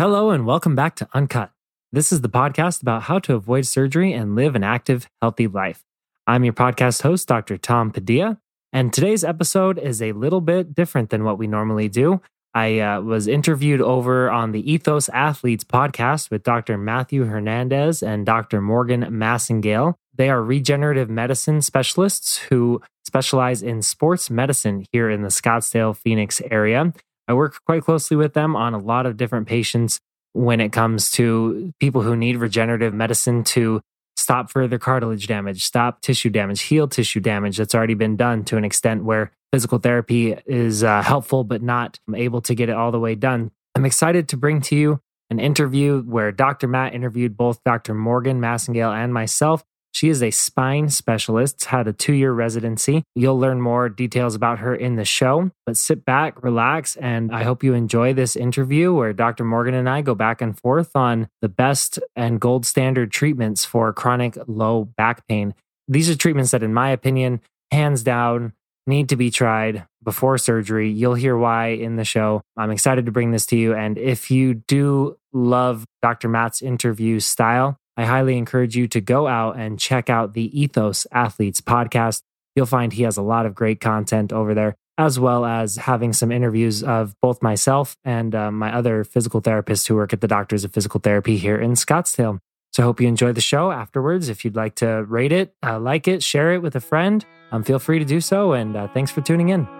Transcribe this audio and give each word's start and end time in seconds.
Hello, 0.00 0.30
and 0.30 0.46
welcome 0.46 0.74
back 0.74 0.96
to 0.96 1.08
Uncut. 1.12 1.50
This 1.92 2.10
is 2.10 2.22
the 2.22 2.30
podcast 2.30 2.80
about 2.80 3.02
how 3.02 3.18
to 3.18 3.34
avoid 3.34 3.66
surgery 3.66 4.14
and 4.14 4.34
live 4.34 4.54
an 4.56 4.64
active, 4.64 5.06
healthy 5.20 5.46
life. 5.46 5.84
I'm 6.26 6.42
your 6.42 6.54
podcast 6.54 7.02
host, 7.02 7.28
Dr. 7.28 7.58
Tom 7.58 7.90
Padilla, 7.90 8.38
and 8.72 8.94
today's 8.94 9.24
episode 9.24 9.78
is 9.78 10.00
a 10.00 10.12
little 10.12 10.40
bit 10.40 10.74
different 10.74 11.10
than 11.10 11.22
what 11.22 11.36
we 11.36 11.46
normally 11.46 11.90
do. 11.90 12.22
I 12.54 12.78
uh, 12.80 13.02
was 13.02 13.28
interviewed 13.28 13.82
over 13.82 14.30
on 14.30 14.52
the 14.52 14.72
Ethos 14.72 15.10
Athletes 15.10 15.64
podcast 15.64 16.30
with 16.30 16.44
Dr. 16.44 16.78
Matthew 16.78 17.24
Hernandez 17.24 18.02
and 18.02 18.24
Dr. 18.24 18.62
Morgan 18.62 19.02
Massengale. 19.02 19.96
They 20.14 20.30
are 20.30 20.42
regenerative 20.42 21.10
medicine 21.10 21.60
specialists 21.60 22.38
who 22.38 22.80
specialize 23.04 23.62
in 23.62 23.82
sports 23.82 24.30
medicine 24.30 24.86
here 24.92 25.10
in 25.10 25.20
the 25.20 25.28
Scottsdale, 25.28 25.94
Phoenix 25.94 26.40
area. 26.50 26.94
I 27.30 27.32
work 27.32 27.54
quite 27.64 27.84
closely 27.84 28.16
with 28.16 28.34
them 28.34 28.56
on 28.56 28.74
a 28.74 28.78
lot 28.78 29.06
of 29.06 29.16
different 29.16 29.46
patients 29.46 30.00
when 30.32 30.60
it 30.60 30.72
comes 30.72 31.12
to 31.12 31.72
people 31.78 32.02
who 32.02 32.16
need 32.16 32.36
regenerative 32.36 32.92
medicine 32.92 33.44
to 33.44 33.80
stop 34.16 34.50
further 34.50 34.80
cartilage 34.80 35.28
damage, 35.28 35.62
stop 35.64 36.00
tissue 36.00 36.28
damage, 36.30 36.62
heal 36.62 36.88
tissue 36.88 37.20
damage 37.20 37.56
that's 37.56 37.72
already 37.72 37.94
been 37.94 38.16
done 38.16 38.42
to 38.46 38.56
an 38.56 38.64
extent 38.64 39.04
where 39.04 39.30
physical 39.52 39.78
therapy 39.78 40.36
is 40.44 40.82
uh, 40.82 41.02
helpful, 41.02 41.44
but 41.44 41.62
not 41.62 42.00
able 42.16 42.40
to 42.40 42.54
get 42.56 42.68
it 42.68 42.74
all 42.74 42.90
the 42.90 42.98
way 42.98 43.14
done. 43.14 43.52
I'm 43.76 43.86
excited 43.86 44.28
to 44.30 44.36
bring 44.36 44.60
to 44.62 44.74
you 44.74 45.00
an 45.30 45.38
interview 45.38 46.02
where 46.02 46.32
Dr. 46.32 46.66
Matt 46.66 46.94
interviewed 46.94 47.36
both 47.36 47.62
Dr. 47.62 47.94
Morgan 47.94 48.40
Massengale 48.40 48.92
and 48.92 49.14
myself 49.14 49.62
she 49.92 50.08
is 50.08 50.22
a 50.22 50.30
spine 50.30 50.88
specialist, 50.88 51.64
had 51.66 51.88
a 51.88 51.92
two 51.92 52.12
year 52.12 52.32
residency. 52.32 53.04
You'll 53.14 53.38
learn 53.38 53.60
more 53.60 53.88
details 53.88 54.34
about 54.34 54.60
her 54.60 54.74
in 54.74 54.96
the 54.96 55.04
show, 55.04 55.50
but 55.66 55.76
sit 55.76 56.04
back, 56.04 56.42
relax, 56.42 56.96
and 56.96 57.34
I 57.34 57.42
hope 57.42 57.62
you 57.64 57.74
enjoy 57.74 58.12
this 58.12 58.36
interview 58.36 58.92
where 58.92 59.12
Dr. 59.12 59.44
Morgan 59.44 59.74
and 59.74 59.88
I 59.88 60.02
go 60.02 60.14
back 60.14 60.40
and 60.40 60.58
forth 60.58 60.94
on 60.94 61.28
the 61.40 61.48
best 61.48 61.98
and 62.14 62.40
gold 62.40 62.64
standard 62.66 63.10
treatments 63.10 63.64
for 63.64 63.92
chronic 63.92 64.38
low 64.46 64.84
back 64.96 65.26
pain. 65.26 65.54
These 65.88 66.08
are 66.08 66.16
treatments 66.16 66.52
that, 66.52 66.62
in 66.62 66.72
my 66.72 66.90
opinion, 66.90 67.40
hands 67.72 68.02
down, 68.02 68.52
need 68.86 69.08
to 69.08 69.16
be 69.16 69.30
tried 69.30 69.86
before 70.02 70.38
surgery. 70.38 70.90
You'll 70.90 71.14
hear 71.14 71.36
why 71.36 71.68
in 71.68 71.96
the 71.96 72.04
show. 72.04 72.42
I'm 72.56 72.70
excited 72.70 73.06
to 73.06 73.12
bring 73.12 73.30
this 73.30 73.46
to 73.46 73.56
you. 73.56 73.74
And 73.74 73.98
if 73.98 74.30
you 74.30 74.54
do 74.54 75.16
love 75.32 75.84
Dr. 76.02 76.28
Matt's 76.28 76.62
interview 76.62 77.20
style, 77.20 77.76
I 78.00 78.06
highly 78.06 78.38
encourage 78.38 78.76
you 78.76 78.88
to 78.88 79.00
go 79.02 79.26
out 79.26 79.58
and 79.58 79.78
check 79.78 80.08
out 80.08 80.32
the 80.32 80.58
Ethos 80.58 81.06
Athletes 81.12 81.60
podcast. 81.60 82.22
You'll 82.56 82.64
find 82.64 82.94
he 82.94 83.02
has 83.02 83.18
a 83.18 83.22
lot 83.22 83.44
of 83.44 83.54
great 83.54 83.78
content 83.78 84.32
over 84.32 84.54
there, 84.54 84.74
as 84.96 85.20
well 85.20 85.44
as 85.44 85.76
having 85.76 86.14
some 86.14 86.32
interviews 86.32 86.82
of 86.82 87.14
both 87.20 87.42
myself 87.42 87.98
and 88.02 88.34
uh, 88.34 88.50
my 88.50 88.74
other 88.74 89.04
physical 89.04 89.42
therapists 89.42 89.86
who 89.86 89.96
work 89.96 90.14
at 90.14 90.22
the 90.22 90.28
Doctors 90.28 90.64
of 90.64 90.72
Physical 90.72 90.98
Therapy 90.98 91.36
here 91.36 91.58
in 91.58 91.72
Scottsdale. 91.72 92.38
So 92.72 92.82
I 92.82 92.86
hope 92.86 93.02
you 93.02 93.08
enjoy 93.08 93.32
the 93.32 93.42
show 93.42 93.70
afterwards. 93.70 94.30
If 94.30 94.46
you'd 94.46 94.56
like 94.56 94.76
to 94.76 95.04
rate 95.04 95.32
it, 95.32 95.54
uh, 95.62 95.78
like 95.78 96.08
it, 96.08 96.22
share 96.22 96.54
it 96.54 96.62
with 96.62 96.76
a 96.76 96.80
friend, 96.80 97.22
um, 97.52 97.64
feel 97.64 97.78
free 97.78 97.98
to 97.98 98.04
do 98.06 98.22
so. 98.22 98.54
And 98.54 98.74
uh, 98.76 98.88
thanks 98.88 99.10
for 99.10 99.20
tuning 99.20 99.50
in. 99.50 99.79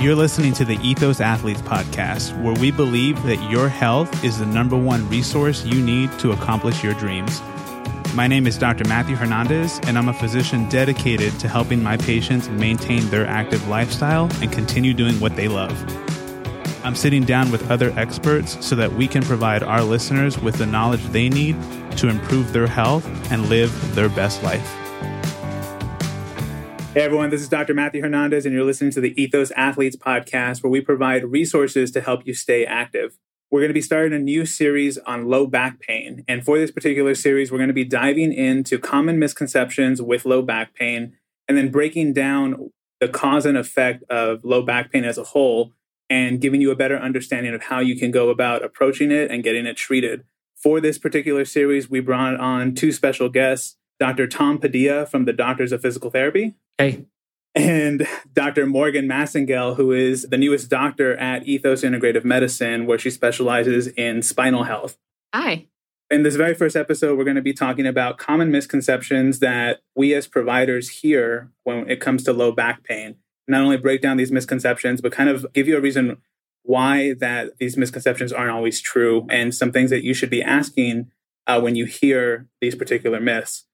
You're 0.00 0.14
listening 0.14 0.52
to 0.52 0.64
the 0.64 0.78
Ethos 0.80 1.20
Athletes 1.20 1.60
podcast, 1.62 2.40
where 2.40 2.54
we 2.54 2.70
believe 2.70 3.20
that 3.24 3.50
your 3.50 3.68
health 3.68 4.22
is 4.22 4.38
the 4.38 4.46
number 4.46 4.76
one 4.76 5.08
resource 5.08 5.64
you 5.64 5.82
need 5.82 6.16
to 6.20 6.30
accomplish 6.30 6.84
your 6.84 6.94
dreams. 6.94 7.42
My 8.14 8.28
name 8.28 8.46
is 8.46 8.56
Dr. 8.56 8.86
Matthew 8.86 9.16
Hernandez, 9.16 9.80
and 9.88 9.98
I'm 9.98 10.08
a 10.08 10.12
physician 10.12 10.68
dedicated 10.68 11.32
to 11.40 11.48
helping 11.48 11.82
my 11.82 11.96
patients 11.96 12.48
maintain 12.48 13.10
their 13.10 13.26
active 13.26 13.66
lifestyle 13.66 14.30
and 14.40 14.52
continue 14.52 14.94
doing 14.94 15.18
what 15.18 15.34
they 15.34 15.48
love. 15.48 15.76
I'm 16.84 16.94
sitting 16.94 17.24
down 17.24 17.50
with 17.50 17.68
other 17.68 17.92
experts 17.98 18.64
so 18.64 18.76
that 18.76 18.92
we 18.92 19.08
can 19.08 19.24
provide 19.24 19.64
our 19.64 19.82
listeners 19.82 20.38
with 20.38 20.58
the 20.58 20.66
knowledge 20.66 21.02
they 21.06 21.28
need 21.28 21.56
to 21.96 22.06
improve 22.06 22.52
their 22.52 22.68
health 22.68 23.04
and 23.32 23.48
live 23.48 23.96
their 23.96 24.08
best 24.08 24.44
life. 24.44 24.87
Hey 26.98 27.04
everyone, 27.04 27.30
this 27.30 27.42
is 27.42 27.48
Dr. 27.48 27.74
Matthew 27.74 28.02
Hernandez, 28.02 28.44
and 28.44 28.52
you're 28.52 28.64
listening 28.64 28.90
to 28.90 29.00
the 29.00 29.14
Ethos 29.22 29.52
Athletes 29.52 29.94
podcast, 29.94 30.64
where 30.64 30.70
we 30.70 30.80
provide 30.80 31.26
resources 31.26 31.92
to 31.92 32.00
help 32.00 32.26
you 32.26 32.34
stay 32.34 32.66
active. 32.66 33.16
We're 33.52 33.60
going 33.60 33.68
to 33.68 33.74
be 33.74 33.80
starting 33.80 34.12
a 34.12 34.18
new 34.18 34.44
series 34.44 34.98
on 34.98 35.26
low 35.26 35.46
back 35.46 35.78
pain. 35.78 36.24
And 36.26 36.44
for 36.44 36.58
this 36.58 36.72
particular 36.72 37.14
series, 37.14 37.52
we're 37.52 37.58
going 37.58 37.68
to 37.68 37.72
be 37.72 37.84
diving 37.84 38.32
into 38.32 38.80
common 38.80 39.16
misconceptions 39.20 40.02
with 40.02 40.26
low 40.26 40.42
back 40.42 40.74
pain 40.74 41.12
and 41.46 41.56
then 41.56 41.70
breaking 41.70 42.14
down 42.14 42.72
the 42.98 43.06
cause 43.06 43.46
and 43.46 43.56
effect 43.56 44.02
of 44.10 44.44
low 44.44 44.62
back 44.62 44.90
pain 44.90 45.04
as 45.04 45.18
a 45.18 45.22
whole 45.22 45.74
and 46.10 46.40
giving 46.40 46.60
you 46.60 46.72
a 46.72 46.76
better 46.76 46.98
understanding 46.98 47.54
of 47.54 47.62
how 47.62 47.78
you 47.78 47.96
can 47.96 48.10
go 48.10 48.28
about 48.28 48.64
approaching 48.64 49.12
it 49.12 49.30
and 49.30 49.44
getting 49.44 49.66
it 49.66 49.76
treated. 49.76 50.24
For 50.56 50.80
this 50.80 50.98
particular 50.98 51.44
series, 51.44 51.88
we 51.88 52.00
brought 52.00 52.40
on 52.40 52.74
two 52.74 52.90
special 52.90 53.28
guests. 53.28 53.76
Dr. 54.00 54.26
Tom 54.26 54.58
Padilla 54.58 55.06
from 55.06 55.24
the 55.24 55.32
Doctors 55.32 55.72
of 55.72 55.82
Physical 55.82 56.10
Therapy. 56.10 56.54
Hey. 56.78 57.06
And 57.54 58.06
Dr. 58.32 58.66
Morgan 58.66 59.06
Massengale, 59.06 59.76
who 59.76 59.92
is 59.92 60.22
the 60.22 60.36
newest 60.36 60.70
doctor 60.70 61.16
at 61.16 61.46
Ethos 61.46 61.82
Integrative 61.82 62.24
Medicine, 62.24 62.86
where 62.86 62.98
she 62.98 63.10
specializes 63.10 63.88
in 63.88 64.22
spinal 64.22 64.64
health. 64.64 64.96
Hi. 65.34 65.66
In 66.10 66.22
this 66.22 66.36
very 66.36 66.54
first 66.54 66.76
episode, 66.76 67.18
we're 67.18 67.24
going 67.24 67.36
to 67.36 67.42
be 67.42 67.52
talking 67.52 67.86
about 67.86 68.16
common 68.16 68.50
misconceptions 68.50 69.40
that 69.40 69.80
we 69.94 70.14
as 70.14 70.26
providers 70.26 70.88
hear 70.88 71.50
when 71.64 71.90
it 71.90 72.00
comes 72.00 72.22
to 72.24 72.32
low 72.32 72.52
back 72.52 72.82
pain. 72.84 73.16
Not 73.46 73.62
only 73.62 73.76
break 73.76 74.00
down 74.00 74.16
these 74.16 74.32
misconceptions, 74.32 75.00
but 75.00 75.12
kind 75.12 75.28
of 75.28 75.46
give 75.52 75.68
you 75.68 75.76
a 75.76 75.80
reason 75.80 76.18
why 76.62 77.14
that 77.14 77.58
these 77.58 77.76
misconceptions 77.76 78.32
aren't 78.32 78.50
always 78.52 78.80
true 78.80 79.26
and 79.30 79.54
some 79.54 79.72
things 79.72 79.90
that 79.90 80.04
you 80.04 80.14
should 80.14 80.30
be 80.30 80.42
asking 80.42 81.10
uh, 81.46 81.60
when 81.60 81.74
you 81.74 81.86
hear 81.86 82.46
these 82.60 82.74
particular 82.74 83.20
myths. 83.20 83.64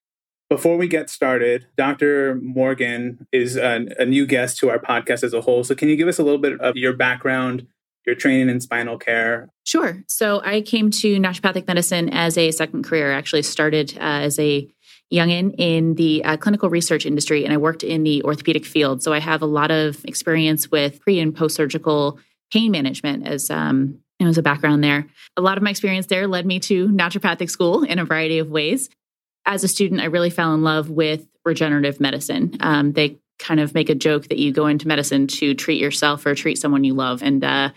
Before 0.50 0.77
we 0.77 0.88
get 0.88 1.09
started, 1.09 1.66
Dr. 1.77 2.34
Morgan 2.43 3.27
is 3.32 3.56
a, 3.56 3.87
a, 3.99 4.05
new 4.05 4.27
guest 4.27 4.59
to 4.59 4.69
our 4.69 4.78
podcast 4.78 5.25
as 5.25 5.32
a 5.32 5.41
whole. 5.41 5.65
So, 5.65 5.75
can 5.75 5.88
you 5.88 5.97
give 5.97 6.06
us 6.06 6.19
a 6.19 6.22
little 6.22 6.41
bit 6.41 6.60
of 6.60 6.77
your 6.77 6.93
background, 6.93 7.66
your 8.06 8.15
training 8.15 8.50
in 8.50 8.60
spinal 8.60 8.99
care? 8.99 9.49
Sure. 9.65 10.03
So, 10.06 10.43
I 10.44 10.60
came 10.60 10.91
to 10.91 11.16
naturopathic 11.16 11.66
medicine 11.66 12.10
as 12.10 12.37
a 12.37 12.50
second 12.50 12.84
career. 12.84 13.12
I 13.12 13.16
actually 13.16 13.43
started 13.43 13.97
uh, 13.97 14.21
as 14.21 14.38
a 14.38 14.69
youngin 15.12 15.55
in 15.56 15.94
the 15.94 16.22
uh, 16.25 16.37
clinical 16.37 16.69
research 16.69 17.06
industry, 17.06 17.44
and 17.44 17.53
I 17.53 17.56
worked 17.56 17.82
in 17.82 18.03
the 18.03 18.22
orthopedic 18.22 18.66
field. 18.66 19.03
So, 19.03 19.15
I 19.15 19.21
have 19.21 19.41
a 19.41 19.47
lot 19.47 19.71
of 19.71 20.05
experience 20.05 20.71
with 20.71 21.00
pre 21.00 21.21
and 21.21 21.34
post 21.34 21.56
surgical 21.56 22.21
pain 22.53 22.71
management 22.71 23.26
as 23.26 23.50
um, 23.50 23.99
it 24.21 24.26
was 24.26 24.37
a 24.37 24.43
background 24.43 24.84
there. 24.84 25.06
A 25.38 25.41
lot 25.41 25.56
of 25.56 25.65
my 25.65 25.71
experience 25.71 26.06
there 26.06 26.28
led 26.28 26.44
me 26.44 26.61
to 26.61 26.88
naturopathic 26.88 27.49
school 27.49 27.82
in 27.82 27.99
a 27.99 28.05
variety 28.05 28.38
of 28.38 28.50
ways 28.50 28.91
as 29.47 29.65
a 29.65 29.69
student, 29.69 30.00
I 30.00 30.06
really 30.06 30.31
fell 30.31 30.55
in 30.55 30.62
love 30.62 30.91
with 30.91 31.27
regenerative 31.44 32.00
medicine. 32.00 32.56
Um, 32.60 32.93
they 32.93 33.19
kind 33.38 33.60
of 33.60 33.75
make 33.75 33.91
a 33.91 33.94
joke 33.94 34.28
that 34.28 34.38
you 34.38 34.53
go 34.53 34.66
into 34.66 34.88
medicine 34.88 35.27
to 35.27 35.55
treat 35.55 35.81
yourself 35.81 36.25
or 36.25 36.34
treat 36.34 36.56
someone 36.56 36.84
you 36.84 36.94
love. 36.94 37.22
And 37.22 37.44
uh, 37.44 37.71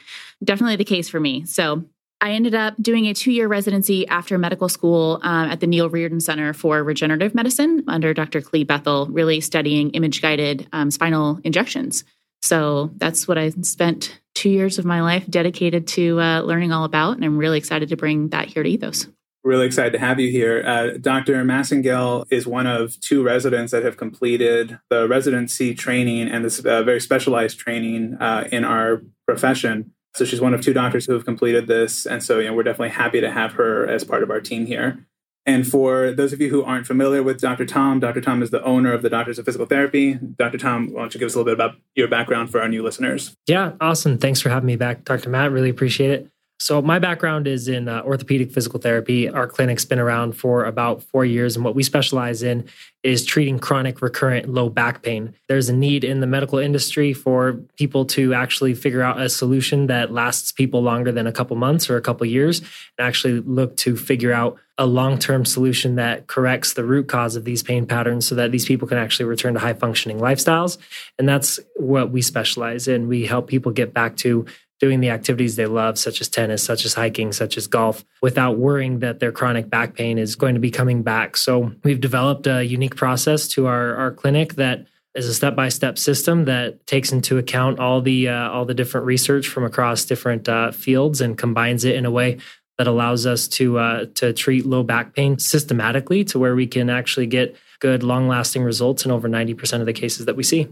definitely 0.43 0.75
the 0.75 0.85
case 0.85 1.09
for 1.09 1.19
me. 1.19 1.45
So 1.45 1.83
I 2.21 2.31
ended 2.31 2.55
up 2.55 2.75
doing 2.81 3.05
a 3.05 3.13
two 3.13 3.31
year 3.31 3.47
residency 3.47 4.07
after 4.07 4.37
medical 4.37 4.69
school 4.69 5.19
um, 5.23 5.49
at 5.49 5.59
the 5.59 5.67
Neil 5.67 5.89
Riordan 5.89 6.19
Center 6.19 6.53
for 6.53 6.83
Regenerative 6.83 7.35
Medicine 7.35 7.83
under 7.87 8.13
Dr. 8.13 8.41
Clee 8.41 8.63
Bethel, 8.63 9.07
really 9.07 9.41
studying 9.41 9.91
image 9.91 10.21
guided 10.21 10.67
um, 10.71 10.89
spinal 10.89 11.39
injections. 11.43 12.03
So 12.41 12.91
that's 12.95 13.27
what 13.27 13.37
I 13.37 13.49
spent 13.49 14.19
two 14.35 14.49
years 14.49 14.79
of 14.79 14.85
my 14.85 15.01
life 15.01 15.25
dedicated 15.27 15.87
to 15.87 16.19
uh, 16.21 16.41
learning 16.41 16.71
all 16.71 16.85
about. 16.85 17.17
And 17.17 17.25
I'm 17.25 17.37
really 17.37 17.57
excited 17.57 17.89
to 17.89 17.97
bring 17.97 18.29
that 18.29 18.47
here 18.47 18.63
to 18.63 18.69
Ethos 18.69 19.07
really 19.47 19.65
excited 19.65 19.93
to 19.93 19.99
have 19.99 20.19
you 20.19 20.29
here. 20.29 20.63
Uh, 20.65 20.97
Dr. 20.99 21.43
Massengale 21.43 22.25
is 22.29 22.45
one 22.45 22.67
of 22.67 22.99
two 22.99 23.23
residents 23.23 23.71
that 23.71 23.83
have 23.83 23.97
completed 23.97 24.77
the 24.89 25.07
residency 25.07 25.73
training 25.73 26.27
and 26.27 26.45
this 26.45 26.59
uh, 26.59 26.83
very 26.83 26.99
specialized 26.99 27.57
training 27.57 28.15
uh, 28.19 28.47
in 28.51 28.63
our 28.63 29.01
profession. 29.25 29.93
So 30.15 30.25
she's 30.25 30.41
one 30.41 30.53
of 30.53 30.61
two 30.61 30.73
doctors 30.73 31.05
who 31.05 31.13
have 31.13 31.25
completed 31.25 31.67
this. 31.67 32.05
And 32.05 32.23
so, 32.23 32.39
you 32.39 32.47
know, 32.47 32.53
we're 32.53 32.63
definitely 32.63 32.89
happy 32.89 33.21
to 33.21 33.31
have 33.31 33.53
her 33.53 33.87
as 33.87 34.03
part 34.03 34.23
of 34.23 34.31
our 34.31 34.41
team 34.41 34.65
here. 34.65 35.05
And 35.45 35.65
for 35.65 36.11
those 36.11 36.33
of 36.33 36.41
you 36.41 36.49
who 36.49 36.63
aren't 36.63 36.85
familiar 36.85 37.23
with 37.23 37.39
Dr. 37.39 37.65
Tom, 37.65 38.01
Dr. 38.01 38.19
Tom 38.19 38.43
is 38.43 38.49
the 38.49 38.61
owner 38.63 38.91
of 38.91 39.01
the 39.01 39.09
Doctors 39.09 39.39
of 39.39 39.45
Physical 39.45 39.65
Therapy. 39.65 40.15
Dr. 40.15 40.57
Tom, 40.57 40.91
why 40.91 41.01
don't 41.01 41.13
you 41.13 41.19
give 41.19 41.27
us 41.27 41.35
a 41.35 41.37
little 41.37 41.45
bit 41.45 41.53
about 41.53 41.77
your 41.95 42.09
background 42.09 42.51
for 42.51 42.59
our 42.59 42.67
new 42.67 42.83
listeners? 42.83 43.33
Yeah, 43.47 43.71
awesome. 43.79 44.17
Thanks 44.17 44.41
for 44.41 44.49
having 44.49 44.67
me 44.67 44.75
back, 44.75 45.05
Dr. 45.05 45.29
Matt. 45.29 45.53
Really 45.53 45.69
appreciate 45.69 46.11
it. 46.11 46.29
So, 46.59 46.81
my 46.81 46.97
background 46.97 47.47
is 47.47 47.67
in 47.67 47.87
uh, 47.87 48.01
orthopedic 48.01 48.51
physical 48.51 48.79
therapy. 48.79 49.29
Our 49.29 49.47
clinic's 49.47 49.85
been 49.85 49.99
around 49.99 50.33
for 50.33 50.65
about 50.65 51.03
four 51.03 51.23
years, 51.23 51.55
and 51.55 51.63
what 51.63 51.75
we 51.75 51.83
specialize 51.83 52.41
in 52.41 52.67
is 53.03 53.23
treating 53.23 53.59
chronic 53.59 54.01
recurrent 54.01 54.49
low 54.49 54.67
back 54.67 55.03
pain. 55.03 55.35
There's 55.47 55.69
a 55.69 55.75
need 55.75 56.03
in 56.03 56.19
the 56.19 56.27
medical 56.27 56.57
industry 56.57 57.13
for 57.13 57.53
people 57.77 58.05
to 58.05 58.33
actually 58.33 58.73
figure 58.73 59.03
out 59.03 59.21
a 59.21 59.29
solution 59.29 59.87
that 59.87 60.11
lasts 60.11 60.51
people 60.51 60.81
longer 60.81 61.11
than 61.11 61.27
a 61.27 61.31
couple 61.31 61.55
months 61.55 61.91
or 61.91 61.97
a 61.97 62.01
couple 62.01 62.25
years, 62.25 62.59
and 62.59 63.07
actually 63.07 63.39
look 63.41 63.77
to 63.77 63.95
figure 63.95 64.33
out 64.33 64.57
a 64.79 64.85
long 64.85 65.17
term 65.17 65.45
solution 65.45 65.95
that 65.95 66.27
corrects 66.27 66.73
the 66.73 66.83
root 66.83 67.07
cause 67.07 67.35
of 67.35 67.45
these 67.45 67.61
pain 67.61 67.85
patterns 67.85 68.27
so 68.27 68.35
that 68.35 68.51
these 68.51 68.65
people 68.65 68.87
can 68.87 68.97
actually 68.97 69.25
return 69.25 69.53
to 69.53 69.59
high 69.59 69.73
functioning 69.73 70.19
lifestyles. 70.19 70.77
And 71.17 71.29
that's 71.29 71.59
what 71.75 72.11
we 72.11 72.21
specialize 72.21 72.87
in. 72.87 73.07
We 73.07 73.25
help 73.25 73.47
people 73.47 73.71
get 73.71 73.93
back 73.93 74.17
to 74.17 74.45
doing 74.79 74.99
the 74.99 75.09
activities 75.09 75.55
they 75.55 75.65
love, 75.65 75.97
such 75.97 76.21
as 76.21 76.29
tennis, 76.29 76.63
such 76.63 76.85
as 76.85 76.93
hiking, 76.93 77.31
such 77.31 77.57
as 77.57 77.67
golf, 77.67 78.05
without 78.21 78.57
worrying 78.57 78.99
that 78.99 79.19
their 79.19 79.31
chronic 79.31 79.69
back 79.69 79.95
pain 79.95 80.17
is 80.17 80.35
going 80.35 80.53
to 80.53 80.61
be 80.61 80.71
coming 80.71 81.03
back. 81.03 81.35
So 81.37 81.71
we've 81.83 81.99
developed 81.99 82.47
a 82.47 82.63
unique 82.63 82.95
process 82.95 83.47
to 83.49 83.67
our, 83.67 83.95
our 83.95 84.11
clinic 84.11 84.55
that 84.55 84.85
is 85.15 85.27
a 85.27 85.33
step-by-step 85.33 85.97
system 85.97 86.45
that 86.45 86.85
takes 86.85 87.11
into 87.11 87.37
account 87.37 87.79
all 87.79 88.01
the 88.01 88.29
uh, 88.29 88.49
all 88.51 88.65
the 88.65 88.75
different 88.75 89.07
research 89.07 89.47
from 89.47 89.63
across 89.63 90.05
different 90.05 90.47
uh, 90.47 90.71
fields 90.71 91.21
and 91.21 91.37
combines 91.37 91.83
it 91.83 91.95
in 91.95 92.05
a 92.05 92.11
way 92.11 92.37
that 92.77 92.85
allows 92.87 93.25
us 93.25 93.47
to 93.47 93.79
uh, 93.79 94.05
to 94.15 94.31
treat 94.31 94.65
low 94.65 94.83
back 94.83 95.15
pain 95.15 95.39
systematically 95.39 96.23
to 96.25 96.37
where 96.37 96.55
we 96.55 96.67
can 96.67 96.89
actually 96.89 97.25
get 97.25 97.55
good 97.79 98.03
long-lasting 98.03 98.63
results 98.63 99.05
in 99.05 99.11
over 99.11 99.29
90% 99.29 99.79
of 99.79 99.85
the 99.85 99.93
cases 99.93 100.25
that 100.25 100.35
we 100.35 100.43
see. 100.43 100.67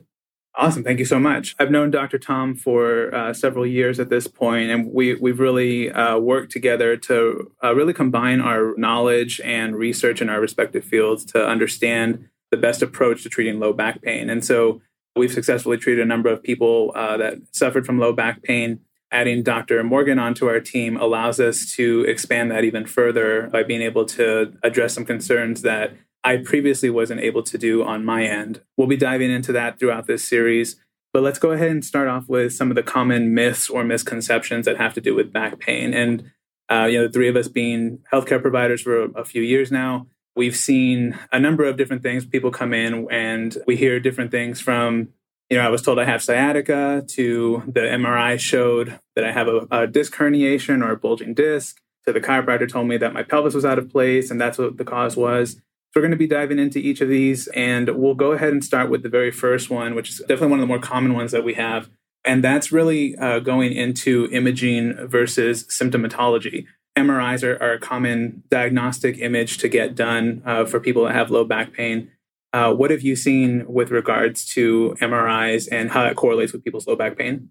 Awesome. 0.57 0.85
Thank 0.85 0.99
you 0.99 1.05
so 1.05 1.19
much. 1.19 1.53
I've 1.59 1.69
known 1.69 1.91
Dr. 1.91 2.17
Tom 2.17 2.55
for 2.55 3.13
uh, 3.13 3.33
several 3.33 3.65
years 3.65 3.99
at 3.99 4.09
this 4.09 4.25
point, 4.25 4.69
and 4.71 4.93
we, 4.93 5.15
we've 5.15 5.39
really 5.39 5.91
uh, 5.91 6.17
worked 6.17 6.51
together 6.51 6.95
to 6.95 7.51
uh, 7.61 7.75
really 7.75 7.91
combine 7.91 8.39
our 8.39 8.73
knowledge 8.77 9.41
and 9.43 9.75
research 9.75 10.21
in 10.21 10.29
our 10.29 10.39
respective 10.39 10.85
fields 10.85 11.25
to 11.25 11.45
understand 11.45 12.29
the 12.51 12.57
best 12.57 12.81
approach 12.81 13.23
to 13.23 13.29
treating 13.29 13.59
low 13.59 13.73
back 13.73 14.01
pain. 14.01 14.29
And 14.29 14.45
so 14.45 14.81
we've 15.13 15.31
successfully 15.31 15.77
treated 15.77 16.01
a 16.01 16.07
number 16.07 16.29
of 16.29 16.41
people 16.41 16.93
uh, 16.95 17.17
that 17.17 17.35
suffered 17.51 17.85
from 17.85 17.99
low 17.99 18.13
back 18.13 18.41
pain. 18.41 18.79
Adding 19.11 19.43
Dr. 19.43 19.83
Morgan 19.83 20.19
onto 20.19 20.47
our 20.47 20.61
team 20.61 20.95
allows 20.95 21.39
us 21.39 21.71
to 21.73 22.05
expand 22.07 22.49
that 22.51 22.63
even 22.63 22.85
further 22.85 23.47
by 23.47 23.63
being 23.63 23.81
able 23.81 24.05
to 24.05 24.53
address 24.63 24.93
some 24.93 25.05
concerns 25.05 25.63
that 25.63 25.93
I 26.25 26.37
previously 26.37 26.89
wasn't 26.89 27.21
able 27.21 27.43
to 27.43 27.57
do 27.57 27.83
on 27.83 28.03
my 28.03 28.25
end. 28.25 28.61
We'll 28.75 28.87
be 28.87 28.97
diving 28.97 29.31
into 29.31 29.51
that 29.51 29.79
throughout 29.79 30.07
this 30.07 30.27
series. 30.27 30.75
But 31.13 31.21
let's 31.21 31.37
go 31.37 31.51
ahead 31.51 31.69
and 31.69 31.85
start 31.85 32.07
off 32.07 32.27
with 32.27 32.51
some 32.51 32.71
of 32.71 32.75
the 32.75 32.83
common 32.83 33.33
myths 33.33 33.69
or 33.69 33.83
misconceptions 33.83 34.65
that 34.65 34.77
have 34.77 34.95
to 34.95 35.01
do 35.01 35.13
with 35.13 35.31
back 35.31 35.59
pain. 35.59 35.93
And, 35.93 36.31
uh, 36.69 36.87
you 36.91 36.97
know, 36.97 37.07
the 37.07 37.13
three 37.13 37.29
of 37.29 37.35
us 37.35 37.47
being 37.47 37.99
healthcare 38.11 38.41
providers 38.41 38.81
for 38.81 39.03
a, 39.03 39.23
few 39.23 39.43
years 39.43 39.71
now, 39.71 40.07
we've 40.35 40.55
seen 40.55 41.17
a 41.31 41.39
number 41.39 41.63
of 41.63 41.77
different 41.77 42.01
things. 42.01 42.25
People 42.25 42.51
come 42.51 42.73
in 42.73 43.07
and 43.11 43.55
we 43.67 43.75
hear 43.75 43.99
different 43.99 44.31
things 44.31 44.59
from, 44.59 45.09
you 45.51 45.57
know, 45.57 45.63
I 45.63 45.69
was 45.69 45.83
told 45.83 45.99
I 45.99 46.05
have 46.05 46.23
sciatica 46.23 47.05
to 47.09 47.63
the 47.67 47.81
MRI 47.81 48.39
showed 48.39 48.99
that 49.15 49.23
I 49.23 49.31
have 49.31 49.47
a, 49.47 49.67
a 49.69 49.87
disc 49.87 50.15
herniation 50.15 50.83
or 50.83 50.91
a 50.91 50.97
bulging 50.97 51.35
disc 51.35 51.79
to 52.07 52.11
the 52.11 52.19
chiropractor 52.19 52.67
told 52.67 52.87
me 52.87 52.97
that 52.97 53.13
my 53.13 53.23
pelvis 53.23 53.53
was 53.53 53.63
out 53.63 53.79
of 53.79 53.91
place 53.91 54.31
and 54.31 54.41
that's 54.41 54.57
what 54.57 54.77
the 54.77 54.83
cause 54.83 55.15
was 55.15 55.61
we're 55.95 56.01
going 56.01 56.11
to 56.11 56.17
be 56.17 56.27
diving 56.27 56.59
into 56.59 56.77
each 56.77 56.99
of 56.99 57.07
these, 57.07 57.47
and 57.47 57.89
we'll 57.89 58.15
go 58.15 58.33
ahead 58.33 58.51
and 58.51 58.63
start 58.63 58.89
with 58.89 59.01
the 59.01 59.09
very 59.09 59.31
first 59.31 59.69
one, 59.69 59.95
which 59.95 60.09
is 60.09 60.19
definitely 60.19 60.49
one 60.49 60.59
of 60.59 60.63
the 60.63 60.67
more 60.67 60.79
common 60.79 61.13
ones 61.13 61.31
that 61.31 61.45
we 61.45 61.53
have. 61.53 61.89
And 62.25 62.43
that's 62.43 62.71
really 62.71 63.15
uh, 63.15 63.39
going 63.39 63.71
into 63.71 64.27
imaging 64.31 65.07
versus 65.07 65.63
symptomatology. 65.67 66.65
MRIs 66.97 67.43
are, 67.43 67.61
are, 67.61 67.73
a 67.73 67.79
common 67.79 68.43
diagnostic 68.49 69.19
image 69.19 69.57
to 69.59 69.69
get 69.69 69.95
done 69.95 70.41
uh, 70.45 70.65
for 70.65 70.79
people 70.79 71.05
that 71.05 71.13
have 71.13 71.29
low 71.29 71.45
back 71.45 71.73
pain. 71.73 72.09
Uh, 72.51 72.73
what 72.73 72.89
have 72.89 73.01
you 73.01 73.15
seen 73.15 73.65
with 73.67 73.91
regards 73.91 74.45
to 74.53 74.95
MRIs 75.01 75.67
and 75.71 75.91
how 75.91 76.03
that 76.03 76.15
correlates 76.15 76.53
with 76.53 76.63
people's 76.63 76.87
low 76.87 76.95
back 76.95 77.17
pain? 77.17 77.49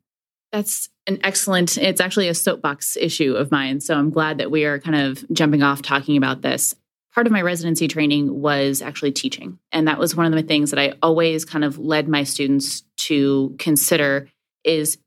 That's 0.50 0.88
an 1.06 1.18
excellent, 1.22 1.76
it's 1.76 2.00
actually 2.00 2.28
a 2.28 2.34
soapbox 2.34 2.96
issue 2.96 3.34
of 3.34 3.50
mine. 3.50 3.80
So 3.80 3.94
I'm 3.94 4.10
glad 4.10 4.38
that 4.38 4.50
we 4.50 4.64
are 4.64 4.78
kind 4.78 4.96
of 4.96 5.24
jumping 5.30 5.62
off 5.62 5.82
talking 5.82 6.16
about 6.16 6.42
this 6.42 6.74
part 7.14 7.26
of 7.26 7.32
my 7.32 7.42
residency 7.42 7.88
training 7.88 8.40
was 8.40 8.82
actually 8.82 9.12
teaching. 9.12 9.58
And 9.72 9.86
that 9.88 9.98
was 9.98 10.16
one 10.16 10.26
of 10.26 10.32
the 10.32 10.46
things 10.46 10.70
that 10.70 10.80
I 10.80 10.94
always 11.02 11.44
kind 11.44 11.64
of 11.64 11.78
led 11.78 12.08
my 12.08 12.24
students 12.24 12.82
to 13.06 13.54
consider 13.58 14.28
is 14.64 14.98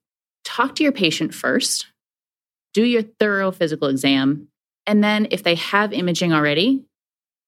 talk 0.46 0.76
to 0.76 0.84
your 0.84 0.94
patient 0.94 1.34
first, 1.34 1.88
do 2.74 2.84
your 2.84 3.02
thorough 3.02 3.52
physical 3.52 3.90
exam, 3.90 4.48
and 4.86 5.04
then 5.04 5.28
if 5.32 5.44
they 5.44 5.56
have 5.56 5.92
imaging 5.92 6.32
already, 6.32 6.86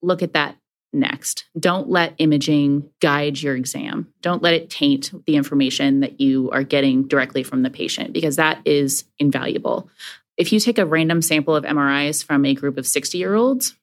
look 0.01 0.21
at 0.21 0.33
that 0.33 0.57
next. 0.91 1.45
Don't 1.57 1.89
let 1.89 2.15
imaging 2.17 2.89
guide 2.99 3.41
your 3.41 3.55
exam. 3.55 4.11
Don't 4.21 4.41
let 4.41 4.55
it 4.55 4.69
taint 4.69 5.11
the 5.25 5.35
information 5.35 6.01
that 6.01 6.19
you 6.19 6.49
are 6.51 6.63
getting 6.63 7.07
directly 7.07 7.43
from 7.43 7.61
the 7.61 7.69
patient 7.69 8.11
because 8.11 8.35
that 8.35 8.59
is 8.65 9.05
invaluable. 9.19 9.89
If 10.35 10.51
you 10.51 10.59
take 10.59 10.79
a 10.79 10.85
random 10.85 11.21
sample 11.21 11.55
of 11.55 11.63
MRIs 11.63 12.23
from 12.23 12.43
a 12.45 12.55
group 12.55 12.77
of 12.77 12.87
60 12.87 13.17
year 13.17 13.35
olds, 13.35 13.75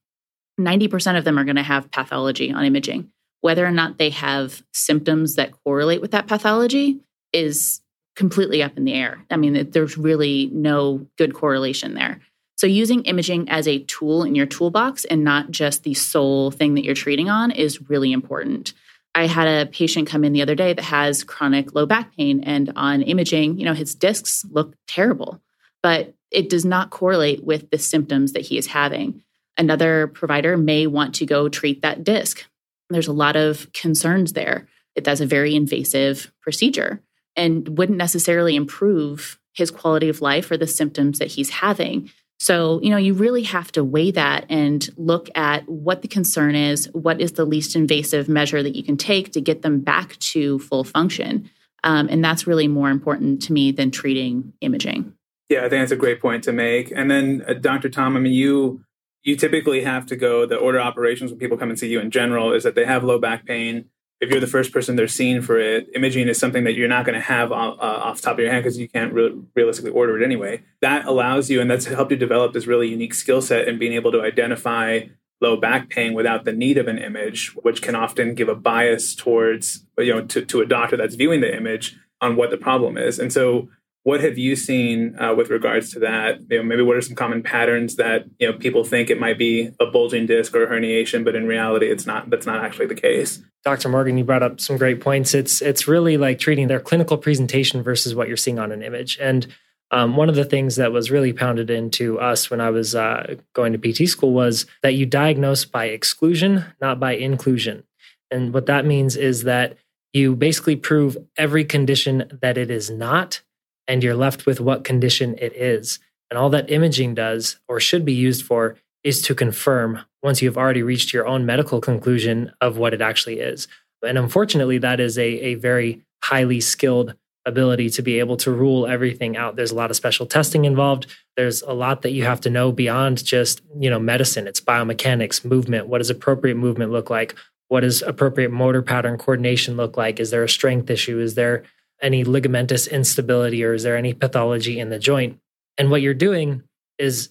90% 0.59 1.19
of 1.19 1.25
them 1.25 1.39
are 1.39 1.45
going 1.45 1.57
to 1.57 1.63
have 1.63 1.91
pathology 1.91 2.53
on 2.53 2.65
imaging. 2.65 3.11
Whether 3.41 3.67
or 3.67 3.71
not 3.71 3.99
they 3.99 4.11
have 4.11 4.63
symptoms 4.73 5.35
that 5.35 5.53
correlate 5.65 6.01
with 6.01 6.13
that 6.13 6.27
pathology 6.27 7.01
is 7.33 7.81
completely 8.17 8.63
up 8.63 8.77
in 8.77 8.85
the 8.85 8.95
air. 8.95 9.25
I 9.31 9.37
mean, 9.37 9.71
there's 9.71 9.99
really 9.99 10.51
no 10.53 11.07
good 11.19 11.35
correlation 11.35 11.95
there. 11.95 12.21
So, 12.57 12.67
using 12.67 13.03
imaging 13.03 13.51
as 13.51 13.69
a 13.69 13.81
tool 13.81 14.25
in 14.25 14.35
your 14.35 14.47
toolbox 14.47 15.05
and 15.05 15.23
not 15.23 15.51
just 15.51 15.83
the 15.83 15.93
sole 15.93 16.51
thing 16.51 16.75
that 16.75 16.85
you're 16.85 16.95
treating 16.95 17.29
on 17.29 17.51
is 17.51 17.91
really 17.91 18.13
important. 18.13 18.73
I 19.15 19.27
had 19.27 19.47
a 19.47 19.71
patient 19.71 20.09
come 20.09 20.25
in 20.25 20.33
the 20.33 20.43
other 20.43 20.55
day 20.55 20.73
that 20.73 20.85
has 20.85 21.23
chronic 21.23 21.75
low 21.75 21.85
back 21.85 22.17
pain, 22.17 22.43
and 22.45 22.73
on 22.75 23.03
imaging, 23.03 23.59
you 23.59 23.67
know, 23.67 23.75
his 23.75 23.95
discs 23.95 24.47
look 24.51 24.75
terrible, 24.87 25.41
but 25.83 26.15
it 26.31 26.49
does 26.49 26.65
not 26.65 26.91
correlate 26.91 27.45
with 27.45 27.71
the 27.71 27.79
symptoms 27.79 28.33
that 28.33 28.43
he 28.43 28.57
is 28.57 28.69
having 28.69 29.23
another 29.59 30.07
provider 30.09 30.57
may 30.57 30.87
want 30.87 31.15
to 31.17 31.27
go 31.27 31.49
treat 31.49 31.83
that 31.83 32.05
disc. 32.05 32.45
There's 32.91 33.09
a 33.09 33.13
lot 33.13 33.37
of 33.37 33.73
concerns 33.73 34.33
there. 34.33 34.69
That's 34.95 35.21
a 35.21 35.27
very 35.27 35.55
invasive 35.55 36.33
procedure 36.41 37.03
and 37.35 37.77
wouldn't 37.77 37.99
necessarily 37.99 38.57
improve 38.57 39.39
his 39.53 39.71
quality 39.71 40.09
of 40.09 40.21
life 40.21 40.51
or 40.51 40.57
the 40.57 40.67
symptoms 40.67 41.19
that 41.19 41.29
he's 41.29 41.51
having. 41.51 42.11
So, 42.39 42.81
you 42.83 42.91
know, 42.91 42.99
you 42.99 43.15
really 43.15 43.45
have 43.45 43.73
to 43.73 43.85
weigh 43.85 44.11
that 44.13 44.45
and 44.51 44.87
look 44.97 45.29
at 45.35 45.67
what 45.69 46.03
the 46.03 46.09
concern 46.09 46.55
is, 46.55 46.87
what 46.93 47.21
is 47.21 47.33
the 47.33 47.47
least 47.47 47.75
invasive 47.77 48.29
measure 48.29 48.63
that 48.63 48.77
you 48.77 48.83
can 48.83 48.97
take 48.97 49.33
to 49.33 49.41
get 49.41 49.63
them 49.63 49.81
back 49.81 50.17
to 50.19 50.59
full 50.59 50.85
function. 50.85 51.51
Um, 51.83 52.09
and 52.11 52.23
that's 52.23 52.47
really 52.47 52.69
more 52.69 52.91
important 52.91 53.43
to 53.43 53.53
me 53.53 53.73
than 53.73 53.91
treating 53.91 54.53
imaging. 54.61 55.15
Yeah, 55.49 55.61
I 55.61 55.69
think 55.69 55.83
that's 55.83 55.93
a 55.93 55.97
great 55.97 56.21
point 56.21 56.45
to 56.45 56.53
make. 56.53 56.93
And 56.95 57.11
then, 57.11 57.45
uh, 57.47 57.55
Dr. 57.55 57.89
Tom, 57.89 58.17
I 58.17 58.21
mean, 58.21 58.33
you 58.33 58.85
you 59.23 59.37
typically 59.37 59.83
have 59.83 60.07
to 60.07 60.17
go 60.17 60.47
the 60.47 60.57
order 60.57 60.81
operations 60.81 61.31
when 61.31 61.39
people 61.39 61.57
come 61.57 61.71
and 61.71 61.79
see 61.79 61.89
you 61.89 62.01
in 62.01 62.11
general 62.11 62.53
is 62.53 62.63
that 62.65 62.75
they 62.75 62.85
have 62.85 63.05
low 63.05 63.19
back 63.19 63.45
pain. 63.45 63.87
If 64.21 64.31
you're 64.31 64.41
the 64.41 64.47
first 64.47 64.73
person 64.73 64.97
they're 64.97 65.09
seeing 65.09 65.43
for 65.43 65.59
it 65.59 65.89
imaging 65.95 66.29
is 66.29 66.39
something 66.39 66.65
that 66.65 66.75
you're 66.75 66.89
not 66.89 67.05
going 67.05 67.19
to 67.19 67.25
have 67.25 67.53
uh, 67.53 67.55
off 67.55 68.21
top 68.21 68.35
of 68.35 68.41
your 68.41 68.51
head 68.51 68.63
because 68.63 68.79
you 68.79 68.89
can't 68.89 69.13
re- 69.13 69.37
realistically 69.55 69.91
order 69.91 70.21
it 70.21 70.25
anyway. 70.25 70.63
That 70.81 71.07
allows 71.07 71.51
you 71.51 71.61
and 71.61 71.71
that's 71.71 71.87
helped 71.87 72.13
you 72.13 72.17
develop 72.17 72.53
this 72.53 72.67
really 72.67 72.89
unique 72.89 73.15
skill 73.15 73.43
set 73.43 73.69
in 73.69 73.79
being 73.79 73.93
able 73.93 74.13
to 74.13 74.23
identify 74.23 75.01
low 75.43 75.57
back 75.57 75.91
pain 75.91 76.15
without 76.15 76.45
the 76.45 76.53
need 76.53 76.79
of 76.79 76.89
an 76.89 76.97
image 76.97 77.55
which 77.57 77.83
can 77.83 77.95
often 77.95 78.35
give 78.35 78.49
a 78.49 78.55
bias 78.55 79.15
towards 79.15 79.85
you 79.99 80.15
know 80.15 80.25
to, 80.25 80.45
to 80.47 80.63
a 80.63 80.67
doctor 80.67 80.97
that's 80.97 81.15
viewing 81.15 81.43
the 81.43 81.55
image 81.55 81.97
on 82.21 82.37
what 82.37 82.51
the 82.51 82.57
problem 82.57 82.97
is. 82.97 83.19
And 83.19 83.33
so 83.33 83.69
what 84.07 84.21
have 84.21 84.39
you 84.39 84.55
seen 84.55 85.19
uh, 85.19 85.35
with 85.35 85.51
regards 85.51 85.91
to 85.91 85.99
that? 85.99 86.39
You 86.49 86.59
know, 86.59 86.63
maybe 86.63 86.83
what 86.83 86.97
are 86.97 87.01
some 87.01 87.17
common 87.17 87.43
patterns 87.43 87.97
that 87.97 88.27
you 88.39 88.47
know 88.47 88.57
people 88.57 88.85
think 88.85 89.11
it 89.11 89.19
might 89.19 89.37
be 89.37 89.73
a 89.81 89.87
bulging 89.87 90.27
disc 90.27 90.55
or 90.55 90.63
a 90.63 90.69
herniation, 90.69 91.25
but 91.25 91.35
in 91.35 91.49
reality, 91.49 91.91
it's 91.91 92.07
not. 92.07 92.31
That's 92.31 92.47
not 92.47 92.65
actually 92.65 92.87
the 92.87 92.95
case. 92.95 93.43
Dr. 93.65 93.89
Morgan, 93.89 94.17
you 94.17 94.23
brought 94.23 94.45
up 94.45 94.61
some 94.61 94.77
great 94.77 95.01
points. 95.01 95.35
It's 95.35 95.61
it's 95.61 95.89
really 95.89 96.17
like 96.19 96.39
treating 96.39 96.69
their 96.69 96.79
clinical 96.79 97.19
presentation 97.19 97.83
versus 97.83 98.15
what 98.15 98.29
you're 98.29 98.37
seeing 98.37 98.61
on 98.61 98.71
an 98.71 98.81
image. 98.81 99.19
And 99.21 99.49
um, 99.91 100.15
one 100.15 100.29
of 100.29 100.37
the 100.37 100.45
things 100.45 100.77
that 100.77 100.93
was 100.93 101.11
really 101.11 101.33
pounded 101.33 101.69
into 101.69 102.21
us 102.21 102.49
when 102.49 102.61
I 102.61 102.71
was 102.71 102.95
uh, 102.95 103.35
going 103.55 103.77
to 103.77 103.93
PT 103.93 104.09
school 104.09 104.33
was 104.33 104.67
that 104.85 104.95
you 104.95 105.05
diagnose 105.05 105.65
by 105.65 105.87
exclusion, 105.87 106.65
not 106.81 107.01
by 107.01 107.17
inclusion. 107.17 107.83
And 108.31 108.55
what 108.55 108.67
that 108.67 108.87
means 108.87 109.17
is 109.17 109.43
that 109.43 109.77
you 110.13 110.37
basically 110.37 110.77
prove 110.77 111.17
every 111.37 111.65
condition 111.65 112.39
that 112.41 112.57
it 112.57 112.71
is 112.71 112.89
not 112.89 113.43
and 113.89 114.03
you're 114.03 114.15
left 114.15 114.47
with 114.47 114.61
what 114.61 114.85
condition 114.85 115.37
it 115.39 115.55
is. 115.55 115.99
And 116.31 116.39
all 116.39 116.51
that 116.51 116.71
imaging 116.71 117.15
does, 117.15 117.59
or 117.69 117.79
should 117.79 118.05
be 118.05 118.13
used 118.13 118.45
for, 118.45 118.77
is 119.05 119.23
to 119.23 119.35
confirm 119.35 120.01
once 120.23 120.43
you've 120.43 120.59
already 120.59 120.83
reached 120.83 121.13
your 121.13 121.27
own 121.27 121.47
medical 121.47 121.81
conclusion 121.81 122.53
of 122.61 122.77
what 122.77 122.93
it 122.93 123.01
actually 123.01 123.39
is. 123.39 123.69
And 124.05 124.19
unfortunately, 124.19 124.79
that 124.79 124.99
is 124.99 125.17
a, 125.17 125.23
a 125.25 125.55
very 125.55 126.03
highly 126.25 126.61
skilled 126.61 127.15
ability 127.45 127.89
to 127.91 128.03
be 128.03 128.19
able 128.19 128.37
to 128.37 128.51
rule 128.51 128.87
everything 128.87 129.37
out. 129.37 129.55
There's 129.55 129.71
a 129.71 129.77
lot 129.77 129.91
of 129.91 129.97
special 129.97 130.27
testing 130.27 130.65
involved. 130.65 131.07
There's 131.37 131.63
a 131.63 131.73
lot 131.73 132.03
that 132.03 132.11
you 132.11 132.25
have 132.25 132.41
to 132.41 132.51
know 132.51 132.73
beyond 132.73 133.25
just, 133.25 133.63
you 133.79 133.89
know, 133.89 134.01
medicine. 134.01 134.49
It's 134.49 134.61
biomechanics, 134.61 135.45
movement. 135.45 135.87
What 135.87 135.99
does 135.99 136.11
appropriate 136.11 136.57
movement 136.57 136.91
look 136.91 137.09
like? 137.09 137.37
What 137.69 137.81
does 137.81 138.03
appropriate 138.03 138.51
motor 138.51 138.83
pattern 138.83 139.17
coordination 139.17 139.77
look 139.77 139.97
like? 139.97 140.19
Is 140.19 140.31
there 140.31 140.43
a 140.43 140.49
strength 140.49 140.91
issue? 140.91 141.21
Is 141.21 141.37
there 141.37 141.63
any 142.03 142.25
ligamentous 142.25 142.91
instability 142.91 143.65
or 143.65 143.75
is 143.75 143.83
there 143.83 143.97
any 143.97 144.13
pathology 144.13 144.79
in 144.79 144.91
the 144.91 144.99
joint? 144.99 145.39
And 145.79 145.91
what 145.91 146.03
you're 146.03 146.15
doing 146.15 146.63
is 146.99 147.31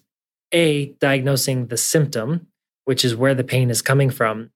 A, 0.52 0.88
diagnosing 1.00 1.68
the 1.68 1.78
symptom, 1.78 2.48
which 2.86 3.04
is 3.04 3.16
where 3.16 3.34
the 3.36 3.44
pain 3.44 3.70
is 3.70 3.82
coming 3.82 4.10
from, 4.10 4.52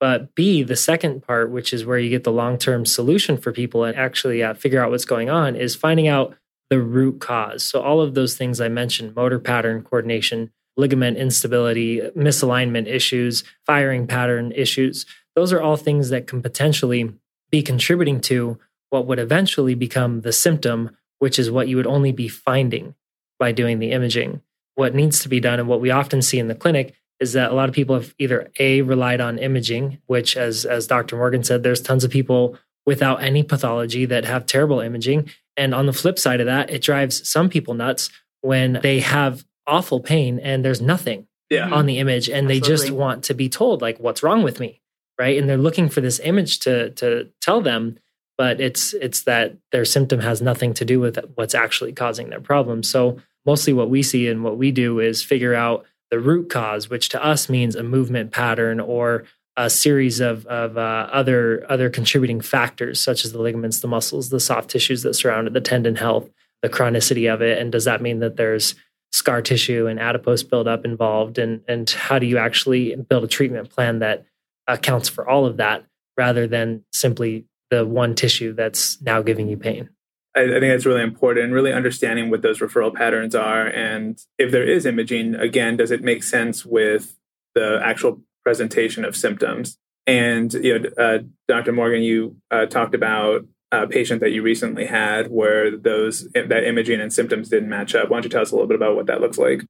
but 0.00 0.34
B, 0.34 0.62
the 0.62 0.76
second 0.76 1.22
part, 1.22 1.50
which 1.50 1.72
is 1.72 1.84
where 1.84 1.98
you 1.98 2.10
get 2.10 2.24
the 2.24 2.32
long 2.32 2.58
term 2.58 2.84
solution 2.84 3.36
for 3.36 3.52
people 3.52 3.84
and 3.84 3.96
actually 3.96 4.42
uh, 4.42 4.54
figure 4.54 4.82
out 4.82 4.90
what's 4.90 5.04
going 5.04 5.30
on, 5.30 5.56
is 5.56 5.76
finding 5.76 6.08
out 6.08 6.34
the 6.70 6.80
root 6.80 7.20
cause. 7.20 7.62
So, 7.62 7.80
all 7.80 8.00
of 8.00 8.14
those 8.14 8.36
things 8.36 8.60
I 8.60 8.68
mentioned 8.68 9.14
motor 9.14 9.38
pattern 9.38 9.82
coordination, 9.82 10.50
ligament 10.76 11.16
instability, 11.16 12.00
misalignment 12.16 12.86
issues, 12.86 13.44
firing 13.66 14.06
pattern 14.06 14.52
issues 14.52 15.06
those 15.34 15.52
are 15.52 15.60
all 15.60 15.76
things 15.76 16.10
that 16.10 16.26
can 16.26 16.42
potentially 16.42 17.12
be 17.50 17.62
contributing 17.62 18.20
to 18.22 18.58
what 18.94 19.06
would 19.06 19.18
eventually 19.18 19.74
become 19.74 20.20
the 20.20 20.32
symptom, 20.32 20.96
which 21.18 21.36
is 21.36 21.50
what 21.50 21.66
you 21.66 21.76
would 21.76 21.86
only 21.86 22.12
be 22.12 22.28
finding 22.28 22.94
by 23.40 23.50
doing 23.50 23.80
the 23.80 23.90
imaging. 23.90 24.40
What 24.76 24.94
needs 24.94 25.18
to 25.20 25.28
be 25.28 25.40
done, 25.40 25.58
and 25.58 25.68
what 25.68 25.80
we 25.80 25.90
often 25.90 26.22
see 26.22 26.38
in 26.38 26.46
the 26.46 26.54
clinic, 26.54 26.94
is 27.18 27.32
that 27.32 27.50
a 27.50 27.54
lot 27.54 27.68
of 27.68 27.74
people 27.74 27.96
have 27.96 28.14
either 28.18 28.52
a 28.58 28.82
relied 28.82 29.20
on 29.20 29.38
imaging 29.38 29.98
which 30.06 30.36
as 30.36 30.64
as 30.64 30.86
dr 30.86 31.14
morgan 31.16 31.44
said 31.44 31.62
there's 31.62 31.80
tons 31.80 32.04
of 32.04 32.10
people 32.10 32.58
without 32.86 33.22
any 33.22 33.42
pathology 33.42 34.04
that 34.04 34.24
have 34.24 34.46
terrible 34.46 34.80
imaging 34.80 35.30
and 35.56 35.74
on 35.74 35.86
the 35.86 35.92
flip 35.92 36.18
side 36.18 36.40
of 36.40 36.46
that 36.46 36.70
it 36.70 36.82
drives 36.82 37.26
some 37.28 37.48
people 37.48 37.72
nuts 37.72 38.10
when 38.40 38.80
they 38.82 39.00
have 39.00 39.44
awful 39.66 40.00
pain 40.00 40.38
and 40.40 40.64
there's 40.64 40.80
nothing 40.80 41.26
yeah. 41.50 41.70
on 41.70 41.86
the 41.86 41.98
image 41.98 42.28
and 42.28 42.50
Absolutely. 42.50 42.60
they 42.60 42.66
just 42.66 42.90
want 42.90 43.24
to 43.24 43.34
be 43.34 43.48
told 43.48 43.80
like 43.80 43.98
what's 44.00 44.22
wrong 44.22 44.42
with 44.42 44.58
me 44.58 44.80
right 45.18 45.38
and 45.38 45.48
they're 45.48 45.56
looking 45.56 45.88
for 45.88 46.00
this 46.00 46.20
image 46.20 46.58
to 46.60 46.90
to 46.90 47.30
tell 47.40 47.60
them 47.60 47.96
but 48.36 48.60
it's 48.60 48.94
it's 48.94 49.22
that 49.22 49.56
their 49.72 49.84
symptom 49.84 50.20
has 50.20 50.42
nothing 50.42 50.74
to 50.74 50.84
do 50.84 51.00
with 51.00 51.18
what's 51.34 51.54
actually 51.54 51.92
causing 51.92 52.30
their 52.30 52.40
problem. 52.40 52.82
So 52.82 53.18
mostly 53.46 53.72
what 53.72 53.90
we 53.90 54.02
see 54.02 54.28
and 54.28 54.42
what 54.42 54.56
we 54.56 54.70
do 54.70 55.00
is 55.00 55.22
figure 55.22 55.54
out 55.54 55.84
the 56.10 56.20
root 56.20 56.50
cause, 56.50 56.88
which 56.88 57.08
to 57.10 57.24
us 57.24 57.48
means 57.48 57.74
a 57.74 57.82
movement 57.82 58.30
pattern 58.32 58.80
or 58.80 59.24
a 59.56 59.70
series 59.70 60.20
of, 60.20 60.46
of 60.46 60.76
uh, 60.76 61.08
other 61.12 61.64
other 61.68 61.88
contributing 61.88 62.40
factors, 62.40 63.00
such 63.00 63.24
as 63.24 63.32
the 63.32 63.40
ligaments, 63.40 63.80
the 63.80 63.88
muscles, 63.88 64.30
the 64.30 64.40
soft 64.40 64.70
tissues 64.70 65.02
that 65.02 65.14
surround 65.14 65.46
it, 65.46 65.52
the 65.52 65.60
tendon 65.60 65.96
health, 65.96 66.28
the 66.62 66.68
chronicity 66.68 67.32
of 67.32 67.40
it, 67.40 67.58
and 67.58 67.70
does 67.70 67.84
that 67.84 68.02
mean 68.02 68.18
that 68.20 68.36
there's 68.36 68.74
scar 69.12 69.40
tissue 69.40 69.86
and 69.86 70.00
adipose 70.00 70.42
buildup 70.42 70.84
involved, 70.84 71.38
and 71.38 71.60
and 71.68 71.88
how 71.90 72.18
do 72.18 72.26
you 72.26 72.38
actually 72.38 72.96
build 72.96 73.24
a 73.24 73.28
treatment 73.28 73.70
plan 73.70 74.00
that 74.00 74.24
accounts 74.66 75.08
for 75.08 75.28
all 75.28 75.46
of 75.46 75.58
that 75.58 75.84
rather 76.16 76.46
than 76.46 76.84
simply 76.92 77.44
the 77.74 77.84
one 77.84 78.14
tissue 78.14 78.52
that's 78.52 79.00
now 79.02 79.22
giving 79.22 79.48
you 79.48 79.56
pain? 79.56 79.88
I, 80.36 80.42
I, 80.42 80.60
think 80.60 80.72
that's 80.72 80.86
really 80.86 81.02
important. 81.02 81.52
Really 81.52 81.72
understanding 81.72 82.30
what 82.30 82.42
those 82.42 82.60
referral 82.60 82.94
patterns 82.94 83.34
are, 83.34 83.66
and 83.66 84.18
if 84.38 84.50
there 84.52 84.68
is 84.68 84.86
imaging, 84.86 85.34
again, 85.34 85.76
does 85.76 85.90
it 85.90 86.02
make 86.02 86.22
sense 86.22 86.64
with 86.64 87.16
the 87.54 87.80
actual 87.82 88.20
presentation 88.44 89.04
of 89.04 89.16
symptoms? 89.16 89.76
And 90.06 90.52
you 90.54 90.78
know, 90.78 90.90
uh, 90.98 91.18
Dr. 91.48 91.72
Morgan, 91.72 92.02
you 92.02 92.36
uh, 92.50 92.66
talked 92.66 92.94
about 92.94 93.46
a 93.72 93.86
patient 93.86 94.20
that 94.20 94.30
you 94.30 94.42
recently 94.42 94.86
had 94.86 95.30
where 95.30 95.76
those 95.76 96.28
that 96.34 96.64
imaging 96.64 97.00
and 97.00 97.12
symptoms 97.12 97.48
didn't 97.48 97.68
match 97.68 97.94
up. 97.94 98.08
Why 98.08 98.16
don't 98.16 98.24
you 98.24 98.30
tell 98.30 98.42
us 98.42 98.52
a 98.52 98.54
little 98.54 98.68
bit 98.68 98.76
about 98.76 98.96
what 98.96 99.06
that 99.06 99.20
looks 99.20 99.38
like? 99.38 99.62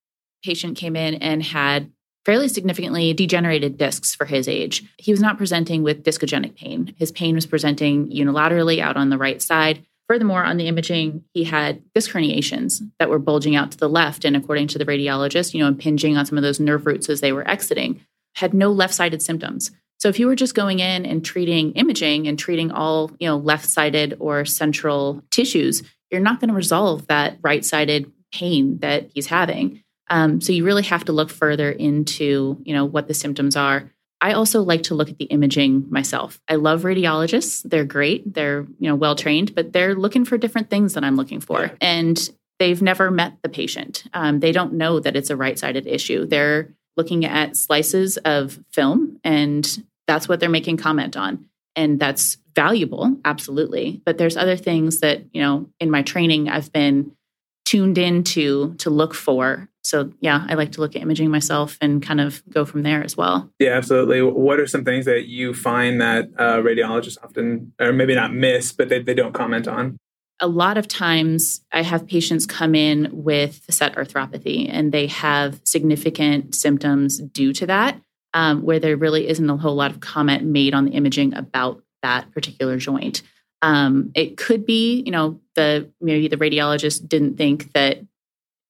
Patient 0.44 0.76
came 0.76 0.96
in 0.96 1.14
and 1.14 1.42
had 1.42 1.90
fairly 2.24 2.48
significantly 2.48 3.12
degenerated 3.12 3.76
discs 3.76 4.14
for 4.14 4.24
his 4.24 4.48
age. 4.48 4.84
He 4.98 5.12
was 5.12 5.20
not 5.20 5.38
presenting 5.38 5.82
with 5.82 6.02
discogenic 6.02 6.56
pain. 6.56 6.94
His 6.98 7.12
pain 7.12 7.34
was 7.34 7.46
presenting 7.46 8.10
unilaterally 8.10 8.80
out 8.80 8.96
on 8.96 9.10
the 9.10 9.18
right 9.18 9.42
side 9.42 9.84
Furthermore, 10.06 10.44
on 10.44 10.58
the 10.58 10.68
imaging, 10.68 11.24
he 11.32 11.44
had 11.44 11.82
disc 11.94 12.10
herniations 12.10 12.82
that 12.98 13.08
were 13.08 13.18
bulging 13.18 13.56
out 13.56 13.70
to 13.72 13.78
the 13.78 13.88
left. 13.88 14.24
And 14.24 14.36
according 14.36 14.68
to 14.68 14.78
the 14.78 14.84
radiologist, 14.84 15.54
you 15.54 15.60
know, 15.60 15.68
impinging 15.68 16.16
on 16.16 16.26
some 16.26 16.36
of 16.36 16.42
those 16.42 16.60
nerve 16.60 16.86
roots 16.86 17.08
as 17.08 17.20
they 17.20 17.32
were 17.32 17.48
exiting, 17.48 18.00
had 18.34 18.52
no 18.52 18.70
left 18.70 18.94
sided 18.94 19.22
symptoms. 19.22 19.70
So 19.98 20.08
if 20.08 20.18
you 20.18 20.26
were 20.26 20.36
just 20.36 20.54
going 20.54 20.80
in 20.80 21.06
and 21.06 21.24
treating 21.24 21.72
imaging 21.72 22.28
and 22.28 22.38
treating 22.38 22.70
all, 22.70 23.12
you 23.18 23.26
know, 23.26 23.38
left 23.38 23.64
sided 23.64 24.16
or 24.20 24.44
central 24.44 25.22
tissues, 25.30 25.82
you're 26.10 26.20
not 26.20 26.38
going 26.40 26.48
to 26.48 26.54
resolve 26.54 27.06
that 27.06 27.38
right 27.42 27.64
sided 27.64 28.12
pain 28.30 28.78
that 28.80 29.08
he's 29.14 29.26
having. 29.26 29.82
Um, 30.08 30.40
so 30.40 30.52
you 30.52 30.64
really 30.64 30.82
have 30.84 31.04
to 31.06 31.12
look 31.12 31.30
further 31.30 31.70
into, 31.70 32.60
you 32.64 32.74
know, 32.74 32.84
what 32.84 33.08
the 33.08 33.14
symptoms 33.14 33.56
are. 33.56 33.90
I 34.20 34.32
also 34.32 34.62
like 34.62 34.84
to 34.84 34.94
look 34.94 35.10
at 35.10 35.18
the 35.18 35.26
imaging 35.26 35.86
myself. 35.90 36.40
I 36.48 36.54
love 36.54 36.82
radiologists. 36.82 37.62
They're 37.68 37.84
great. 37.84 38.32
They're, 38.32 38.66
you 38.78 38.88
know, 38.88 38.94
well 38.94 39.16
trained, 39.16 39.54
but 39.54 39.72
they're 39.72 39.94
looking 39.94 40.24
for 40.24 40.38
different 40.38 40.70
things 40.70 40.94
that 40.94 41.04
I'm 41.04 41.16
looking 41.16 41.40
for. 41.40 41.72
And 41.80 42.18
they've 42.58 42.80
never 42.80 43.10
met 43.10 43.34
the 43.42 43.48
patient. 43.48 44.04
Um, 44.14 44.40
they 44.40 44.52
don't 44.52 44.74
know 44.74 45.00
that 45.00 45.16
it's 45.16 45.30
a 45.30 45.36
right-sided 45.36 45.86
issue. 45.86 46.24
They're 46.24 46.74
looking 46.96 47.24
at 47.24 47.56
slices 47.56 48.16
of 48.18 48.58
film 48.72 49.18
and 49.24 49.84
that's 50.06 50.28
what 50.28 50.40
they're 50.40 50.48
making 50.48 50.76
comment 50.76 51.16
on. 51.16 51.46
And 51.76 51.98
that's 51.98 52.38
valuable, 52.54 53.18
absolutely. 53.24 54.00
But 54.04 54.16
there's 54.16 54.36
other 54.36 54.56
things 54.56 55.00
that, 55.00 55.24
you 55.34 55.42
know, 55.42 55.68
in 55.80 55.90
my 55.90 56.02
training 56.02 56.48
I've 56.48 56.72
been 56.72 57.16
tuned 57.64 57.98
into 57.98 58.74
to 58.74 58.90
look 58.90 59.14
for. 59.14 59.68
So 59.82 60.10
yeah 60.20 60.46
i 60.48 60.54
like 60.54 60.72
to 60.72 60.80
look 60.80 60.96
at 60.96 61.02
imaging 61.02 61.30
myself 61.30 61.76
and 61.80 62.02
kind 62.02 62.20
of 62.20 62.42
go 62.48 62.64
from 62.64 62.82
there 62.82 63.02
as 63.02 63.16
well. 63.16 63.50
Yeah 63.58 63.76
absolutely. 63.76 64.22
What 64.22 64.60
are 64.60 64.66
some 64.66 64.84
things 64.84 65.04
that 65.06 65.26
you 65.26 65.54
find 65.54 66.00
that 66.00 66.30
uh, 66.38 66.58
radiologists 66.58 67.18
often 67.22 67.72
or 67.80 67.92
maybe 67.92 68.14
not 68.14 68.32
miss 68.32 68.72
but 68.72 68.88
they, 68.88 69.02
they 69.02 69.14
don't 69.14 69.34
comment 69.34 69.68
on? 69.68 69.98
A 70.40 70.48
lot 70.48 70.78
of 70.78 70.88
times 70.88 71.62
i 71.72 71.82
have 71.82 72.06
patients 72.06 72.46
come 72.46 72.74
in 72.74 73.08
with 73.12 73.56
facet 73.56 73.94
arthropathy 73.94 74.68
and 74.70 74.92
they 74.92 75.06
have 75.06 75.60
significant 75.64 76.54
symptoms 76.54 77.18
due 77.18 77.52
to 77.52 77.66
that 77.66 78.00
um, 78.34 78.62
where 78.62 78.80
there 78.80 78.96
really 78.96 79.28
isn't 79.28 79.48
a 79.48 79.56
whole 79.56 79.76
lot 79.76 79.92
of 79.92 80.00
comment 80.00 80.44
made 80.44 80.74
on 80.74 80.86
the 80.86 80.90
imaging 80.90 81.34
about 81.34 81.82
that 82.02 82.30
particular 82.32 82.76
joint 82.76 83.22
um, 83.64 84.10
it 84.14 84.36
could 84.36 84.66
be 84.66 85.02
you 85.06 85.10
know 85.10 85.40
the 85.54 85.90
maybe 86.00 86.28
the 86.28 86.36
radiologist 86.36 87.08
didn't 87.08 87.36
think 87.36 87.72
that 87.72 87.98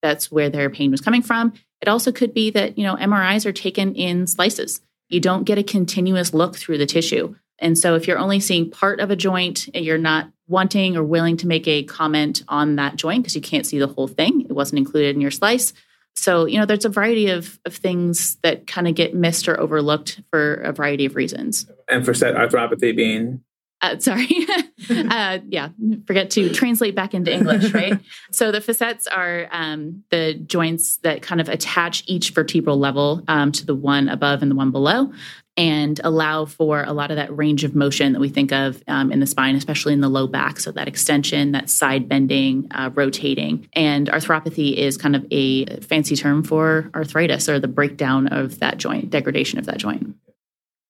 that's 0.05 0.31
where 0.31 0.51
their 0.51 0.71
pain 0.71 0.91
was 0.91 1.01
coming 1.01 1.23
from. 1.23 1.55
It 1.81 1.89
also 1.89 2.13
could 2.13 2.35
be 2.35 2.51
that, 2.51 2.77
you 2.79 2.85
know, 2.85 2.95
MRIs 2.95 3.47
are 3.47 3.53
taken 3.53 3.95
in 3.95 4.27
slices. 4.27 4.83
You 5.09 5.19
don't 5.19 5.45
get 5.45 5.59
a 5.59 5.63
continuous 5.63 6.35
look 6.35 6.57
through 6.57 6.79
the 6.79 6.87
tissue. 6.87 7.35
And 7.59 7.79
so 7.79 7.95
if 7.95 8.07
you're 8.07 8.19
only 8.19 8.39
seeing 8.39 8.71
part 8.71 9.01
of 9.01 9.11
a 9.11 9.17
joint, 9.17 9.69
and 9.73 9.85
you're 9.85 9.97
not 9.97 10.31
wanting 10.47 10.97
or 10.97 11.03
willing 11.03 11.39
to 11.39 11.47
make 11.47 11.67
a 11.67 11.85
comment 11.85 12.43
on 12.49 12.77
that 12.77 12.97
joint 12.97 13.23
because 13.23 13.35
you 13.35 13.41
can't 13.41 13.67
see 13.67 13.79
the 13.79 13.87
whole 13.87 14.09
thing. 14.09 14.43
It 14.43 14.53
wasn't 14.53 14.79
included 14.79 15.15
in 15.15 15.23
your 15.23 15.31
slice. 15.31 15.73
So, 16.17 16.45
you 16.45 16.59
know, 16.59 16.67
there's 16.67 16.85
a 16.85 16.91
variety 16.91 17.31
of, 17.31 17.59
of 17.65 17.75
things 17.75 18.37
that 18.43 18.67
kind 18.67 18.87
of 18.87 18.95
get 18.95 19.15
missed 19.15 19.49
or 19.49 19.59
overlooked 19.59 20.21
for 20.31 20.57
a 20.57 20.73
variety 20.73 21.07
of 21.07 21.17
reasons. 21.17 21.67
And 21.89 22.05
facet 22.05 22.35
arthropathy 22.35 22.95
being 22.95 23.43
uh, 23.85 23.99
sorry. 23.99 24.29
uh, 24.91 25.39
yeah, 25.49 25.69
forget 26.07 26.31
to 26.31 26.53
translate 26.53 26.95
back 26.95 27.15
into 27.15 27.33
English, 27.33 27.73
right? 27.73 28.01
so 28.31 28.51
the 28.51 28.61
facets 28.61 29.07
are 29.07 29.49
um, 29.51 30.05
the 30.11 30.35
joints 30.35 30.99
that 30.99 31.23
kind 31.23 31.41
of 31.41 31.49
attach 31.49 32.05
each 32.07 32.31
vertebral 32.31 32.79
level 32.79 33.23
um, 33.29 33.53
to 33.53 33.67
the 33.67 33.75
one 33.75 34.09
above 34.09 34.43
and 34.43 34.51
the 34.51 34.57
one 34.57 34.71
below 34.71 35.13
and 35.57 36.01
allow 36.03 36.45
for 36.45 36.83
a 36.83 36.93
lot 36.93 37.13
of 37.13 37.17
that 37.17 37.35
range 37.37 37.63
of 37.63 37.77
motion 37.77 38.13
that 38.13 38.19
we 38.19 38.29
think 38.29 38.51
of 38.51 38.83
um, 38.89 39.13
in 39.13 39.21
the 39.21 39.27
spine, 39.27 39.55
especially 39.55 39.93
in 39.93 40.01
the 40.01 40.09
low 40.09 40.27
back. 40.27 40.59
So 40.59 40.73
that 40.73 40.89
extension, 40.89 41.53
that 41.53 41.71
side 41.71 42.09
bending, 42.09 42.67
uh, 42.73 42.91
rotating. 42.93 43.69
And 43.73 44.09
arthropathy 44.09 44.75
is 44.75 44.97
kind 44.97 45.15
of 45.15 45.25
a 45.31 45.67
fancy 45.81 46.17
term 46.17 46.43
for 46.43 46.91
arthritis 46.93 47.49
or 47.49 47.61
the 47.61 47.69
breakdown 47.69 48.27
of 48.29 48.59
that 48.59 48.79
joint, 48.79 49.11
degradation 49.11 49.61
of 49.61 49.67
that 49.67 49.79
joint. 49.79 50.17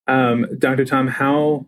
Um, 0.07 0.47
Dr. 0.59 0.87
Tom, 0.87 1.09
how 1.09 1.67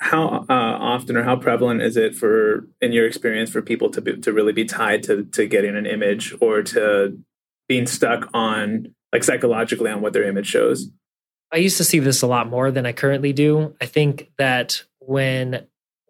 how 0.00 0.46
uh, 0.48 0.52
often 0.80 1.16
or 1.16 1.24
how 1.24 1.36
prevalent 1.36 1.82
is 1.82 1.96
it 1.96 2.14
for 2.14 2.66
in 2.80 2.92
your 2.92 3.06
experience 3.06 3.50
for 3.50 3.60
people 3.62 3.90
to 3.90 4.00
be, 4.00 4.16
to 4.16 4.32
really 4.32 4.52
be 4.52 4.64
tied 4.64 5.02
to 5.04 5.24
to 5.24 5.46
getting 5.46 5.76
an 5.76 5.86
image 5.86 6.34
or 6.40 6.62
to 6.62 7.18
being 7.68 7.86
stuck 7.86 8.28
on 8.32 8.94
like 9.12 9.24
psychologically 9.24 9.90
on 9.90 10.00
what 10.00 10.12
their 10.12 10.24
image 10.24 10.46
shows? 10.46 10.88
I 11.52 11.56
used 11.56 11.78
to 11.78 11.84
see 11.84 11.98
this 11.98 12.22
a 12.22 12.26
lot 12.26 12.48
more 12.48 12.70
than 12.70 12.86
i 12.86 12.92
currently 12.92 13.32
do. 13.32 13.74
I 13.80 13.86
think 13.86 14.30
that 14.38 14.84
when 15.00 15.66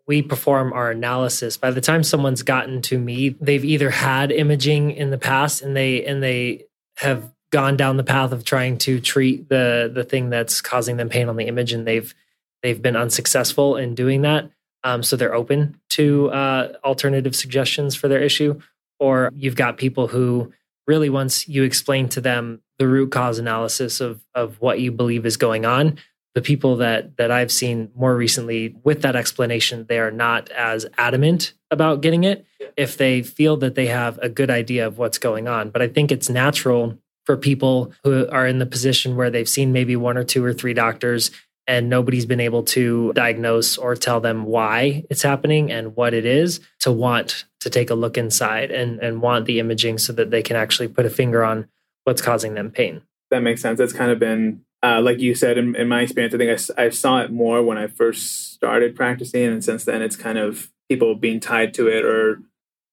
we 0.07 0.23
perform 0.23 0.73
our 0.73 0.90
analysis 0.90 1.57
by 1.57 1.71
the 1.71 1.80
time 1.80 2.02
someone's 2.02 2.42
gotten 2.42 2.83
to 2.83 2.99
me 2.99 3.30
they've 3.40 3.64
either 3.64 3.90
had 3.90 4.33
imaging 4.33 4.90
in 4.90 5.11
the 5.11 5.18
past 5.18 5.62
and 5.62 5.76
they 5.76 6.04
and 6.04 6.23
they 6.23 6.64
have 6.97 7.30
gone 7.50 7.76
down 7.76 7.97
the 7.97 8.04
path 8.04 8.33
of 8.33 8.45
trying 8.45 8.78
to 8.78 9.00
treat 9.00 9.49
the 9.49 9.90
the 9.95 10.04
thing 10.04 10.30
that's 10.30 10.61
causing 10.61 10.97
them 10.97 11.09
pain 11.09 11.28
on 11.28 11.37
the 11.37 11.47
image 11.47 11.73
and 11.73 11.87
they've 11.87 12.14
they've 12.62 12.82
been 12.82 12.96
unsuccessful 12.96 13.76
in 13.76 13.94
doing 13.94 14.22
that 14.22 14.50
Um, 14.84 15.02
so 15.02 15.16
they're 15.16 15.34
open 15.34 15.80
to 15.90 16.30
uh, 16.30 16.72
alternative 16.84 17.34
suggestions 17.34 17.96
for 17.96 18.08
their 18.08 18.22
issue. 18.22 18.60
Or 19.00 19.30
you've 19.34 19.56
got 19.56 19.76
people 19.76 20.08
who 20.08 20.52
really, 20.86 21.10
once 21.10 21.48
you 21.48 21.62
explain 21.64 22.08
to 22.10 22.20
them 22.20 22.62
the 22.78 22.88
root 22.88 23.10
cause 23.10 23.38
analysis 23.38 24.00
of, 24.00 24.20
of 24.34 24.60
what 24.60 24.80
you 24.80 24.92
believe 24.92 25.26
is 25.26 25.36
going 25.36 25.64
on, 25.66 25.98
the 26.34 26.42
people 26.42 26.76
that 26.76 27.16
that 27.16 27.30
I've 27.30 27.50
seen 27.50 27.90
more 27.96 28.16
recently 28.16 28.76
with 28.84 29.02
that 29.02 29.16
explanation, 29.16 29.86
they 29.88 29.98
are 29.98 30.12
not 30.12 30.50
as 30.50 30.86
adamant 30.96 31.54
about 31.70 32.00
getting 32.00 32.24
it 32.24 32.46
if 32.76 32.96
they 32.96 33.22
feel 33.22 33.56
that 33.58 33.74
they 33.74 33.86
have 33.86 34.18
a 34.18 34.28
good 34.28 34.50
idea 34.50 34.86
of 34.86 34.98
what's 34.98 35.18
going 35.18 35.48
on. 35.48 35.70
But 35.70 35.82
I 35.82 35.88
think 35.88 36.12
it's 36.12 36.28
natural 36.28 36.96
for 37.26 37.36
people 37.36 37.92
who 38.04 38.28
are 38.28 38.46
in 38.46 38.58
the 38.58 38.66
position 38.66 39.16
where 39.16 39.30
they've 39.30 39.48
seen 39.48 39.72
maybe 39.72 39.96
one 39.96 40.16
or 40.16 40.24
two 40.24 40.44
or 40.44 40.52
three 40.52 40.74
doctors 40.74 41.30
and 41.68 41.90
nobody's 41.90 42.25
been 42.25 42.40
able 42.40 42.62
to 42.62 43.12
diagnose 43.12 43.76
or 43.76 43.94
tell 43.94 44.20
them 44.20 44.46
why 44.46 45.04
it's 45.10 45.22
happening 45.22 45.70
and 45.70 45.94
what 45.94 46.14
it 46.14 46.25
is 46.25 46.60
to 46.80 46.90
want 46.90 47.44
to 47.60 47.68
take 47.68 47.90
a 47.90 47.94
look 47.94 48.16
inside 48.16 48.70
and, 48.70 48.98
and 49.00 49.20
want 49.20 49.44
the 49.44 49.60
imaging 49.60 49.98
so 49.98 50.14
that 50.14 50.30
they 50.30 50.42
can 50.42 50.56
actually 50.56 50.88
put 50.88 51.04
a 51.04 51.10
finger 51.10 51.44
on 51.44 51.68
what's 52.04 52.22
causing 52.22 52.54
them 52.54 52.70
pain. 52.70 53.02
That 53.30 53.40
makes 53.40 53.60
sense. 53.60 53.76
That's 53.76 53.92
kind 53.92 54.10
of 54.10 54.18
been, 54.18 54.62
uh, 54.82 55.02
like 55.02 55.20
you 55.20 55.34
said, 55.34 55.58
in, 55.58 55.76
in, 55.76 55.88
my 55.88 56.00
experience, 56.00 56.34
I 56.34 56.38
think 56.38 56.78
I, 56.78 56.84
I 56.84 56.88
saw 56.88 57.20
it 57.20 57.30
more 57.30 57.62
when 57.62 57.76
I 57.76 57.87
first 57.87 58.54
started 58.54 58.96
practicing. 58.96 59.44
And 59.44 59.62
since 59.62 59.84
then, 59.84 60.00
it's 60.00 60.16
kind 60.16 60.38
of 60.38 60.70
people 60.88 61.14
being 61.16 61.38
tied 61.38 61.75
to 61.75 61.87
it 61.87 62.02
or 62.02 62.40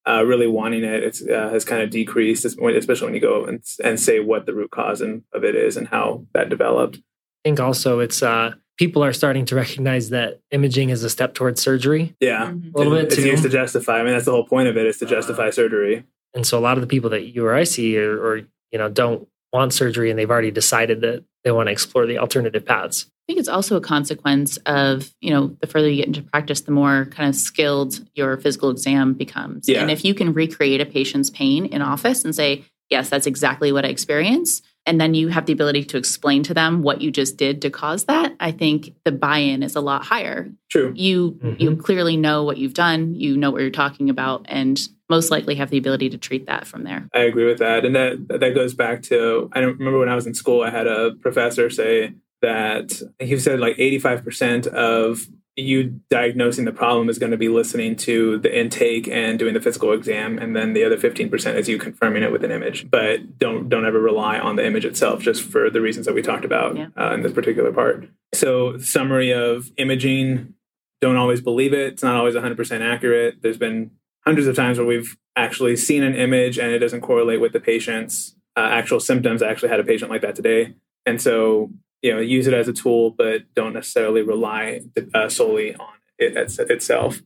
uh, 0.06 0.22
really 0.26 0.46
wanting 0.46 0.84
it 0.84 1.02
it's, 1.02 1.26
uh, 1.26 1.48
has 1.50 1.64
kind 1.64 1.80
of 1.80 1.88
decreased, 1.88 2.44
especially 2.44 3.06
when 3.06 3.14
you 3.14 3.20
go 3.20 3.46
and, 3.46 3.64
and 3.82 3.98
say 3.98 4.20
what 4.20 4.44
the 4.44 4.52
root 4.52 4.70
cause 4.70 5.00
of 5.00 5.44
it 5.44 5.56
is 5.56 5.78
and 5.78 5.88
how 5.88 6.26
that 6.34 6.50
developed. 6.50 6.98
I 6.98 7.48
think 7.48 7.60
also 7.60 8.00
it's 8.00 8.22
uh, 8.22 8.52
people 8.76 9.02
are 9.02 9.12
starting 9.12 9.44
to 9.46 9.54
recognize 9.54 10.10
that 10.10 10.40
imaging 10.50 10.90
is 10.90 11.02
a 11.02 11.10
step 11.10 11.34
towards 11.34 11.60
surgery. 11.60 12.14
Yeah, 12.20 12.46
mm-hmm. 12.46 12.74
a 12.74 12.78
little 12.78 12.94
bit 12.94 13.04
it's 13.06 13.16
too. 13.16 13.26
used 13.26 13.42
to 13.42 13.48
justify. 13.48 14.00
I 14.00 14.02
mean, 14.02 14.12
that's 14.12 14.26
the 14.26 14.32
whole 14.32 14.46
point 14.46 14.68
of 14.68 14.76
it 14.76 14.86
is 14.86 14.98
to 14.98 15.06
justify 15.06 15.48
uh, 15.48 15.52
surgery. 15.52 16.04
And 16.34 16.46
so 16.46 16.58
a 16.58 16.60
lot 16.60 16.76
of 16.76 16.82
the 16.82 16.86
people 16.86 17.10
that 17.10 17.22
you 17.22 17.46
or 17.46 17.54
I 17.54 17.64
see, 17.64 17.98
or, 17.98 18.18
or 18.18 18.36
you 18.70 18.78
know, 18.78 18.88
don't 18.88 19.26
want 19.52 19.72
surgery, 19.72 20.10
and 20.10 20.18
they've 20.18 20.30
already 20.30 20.50
decided 20.50 21.00
that 21.00 21.24
they 21.44 21.50
want 21.50 21.68
to 21.68 21.72
explore 21.72 22.06
the 22.06 22.18
alternative 22.18 22.64
paths. 22.64 23.06
I 23.28 23.32
think 23.32 23.40
it's 23.40 23.48
also 23.48 23.76
a 23.76 23.80
consequence 23.80 24.56
of, 24.66 25.12
you 25.20 25.30
know, 25.30 25.56
the 25.60 25.66
further 25.66 25.88
you 25.88 25.96
get 25.96 26.06
into 26.06 26.22
practice, 26.22 26.60
the 26.60 26.70
more 26.70 27.06
kind 27.06 27.28
of 27.28 27.34
skilled 27.34 28.06
your 28.14 28.36
physical 28.36 28.70
exam 28.70 29.14
becomes. 29.14 29.68
Yeah. 29.68 29.80
And 29.80 29.90
if 29.90 30.04
you 30.04 30.14
can 30.14 30.32
recreate 30.32 30.80
a 30.80 30.86
patient's 30.86 31.30
pain 31.30 31.66
in 31.66 31.82
office 31.82 32.24
and 32.24 32.34
say, 32.34 32.64
yes, 32.88 33.08
that's 33.08 33.26
exactly 33.26 33.72
what 33.72 33.84
I 33.84 33.88
experienced, 33.88 34.64
and 34.86 35.00
then 35.00 35.14
you 35.14 35.28
have 35.28 35.46
the 35.46 35.52
ability 35.52 35.84
to 35.84 35.96
explain 35.96 36.42
to 36.44 36.54
them 36.54 36.82
what 36.82 37.00
you 37.00 37.10
just 37.10 37.36
did 37.36 37.60
to 37.62 37.70
cause 37.70 38.04
that 38.04 38.34
i 38.40 38.50
think 38.50 38.94
the 39.04 39.12
buy-in 39.12 39.62
is 39.62 39.76
a 39.76 39.80
lot 39.80 40.04
higher. 40.04 40.50
True. 40.70 40.92
You 40.96 41.32
mm-hmm. 41.32 41.62
you 41.62 41.76
clearly 41.76 42.16
know 42.16 42.44
what 42.44 42.56
you've 42.56 42.74
done 42.74 43.14
you 43.14 43.36
know 43.36 43.50
what 43.50 43.60
you're 43.60 43.70
talking 43.70 44.10
about 44.10 44.46
and 44.48 44.80
most 45.08 45.30
likely 45.30 45.54
have 45.54 45.70
the 45.70 45.78
ability 45.78 46.10
to 46.10 46.18
treat 46.18 46.46
that 46.46 46.66
from 46.66 46.82
there. 46.82 47.08
I 47.14 47.20
agree 47.20 47.46
with 47.46 47.58
that 47.58 47.84
and 47.84 47.94
that 47.94 48.26
that 48.28 48.54
goes 48.54 48.74
back 48.74 49.02
to 49.04 49.50
i 49.52 49.60
remember 49.60 49.98
when 49.98 50.08
i 50.08 50.14
was 50.14 50.26
in 50.26 50.34
school 50.34 50.62
i 50.62 50.70
had 50.70 50.86
a 50.86 51.12
professor 51.20 51.70
say 51.70 52.14
that 52.42 53.00
he 53.18 53.38
said 53.38 53.60
like 53.60 53.76
85% 53.76 54.66
of 54.66 55.26
you 55.56 56.00
diagnosing 56.10 56.66
the 56.66 56.72
problem 56.72 57.08
is 57.08 57.18
going 57.18 57.32
to 57.32 57.38
be 57.38 57.48
listening 57.48 57.96
to 57.96 58.38
the 58.38 58.58
intake 58.58 59.08
and 59.08 59.38
doing 59.38 59.54
the 59.54 59.60
physical 59.60 59.92
exam 59.92 60.38
and 60.38 60.54
then 60.54 60.74
the 60.74 60.84
other 60.84 60.98
15% 60.98 61.54
is 61.54 61.68
you 61.68 61.78
confirming 61.78 62.22
it 62.22 62.30
with 62.30 62.44
an 62.44 62.50
image. 62.50 62.90
But 62.90 63.38
don't 63.38 63.68
don't 63.68 63.86
ever 63.86 63.98
rely 63.98 64.38
on 64.38 64.56
the 64.56 64.66
image 64.66 64.84
itself 64.84 65.22
just 65.22 65.42
for 65.42 65.70
the 65.70 65.80
reasons 65.80 66.04
that 66.06 66.14
we 66.14 66.20
talked 66.20 66.44
about 66.44 66.76
yeah. 66.76 66.88
uh, 66.96 67.14
in 67.14 67.22
this 67.22 67.32
particular 67.32 67.72
part. 67.72 68.08
So 68.34 68.78
summary 68.78 69.32
of 69.32 69.70
imaging 69.78 70.54
don't 71.00 71.16
always 71.16 71.40
believe 71.40 71.72
it. 71.72 71.94
It's 71.94 72.02
not 72.02 72.16
always 72.16 72.34
100% 72.34 72.80
accurate. 72.80 73.42
There's 73.42 73.58
been 73.58 73.90
hundreds 74.24 74.46
of 74.46 74.56
times 74.56 74.78
where 74.78 74.86
we've 74.86 75.16
actually 75.36 75.76
seen 75.76 76.02
an 76.02 76.14
image 76.14 76.58
and 76.58 76.70
it 76.70 76.78
doesn't 76.78 77.02
correlate 77.02 77.40
with 77.40 77.52
the 77.52 77.60
patient's 77.60 78.34
uh, 78.56 78.68
actual 78.72 79.00
symptoms. 79.00 79.42
I 79.42 79.48
actually 79.48 79.68
had 79.68 79.80
a 79.80 79.84
patient 79.84 80.10
like 80.10 80.22
that 80.22 80.34
today. 80.34 80.74
And 81.04 81.20
so 81.20 81.70
you 82.02 82.12
know 82.12 82.20
use 82.20 82.46
it 82.46 82.54
as 82.54 82.68
a 82.68 82.72
tool 82.72 83.10
but 83.10 83.42
don't 83.54 83.72
necessarily 83.72 84.22
rely 84.22 84.80
uh, 85.14 85.28
solely 85.28 85.74
on 85.76 85.94
it 86.18 86.36
itself. 86.70 87.20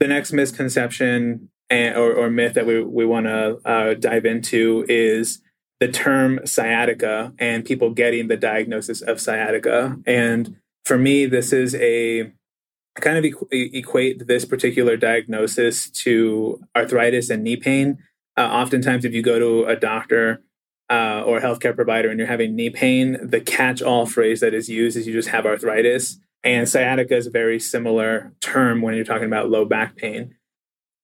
The 0.00 0.08
next 0.08 0.32
misconception 0.32 1.50
and, 1.70 1.96
or, 1.96 2.12
or, 2.12 2.30
myth 2.30 2.54
that 2.54 2.66
we, 2.66 2.82
we 2.82 3.04
want 3.04 3.26
to 3.26 3.58
uh, 3.64 3.94
dive 3.94 4.24
into 4.24 4.86
is 4.88 5.42
the 5.80 5.88
term 5.88 6.40
sciatica 6.44 7.32
and 7.38 7.64
people 7.64 7.90
getting 7.90 8.28
the 8.28 8.36
diagnosis 8.36 9.02
of 9.02 9.20
sciatica. 9.20 9.98
And 10.06 10.56
for 10.84 10.98
me 10.98 11.26
this 11.26 11.52
is 11.52 11.74
a 11.74 12.32
I 12.96 13.00
kind 13.00 13.16
of 13.16 13.24
equ- 13.24 13.74
equate 13.74 14.26
this 14.26 14.44
particular 14.44 14.96
diagnosis 14.96 15.88
to 16.02 16.60
arthritis 16.76 17.30
and 17.30 17.44
knee 17.44 17.56
pain. 17.56 17.98
Uh, 18.36 18.42
oftentimes 18.42 19.04
if 19.04 19.12
you 19.12 19.22
go 19.22 19.38
to 19.38 19.64
a 19.66 19.76
doctor 19.76 20.42
uh, 20.90 21.22
or 21.26 21.38
a 21.38 21.42
healthcare 21.42 21.74
provider 21.74 22.08
and 22.08 22.18
you're 22.18 22.28
having 22.28 22.56
knee 22.56 22.70
pain, 22.70 23.18
the 23.22 23.40
catch 23.40 23.82
all 23.82 24.06
phrase 24.06 24.40
that 24.40 24.54
is 24.54 24.68
used 24.68 24.96
is 24.96 25.06
you 25.06 25.12
just 25.12 25.28
have 25.28 25.46
arthritis. 25.46 26.18
And 26.44 26.68
sciatica 26.68 27.16
is 27.16 27.26
a 27.26 27.30
very 27.30 27.58
similar 27.58 28.32
term 28.40 28.80
when 28.80 28.94
you're 28.94 29.04
talking 29.04 29.26
about 29.26 29.50
low 29.50 29.64
back 29.64 29.96
pain. 29.96 30.34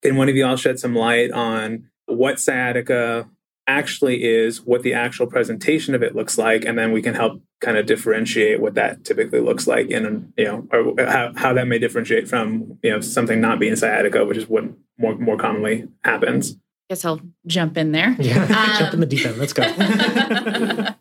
Can 0.03 0.17
one 0.17 0.29
of 0.29 0.37
you 0.37 0.47
all 0.47 0.57
shed 0.57 0.79
some 0.79 0.95
light 0.95 1.31
on 1.33 1.91
what 2.07 2.39
sciatica 2.39 3.29
actually 3.67 4.25
is, 4.25 4.63
what 4.63 4.83
the 4.83 4.93
actual 4.93 5.27
presentation 5.27 5.95
of 5.95 6.03
it 6.03 6.15
looks 6.15 6.39
like, 6.39 6.65
and 6.65 6.79
then 6.79 6.93
we 6.93 7.03
can 7.03 7.15
help 7.15 7.43
kind 7.65 7.79
of 7.79 7.87
differentiate 7.87 8.61
what 8.61 8.75
that 8.75 9.05
typically 9.05 9.41
looks 9.41 9.67
like 9.67 9.91
and 9.91 10.33
you 10.37 10.45
know 10.45 10.69
or 10.71 10.95
how, 11.07 11.33
how 11.35 11.53
that 11.55 11.67
may 11.67 11.79
differentiate 11.79 12.29
from 12.29 12.79
you 12.83 12.91
know 12.91 13.01
something 13.01 13.41
not 13.41 13.59
being 13.59 13.75
sciatica 13.75 14.23
which 14.25 14.37
is 14.37 14.47
what 14.47 14.65
more 14.99 15.17
more 15.17 15.39
commonly 15.39 15.89
happens 16.05 16.57
guess 16.89 17.05
I'll 17.05 17.21
jump 17.47 17.77
in 17.77 17.93
there. 17.93 18.17
Yeah, 18.19 18.43
um, 18.43 18.49
jump 18.79 18.95
in 18.95 19.01
the 19.01 19.07
deep 19.07 19.27
end. 19.27 19.39
Let's 19.39 19.53
go. 19.53 19.65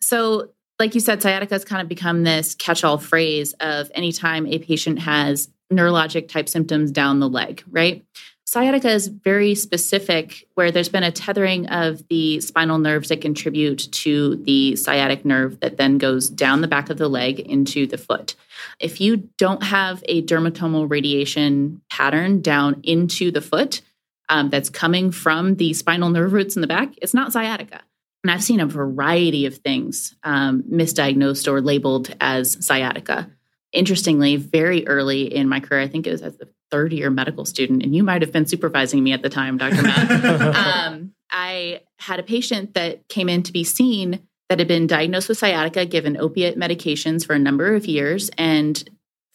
so, 0.00 0.50
like 0.78 0.94
you 0.94 1.00
said, 1.00 1.22
sciatica 1.22 1.54
has 1.54 1.64
kind 1.64 1.82
of 1.82 1.88
become 1.88 2.24
this 2.24 2.54
catch-all 2.54 2.98
phrase 2.98 3.54
of 3.60 3.90
anytime 3.94 4.46
a 4.46 4.58
patient 4.58 5.00
has 5.00 5.48
neurologic 5.72 6.28
type 6.28 6.48
symptoms 6.48 6.90
down 6.90 7.20
the 7.20 7.28
leg, 7.28 7.62
right? 7.70 8.04
Sciatica 8.48 8.88
is 8.88 9.08
very 9.08 9.54
specific, 9.54 10.48
where 10.54 10.70
there's 10.70 10.88
been 10.88 11.02
a 11.02 11.12
tethering 11.12 11.66
of 11.66 12.08
the 12.08 12.40
spinal 12.40 12.78
nerves 12.78 13.10
that 13.10 13.20
contribute 13.20 13.92
to 13.92 14.36
the 14.36 14.74
sciatic 14.74 15.26
nerve 15.26 15.60
that 15.60 15.76
then 15.76 15.98
goes 15.98 16.30
down 16.30 16.62
the 16.62 16.68
back 16.68 16.88
of 16.88 16.96
the 16.96 17.10
leg 17.10 17.40
into 17.40 17.86
the 17.86 17.98
foot. 17.98 18.34
If 18.80 19.02
you 19.02 19.28
don't 19.36 19.62
have 19.62 20.02
a 20.08 20.22
dermatomal 20.22 20.90
radiation 20.90 21.82
pattern 21.90 22.40
down 22.40 22.80
into 22.84 23.30
the 23.30 23.42
foot, 23.42 23.82
um, 24.28 24.50
that's 24.50 24.70
coming 24.70 25.10
from 25.10 25.56
the 25.56 25.72
spinal 25.72 26.10
nerve 26.10 26.32
roots 26.32 26.56
in 26.56 26.62
the 26.62 26.68
back, 26.68 26.94
it's 27.00 27.14
not 27.14 27.32
sciatica. 27.32 27.82
And 28.24 28.30
I've 28.30 28.42
seen 28.42 28.60
a 28.60 28.66
variety 28.66 29.46
of 29.46 29.58
things 29.58 30.14
um, 30.24 30.64
misdiagnosed 30.64 31.50
or 31.50 31.60
labeled 31.60 32.14
as 32.20 32.64
sciatica. 32.64 33.30
Interestingly, 33.72 34.36
very 34.36 34.86
early 34.86 35.32
in 35.32 35.48
my 35.48 35.60
career, 35.60 35.80
I 35.80 35.88
think 35.88 36.06
it 36.06 36.10
was 36.10 36.22
as 36.22 36.38
a 36.40 36.48
third 36.70 36.92
year 36.92 37.10
medical 37.10 37.44
student, 37.44 37.82
and 37.82 37.94
you 37.94 38.02
might 38.02 38.22
have 38.22 38.32
been 38.32 38.46
supervising 38.46 39.02
me 39.02 39.12
at 39.12 39.22
the 39.22 39.28
time, 39.28 39.56
Dr. 39.56 39.82
Matt. 39.82 40.56
um, 40.86 41.12
I 41.30 41.82
had 41.98 42.18
a 42.18 42.22
patient 42.22 42.74
that 42.74 43.08
came 43.08 43.28
in 43.28 43.42
to 43.44 43.52
be 43.52 43.64
seen 43.64 44.20
that 44.48 44.58
had 44.58 44.68
been 44.68 44.86
diagnosed 44.86 45.28
with 45.28 45.38
sciatica, 45.38 45.84
given 45.84 46.16
opiate 46.16 46.58
medications 46.58 47.26
for 47.26 47.34
a 47.34 47.38
number 47.38 47.74
of 47.74 47.86
years. 47.86 48.30
And 48.38 48.82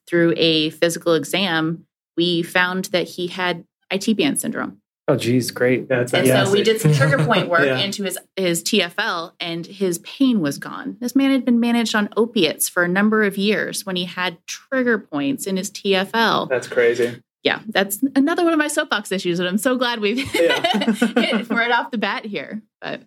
through 0.07 0.33
a 0.37 0.71
physical 0.71 1.13
exam, 1.13 1.85
we 2.17 2.43
found 2.43 2.85
that 2.85 3.07
he 3.07 3.27
had 3.27 3.65
IT 3.91 4.17
band 4.17 4.39
syndrome. 4.39 4.81
Oh, 5.07 5.17
geez, 5.17 5.51
great. 5.51 5.89
That's 5.89 6.13
and 6.13 6.25
so 6.25 6.51
we 6.51 6.63
did 6.63 6.79
some 6.79 6.93
trigger 6.93 7.25
point 7.25 7.49
work 7.49 7.61
yeah. 7.65 7.79
into 7.79 8.03
his 8.03 8.17
his 8.37 8.63
TFL, 8.63 9.33
and 9.39 9.65
his 9.65 9.97
pain 9.99 10.39
was 10.39 10.57
gone. 10.57 10.95
This 11.01 11.13
man 11.15 11.31
had 11.31 11.43
been 11.43 11.59
managed 11.59 11.93
on 11.93 12.07
opiates 12.15 12.69
for 12.69 12.83
a 12.83 12.87
number 12.87 13.23
of 13.23 13.37
years 13.37 13.85
when 13.85 13.97
he 13.97 14.05
had 14.05 14.37
trigger 14.47 14.97
points 14.97 15.45
in 15.45 15.57
his 15.57 15.69
TFL. 15.69 16.47
That's 16.47 16.67
crazy. 16.67 17.21
Yeah, 17.43 17.59
that's 17.67 18.01
another 18.15 18.45
one 18.45 18.53
of 18.53 18.59
my 18.59 18.69
soapbox 18.69 19.11
issues, 19.11 19.39
and 19.39 19.49
I'm 19.49 19.57
so 19.57 19.75
glad 19.75 19.99
we've 19.99 20.33
yeah. 20.35 20.93
hit 20.93 21.49
right 21.49 21.71
off 21.71 21.91
the 21.91 21.97
bat 21.97 22.25
here. 22.25 22.61
But 22.79 23.01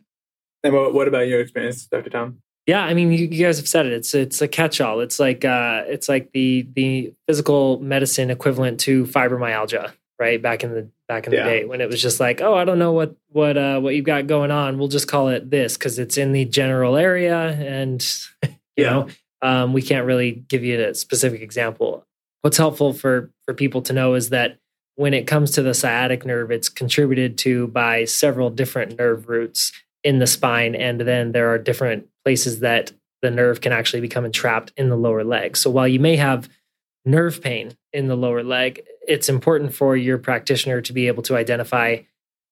and 0.63 0.75
what 0.75 1.09
about 1.09 1.29
your 1.29 1.41
experience, 1.41 1.87
Dr. 1.87 2.11
Tom? 2.11 2.39
Yeah, 2.67 2.85
I 2.85 2.95
mean, 2.95 3.13
you, 3.13 3.27
you, 3.27 3.45
guys 3.45 3.59
have 3.59 3.69
said 3.69 3.87
it. 3.87 3.93
It's 3.93 4.15
it's 4.15 4.43
a 4.43 4.49
catch-all. 4.49 5.01
It's 5.01 5.19
like 5.19 5.47
uh, 5.47 5.85
it's 5.87 6.09
like 6.11 6.33
the 6.33 6.69
the 6.75 7.15
physical 7.27 7.79
medicine 7.81 8.29
equivalent 8.29 8.81
to 8.81 9.05
fibromyalgia, 9.07 9.93
right? 10.19 10.41
Back 10.41 10.65
in 10.65 10.73
the 10.73 10.89
back 11.09 11.27
in 11.27 11.33
yeah. 11.33 11.45
the 11.45 11.51
day 11.51 11.65
when 11.65 11.81
it 11.81 11.89
was 11.89 12.01
just 12.01 12.21
like, 12.21 12.41
oh, 12.41 12.55
I 12.55 12.65
don't 12.65 12.79
know 12.79 12.93
what 12.93 13.17
what 13.29 13.57
uh, 13.57 13.81
what 13.81 13.95
you've 13.95 14.05
got 14.05 14.27
going 14.27 14.51
on. 14.51 14.79
We'll 14.79 14.89
just 14.89 15.09
call 15.09 15.29
it 15.29 15.51
this 15.51 15.77
because 15.77 15.99
it's 15.99 16.17
in 16.17 16.33
the 16.33 16.45
general 16.45 16.97
area, 16.97 17.51
and 17.51 18.03
you 18.43 18.51
yeah. 18.77 18.91
know, 18.91 19.09
um, 19.43 19.73
we 19.73 19.83
can't 19.83 20.07
really 20.07 20.33
give 20.33 20.65
you 20.65 20.83
a 20.83 20.95
specific 20.95 21.41
example. 21.41 22.07
What's 22.43 22.57
helpful 22.57 22.93
for 22.93 23.31
for 23.45 23.55
people 23.55 23.83
to 23.83 23.93
know 23.93 24.15
is 24.15 24.31
that 24.31 24.59
when 24.97 25.13
it 25.13 25.27
comes 25.27 25.51
to 25.53 25.63
the 25.63 25.75
sciatic 25.75 26.25
nerve, 26.25 26.51
it's 26.51 26.69
contributed 26.69 27.37
to 27.39 27.69
by 27.69 28.05
several 28.05 28.51
different 28.51 28.99
nerve 28.99 29.29
roots 29.29 29.73
in 30.03 30.19
the 30.19 30.27
spine, 30.27 30.75
and 30.75 31.01
then 31.01 31.33
there 31.33 31.51
are 31.51 31.59
different 31.59 32.07
places 32.25 32.61
that 32.61 32.93
the 33.23 33.31
nerve 33.31 33.61
can 33.61 33.73
actually 33.73 34.01
become 34.01 34.25
entrapped 34.25 34.73
in 34.77 34.89
the 34.89 34.97
lower 34.97 35.25
leg. 35.25 35.57
So 35.57 35.71
while 35.71 35.89
you 35.89 35.99
may 35.99 36.17
have 36.17 36.49
nerve 37.07 37.41
pain 37.41 37.77
in 37.93 38.09
the 38.09 38.17
lower 38.17 38.43
leg, 38.43 38.83
it's 39.07 39.29
important 39.29 39.73
for 39.73 39.97
your 39.97 40.19
practitioner 40.19 40.81
to 40.83 40.93
be 40.93 41.07
able 41.07 41.23
to 41.23 41.37
identify 41.37 41.99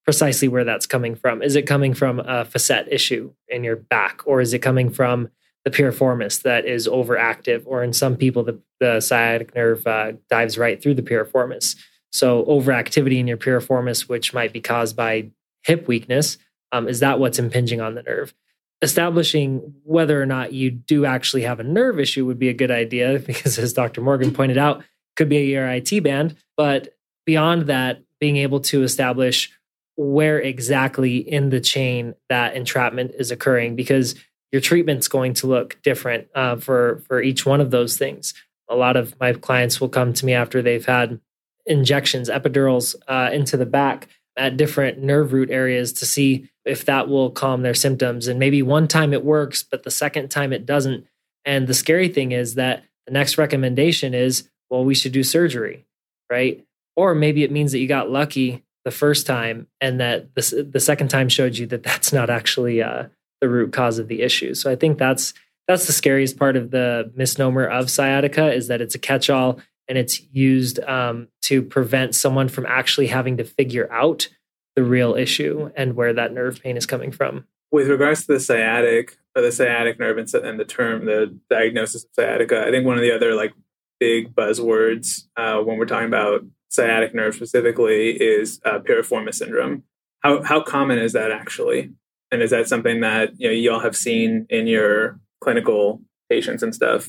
precisely 0.04 0.48
where 0.48 0.64
that's 0.64 0.86
coming 0.86 1.14
from. 1.14 1.42
Is 1.42 1.56
it 1.56 1.62
coming 1.62 1.94
from 1.94 2.20
a 2.20 2.44
facet 2.44 2.88
issue 2.90 3.32
in 3.48 3.64
your 3.64 3.76
back, 3.76 4.22
or 4.26 4.40
is 4.40 4.54
it 4.54 4.60
coming 4.60 4.90
from 4.90 5.28
the 5.64 5.70
piriformis 5.70 6.42
that 6.42 6.66
is 6.66 6.86
overactive? 6.86 7.62
Or 7.66 7.82
in 7.82 7.92
some 7.92 8.16
people, 8.16 8.44
the, 8.44 8.60
the 8.80 9.00
sciatic 9.00 9.54
nerve 9.54 9.86
uh, 9.86 10.12
dives 10.30 10.56
right 10.56 10.80
through 10.80 10.94
the 10.94 11.02
piriformis. 11.02 11.76
So, 12.12 12.44
overactivity 12.44 13.18
in 13.18 13.26
your 13.26 13.38
piriformis, 13.38 14.08
which 14.08 14.32
might 14.32 14.52
be 14.52 14.60
caused 14.60 14.94
by 14.94 15.30
hip 15.64 15.88
weakness, 15.88 16.38
um, 16.70 16.86
is 16.86 17.00
that 17.00 17.18
what's 17.18 17.38
impinging 17.38 17.80
on 17.80 17.94
the 17.94 18.02
nerve? 18.02 18.34
Establishing 18.82 19.74
whether 19.84 20.20
or 20.20 20.26
not 20.26 20.52
you 20.52 20.70
do 20.70 21.04
actually 21.04 21.42
have 21.42 21.60
a 21.60 21.64
nerve 21.64 21.98
issue 21.98 22.26
would 22.26 22.38
be 22.38 22.48
a 22.48 22.54
good 22.54 22.70
idea 22.70 23.18
because, 23.26 23.58
as 23.58 23.72
Dr. 23.72 24.00
Morgan 24.00 24.32
pointed 24.32 24.58
out, 24.58 24.84
could 25.16 25.28
be 25.28 25.54
an 25.54 25.68
IT 25.68 26.02
band. 26.02 26.36
But 26.56 26.96
beyond 27.26 27.66
that, 27.66 28.02
being 28.20 28.36
able 28.36 28.60
to 28.60 28.82
establish 28.82 29.50
where 29.96 30.40
exactly 30.40 31.18
in 31.18 31.50
the 31.50 31.60
chain 31.60 32.14
that 32.28 32.56
entrapment 32.56 33.12
is 33.16 33.30
occurring, 33.30 33.76
because 33.76 34.16
your 34.50 34.60
treatment's 34.60 35.08
going 35.08 35.34
to 35.34 35.46
look 35.46 35.80
different 35.82 36.28
uh, 36.34 36.56
for 36.56 37.02
for 37.08 37.20
each 37.20 37.44
one 37.46 37.60
of 37.60 37.70
those 37.70 37.96
things. 37.96 38.34
A 38.68 38.76
lot 38.76 38.96
of 38.96 39.18
my 39.20 39.32
clients 39.32 39.80
will 39.80 39.88
come 39.88 40.12
to 40.14 40.26
me 40.26 40.32
after 40.32 40.62
they've 40.62 40.84
had 40.84 41.20
injections, 41.66 42.28
epidurals 42.28 42.94
uh, 43.08 43.30
into 43.32 43.56
the 43.56 43.66
back 43.66 44.08
at 44.36 44.56
different 44.56 44.98
nerve 44.98 45.32
root 45.32 45.50
areas 45.50 45.92
to 45.94 46.06
see 46.06 46.48
if 46.64 46.84
that 46.86 47.08
will 47.08 47.30
calm 47.30 47.62
their 47.62 47.74
symptoms. 47.74 48.26
And 48.26 48.38
maybe 48.38 48.62
one 48.62 48.88
time 48.88 49.12
it 49.12 49.24
works, 49.24 49.62
but 49.62 49.82
the 49.82 49.90
second 49.90 50.30
time 50.30 50.52
it 50.52 50.66
doesn't. 50.66 51.06
And 51.44 51.66
the 51.66 51.74
scary 51.74 52.08
thing 52.08 52.32
is 52.32 52.54
that 52.54 52.84
the 53.06 53.12
next 53.12 53.36
recommendation 53.36 54.14
is, 54.14 54.48
well, 54.70 54.84
we 54.84 54.94
should 54.94 55.12
do 55.12 55.22
surgery, 55.22 55.84
right? 56.30 56.64
Or 56.96 57.14
maybe 57.14 57.42
it 57.42 57.52
means 57.52 57.72
that 57.72 57.78
you 57.78 57.88
got 57.88 58.10
lucky 58.10 58.64
the 58.84 58.90
first 58.90 59.26
time 59.26 59.66
and 59.80 60.00
that 60.00 60.34
the, 60.34 60.68
the 60.70 60.80
second 60.80 61.08
time 61.08 61.28
showed 61.28 61.56
you 61.56 61.66
that 61.66 61.82
that's 61.82 62.12
not 62.12 62.30
actually 62.30 62.82
uh, 62.82 63.04
the 63.40 63.48
root 63.48 63.72
cause 63.72 63.98
of 63.98 64.08
the 64.08 64.22
issue. 64.22 64.54
So 64.54 64.70
I 64.70 64.76
think 64.76 64.98
that's 64.98 65.34
that's 65.66 65.86
the 65.86 65.92
scariest 65.92 66.38
part 66.38 66.56
of 66.56 66.70
the 66.70 67.10
misnomer 67.14 67.64
of 67.64 67.90
sciatica 67.90 68.52
is 68.52 68.68
that 68.68 68.82
it's 68.82 68.94
a 68.94 68.98
catch-all 68.98 69.60
and 69.88 69.96
it's 69.96 70.20
used 70.30 70.78
um, 70.80 71.28
to 71.42 71.62
prevent 71.62 72.14
someone 72.14 72.48
from 72.48 72.66
actually 72.66 73.06
having 73.06 73.38
to 73.38 73.44
figure 73.44 73.90
out 73.90 74.28
the 74.76 74.84
real 74.84 75.14
issue 75.14 75.70
and 75.76 75.94
where 75.94 76.12
that 76.12 76.32
nerve 76.32 76.62
pain 76.62 76.76
is 76.76 76.86
coming 76.86 77.12
from. 77.12 77.46
With 77.70 77.88
regards 77.88 78.26
to 78.26 78.34
the 78.34 78.40
sciatic 78.40 79.16
or 79.34 79.42
the 79.42 79.52
sciatic 79.52 79.98
nerve 79.98 80.18
and, 80.18 80.32
and 80.34 80.60
the 80.60 80.64
term, 80.64 81.06
the 81.06 81.36
diagnosis 81.50 82.04
of 82.04 82.10
sciatica, 82.12 82.66
I 82.66 82.70
think 82.70 82.86
one 82.86 82.96
of 82.96 83.02
the 83.02 83.14
other 83.14 83.34
like 83.34 83.52
big 84.00 84.34
buzzwords 84.34 85.26
uh, 85.36 85.58
when 85.58 85.78
we're 85.78 85.86
talking 85.86 86.08
about 86.08 86.44
sciatic 86.68 87.14
nerve 87.14 87.34
specifically 87.34 88.10
is 88.10 88.60
uh, 88.64 88.78
piriformis 88.80 89.36
syndrome. 89.36 89.84
How 90.20 90.42
how 90.42 90.62
common 90.62 90.98
is 90.98 91.12
that 91.12 91.30
actually? 91.30 91.92
And 92.30 92.42
is 92.42 92.50
that 92.50 92.68
something 92.68 93.00
that 93.00 93.38
you 93.38 93.48
know 93.48 93.54
you 93.54 93.72
all 93.72 93.80
have 93.80 93.96
seen 93.96 94.46
in 94.48 94.66
your 94.66 95.20
clinical 95.40 96.02
patients 96.30 96.62
and 96.62 96.74
stuff? 96.74 97.08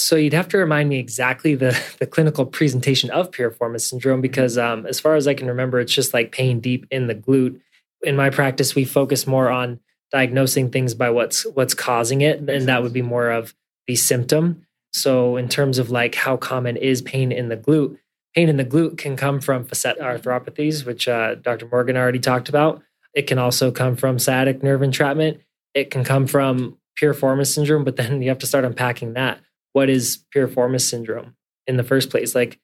So 0.00 0.16
you'd 0.16 0.32
have 0.32 0.48
to 0.48 0.58
remind 0.58 0.88
me 0.88 0.98
exactly 0.98 1.54
the, 1.54 1.78
the 1.98 2.06
clinical 2.06 2.46
presentation 2.46 3.10
of 3.10 3.30
piriformis 3.30 3.82
syndrome 3.82 4.20
because 4.20 4.58
um, 4.58 4.86
as 4.86 5.00
far 5.00 5.14
as 5.14 5.28
I 5.28 5.34
can 5.34 5.48
remember, 5.48 5.80
it's 5.80 5.94
just 5.94 6.14
like 6.14 6.32
pain 6.32 6.60
deep 6.60 6.86
in 6.90 7.06
the 7.06 7.14
glute. 7.14 7.60
In 8.02 8.16
my 8.16 8.30
practice, 8.30 8.74
we 8.74 8.84
focus 8.84 9.26
more 9.26 9.50
on 9.50 9.80
diagnosing 10.10 10.70
things 10.70 10.94
by 10.94 11.10
what's 11.10 11.44
what's 11.54 11.74
causing 11.74 12.22
it, 12.22 12.38
and 12.38 12.66
that 12.66 12.82
would 12.82 12.94
be 12.94 13.02
more 13.02 13.30
of 13.30 13.54
the 13.86 13.94
symptom. 13.94 14.66
So 14.92 15.36
in 15.36 15.48
terms 15.48 15.78
of 15.78 15.90
like 15.90 16.14
how 16.14 16.36
common 16.36 16.76
is 16.76 17.02
pain 17.02 17.30
in 17.30 17.48
the 17.48 17.56
glute, 17.56 17.98
pain 18.34 18.48
in 18.48 18.56
the 18.56 18.64
glute 18.64 18.96
can 18.96 19.16
come 19.16 19.40
from 19.40 19.66
facet 19.66 20.00
arthropathies, 20.00 20.86
which 20.86 21.08
uh, 21.08 21.34
Dr. 21.36 21.68
Morgan 21.68 21.96
already 21.96 22.18
talked 22.18 22.48
about. 22.48 22.82
It 23.14 23.26
can 23.26 23.38
also 23.38 23.70
come 23.70 23.96
from 23.96 24.18
sciatic 24.18 24.62
nerve 24.62 24.82
entrapment. 24.82 25.40
It 25.74 25.90
can 25.90 26.02
come 26.02 26.26
from 26.26 26.78
piriformis 27.00 27.54
syndrome, 27.54 27.84
but 27.84 27.96
then 27.96 28.22
you 28.22 28.30
have 28.30 28.38
to 28.38 28.46
start 28.46 28.64
unpacking 28.64 29.12
that 29.12 29.40
what 29.72 29.90
is 29.90 30.24
piriformis 30.34 30.82
syndrome 30.82 31.36
in 31.66 31.76
the 31.76 31.84
first 31.84 32.10
place? 32.10 32.34
Like 32.34 32.58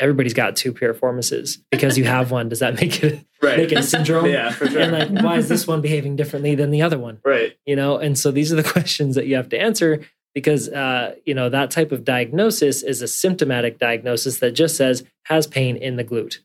everybody's 0.00 0.34
got 0.34 0.56
two 0.56 0.72
piriformises 0.72 1.58
because 1.70 1.96
you 1.96 2.04
have 2.04 2.30
one. 2.30 2.48
Does 2.48 2.60
that 2.60 2.74
make 2.74 3.02
it 3.02 3.24
right. 3.42 3.58
make 3.58 3.72
it 3.72 3.78
a 3.78 3.82
syndrome? 3.82 4.26
yeah, 4.26 4.50
for 4.50 4.68
sure. 4.68 4.80
And 4.80 4.92
like, 4.92 5.24
why 5.24 5.36
is 5.36 5.48
this 5.48 5.66
one 5.66 5.80
behaving 5.80 6.16
differently 6.16 6.54
than 6.54 6.70
the 6.70 6.82
other 6.82 6.98
one? 6.98 7.18
Right. 7.24 7.56
You 7.66 7.76
know, 7.76 7.98
and 7.98 8.18
so 8.18 8.30
these 8.30 8.52
are 8.52 8.56
the 8.56 8.62
questions 8.72 9.14
that 9.14 9.26
you 9.26 9.36
have 9.36 9.48
to 9.50 9.58
answer 9.58 10.04
because 10.34 10.68
uh, 10.68 11.14
you 11.24 11.34
know 11.34 11.48
that 11.48 11.70
type 11.70 11.92
of 11.92 12.04
diagnosis 12.04 12.82
is 12.82 13.02
a 13.02 13.08
symptomatic 13.08 13.78
diagnosis 13.78 14.38
that 14.38 14.52
just 14.52 14.76
says 14.76 15.04
has 15.24 15.46
pain 15.46 15.76
in 15.76 15.96
the 15.96 16.04
glute, 16.04 16.38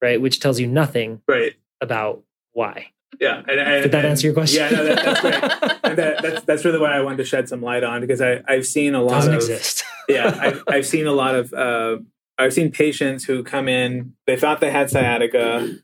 right? 0.00 0.20
Which 0.20 0.40
tells 0.40 0.60
you 0.60 0.66
nothing 0.66 1.20
right 1.28 1.54
about 1.80 2.22
why. 2.52 2.92
Yeah. 3.20 3.42
And, 3.48 3.60
and, 3.60 3.82
Did 3.82 3.92
that 3.92 3.98
and, 3.98 4.08
answer 4.08 4.26
your 4.26 4.34
question? 4.34 4.62
Yeah, 4.62 4.70
no, 4.70 4.84
that, 4.84 5.04
that's 5.04 5.20
great. 5.20 5.34
and 5.84 5.98
that, 5.98 6.22
that's 6.22 6.44
that's 6.44 6.64
really 6.64 6.78
what 6.78 6.92
I 6.92 7.02
wanted 7.02 7.18
to 7.18 7.24
shed 7.24 7.48
some 7.48 7.62
light 7.62 7.84
on 7.84 8.00
because 8.00 8.20
I 8.20 8.42
I've 8.46 8.66
seen 8.66 8.94
a 8.94 9.02
lot 9.02 9.14
Doesn't 9.14 9.34
of 9.34 9.40
exist. 9.40 9.84
yeah, 10.08 10.36
I've, 10.40 10.62
I've 10.68 10.86
seen 10.86 11.06
a 11.06 11.12
lot 11.12 11.34
of 11.34 11.52
uh, 11.52 11.98
I've 12.38 12.52
seen 12.52 12.70
patients 12.70 13.24
who 13.24 13.42
come 13.42 13.68
in. 13.68 14.14
They 14.26 14.36
thought 14.36 14.60
they 14.60 14.70
had 14.70 14.90
sciatica. 14.90 15.76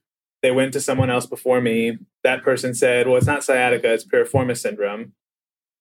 They 0.42 0.50
went 0.50 0.72
to 0.72 0.80
someone 0.80 1.10
else 1.10 1.26
before 1.26 1.60
me. 1.60 1.98
That 2.24 2.42
person 2.42 2.74
said, 2.74 3.06
"Well, 3.06 3.16
it's 3.16 3.26
not 3.26 3.44
sciatica; 3.44 3.92
it's 3.92 4.04
piriformis 4.04 4.58
syndrome." 4.58 5.12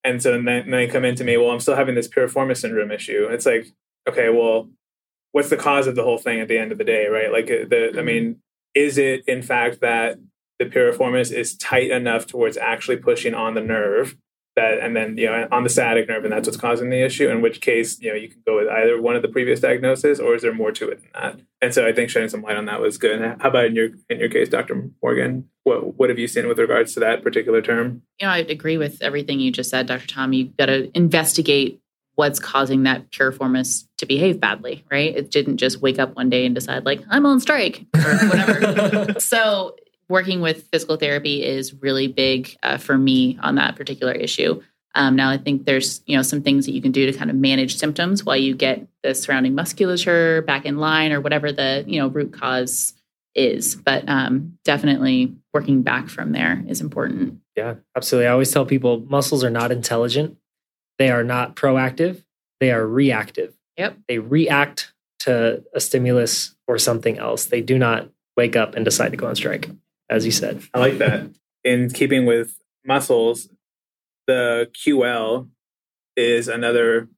And 0.04 0.22
so 0.22 0.32
then, 0.32 0.46
then 0.46 0.72
they 0.72 0.88
come 0.88 1.06
into 1.06 1.24
me. 1.24 1.38
Well, 1.38 1.52
I'm 1.52 1.60
still 1.60 1.76
having 1.76 1.96
this 1.96 2.08
piriformis 2.08 2.58
syndrome 2.58 2.92
issue. 2.92 3.28
It's 3.30 3.46
like, 3.46 3.68
okay, 4.08 4.30
well, 4.30 4.70
what's 5.32 5.50
the 5.50 5.58
cause 5.58 5.88
of 5.88 5.96
the 5.96 6.04
whole 6.04 6.18
thing 6.18 6.40
at 6.40 6.48
the 6.48 6.58
end 6.58 6.72
of 6.72 6.78
the 6.78 6.84
day, 6.84 7.08
right? 7.08 7.32
Like, 7.32 7.48
the 7.48 7.96
I 7.98 8.02
mean, 8.02 8.42
is 8.74 8.98
it 8.98 9.24
in 9.28 9.42
fact 9.42 9.82
that 9.82 10.18
the 10.60 10.66
piriformis 10.66 11.32
is 11.32 11.58
tight 11.58 11.90
enough 11.90 12.28
towards 12.28 12.58
actually 12.58 12.98
pushing 12.98 13.34
on 13.34 13.54
the 13.54 13.62
nerve 13.62 14.16
that 14.60 14.80
and 14.80 14.96
then 14.96 15.18
you 15.18 15.26
know 15.26 15.48
on 15.52 15.64
the 15.64 15.70
sciatic 15.70 16.08
nerve 16.08 16.24
and 16.24 16.34
that's 16.34 16.48
what's 16.48 16.58
causing 16.58 16.90
the 16.90 17.02
issue 17.02 17.30
in 17.30 17.42
which 17.42 17.62
case 17.62 18.00
you 18.02 18.10
know 18.10 18.16
you 18.16 18.28
can 18.28 18.42
go 18.46 18.58
with 18.58 18.68
either 18.68 19.02
one 19.02 19.16
of 19.16 19.22
the 19.22 19.28
previous 19.28 19.60
diagnoses 19.60 20.20
or 20.20 20.36
is 20.36 20.42
there 20.42 20.54
more 20.54 20.72
to 20.72 20.90
it 20.90 21.02
than 21.02 21.10
that? 21.14 21.40
And 21.62 21.74
so 21.74 21.88
i 21.88 21.94
think 21.94 22.10
shedding 22.10 22.30
some 22.30 22.42
light 22.42 22.58
on 22.58 22.66
that 22.66 22.82
was 22.82 22.98
good. 22.98 23.22
How 23.40 23.50
about 23.50 23.66
in 23.66 23.76
your 23.76 23.90
in 24.10 24.20
your 24.20 24.30
case 24.30 24.50
dr 24.50 24.90
morgan 25.02 25.50
what 25.64 25.98
what 25.98 26.10
have 26.10 26.20
you 26.20 26.28
seen 26.28 26.48
with 26.48 26.60
regards 26.60 26.94
to 26.94 27.00
that 27.02 27.24
particular 27.24 27.62
term? 27.62 28.02
You 28.20 28.28
know 28.28 28.34
i 28.34 28.40
agree 28.40 28.78
with 28.78 29.02
everything 29.02 29.40
you 29.40 29.52
just 29.52 29.70
said 29.70 29.88
dr 29.88 30.08
tom. 30.08 30.34
You 30.34 30.46
got 30.60 30.68
to 30.68 30.96
investigate 30.96 31.80
what's 32.16 32.40
causing 32.40 32.84
that 32.84 33.10
piriformis 33.12 33.88
to 33.98 34.06
behave 34.06 34.42
badly 34.42 34.84
right? 34.92 35.16
It 35.16 35.32
didn't 35.32 35.58
just 35.58 35.82
wake 35.82 36.00
up 36.00 36.16
one 36.16 36.30
day 36.30 36.46
and 36.46 36.54
decide 36.54 36.86
like 36.86 37.02
i'm 37.10 37.26
on 37.26 37.40
strike 37.40 37.86
or 37.96 38.18
whatever. 38.28 39.14
So 39.20 39.76
working 40.10 40.42
with 40.42 40.68
physical 40.72 40.98
therapy 40.98 41.44
is 41.46 41.74
really 41.74 42.08
big 42.08 42.58
uh, 42.64 42.78
for 42.78 42.98
me 42.98 43.38
on 43.42 43.56
that 43.56 43.76
particular 43.76 44.12
issue. 44.12 44.62
Um, 44.96 45.16
now, 45.16 45.30
I 45.30 45.38
think 45.38 45.66
there's 45.66 46.02
you 46.08 46.18
know 46.18 46.24
some 46.24 46.42
things 46.42 46.66
that 46.66 46.74
you 46.74 46.82
can 46.82 46.92
do 46.92 47.10
to 47.10 47.18
kind 47.18 47.30
of 47.30 47.36
manage 47.36 47.78
symptoms 47.78 48.26
while 48.26 48.36
you 48.36 48.56
get 48.56 48.88
the 49.04 49.14
surrounding 49.14 49.54
musculature 49.54 50.42
back 50.42 50.66
in 50.66 50.78
line 50.78 51.12
or 51.12 51.22
whatever 51.22 51.52
the 51.52 51.84
you 51.88 52.00
know 52.00 52.08
root 52.08 52.34
cause 52.34 52.94
is. 53.36 53.76
But 53.76 54.10
um, 54.10 54.58
definitely 54.66 55.36
working 55.54 55.84
back 55.84 56.10
from 56.10 56.32
there 56.32 56.64
is 56.68 56.82
important. 56.82 57.40
Yeah, 57.56 57.76
absolutely. 57.96 58.28
I 58.28 58.32
always 58.32 58.52
tell 58.52 58.66
people 58.66 59.02
muscles 59.02 59.44
are 59.44 59.52
not 59.52 59.72
intelligent. 59.72 60.38
They 60.98 61.12
are 61.12 61.24
not 61.24 61.56
proactive. 61.56 62.24
They 62.60 62.72
are 62.72 62.86
reactive. 62.86 63.54
Yep. 63.78 63.98
They 64.08 64.20
react 64.20 64.92
to 65.20 65.64
a 65.74 65.80
stimulus 65.80 66.56
or 66.68 66.78
something 66.78 67.18
else. 67.18 67.46
They 67.46 67.62
do 67.62 67.78
not 67.78 68.10
wake 68.36 68.56
up 68.56 68.76
and 68.76 68.84
decide 68.84 69.12
to 69.12 69.18
go 69.18 69.28
on 69.28 69.36
strike 69.36 69.70
as 70.10 70.26
you 70.26 70.32
said. 70.32 70.62
I 70.74 70.80
like 70.80 70.98
that. 70.98 71.30
In 71.64 71.90
keeping 71.90 72.26
with 72.26 72.58
muscles, 72.86 73.50
the 74.28 74.70
QL 74.74 75.50
is 76.16 76.48
another 76.48 77.10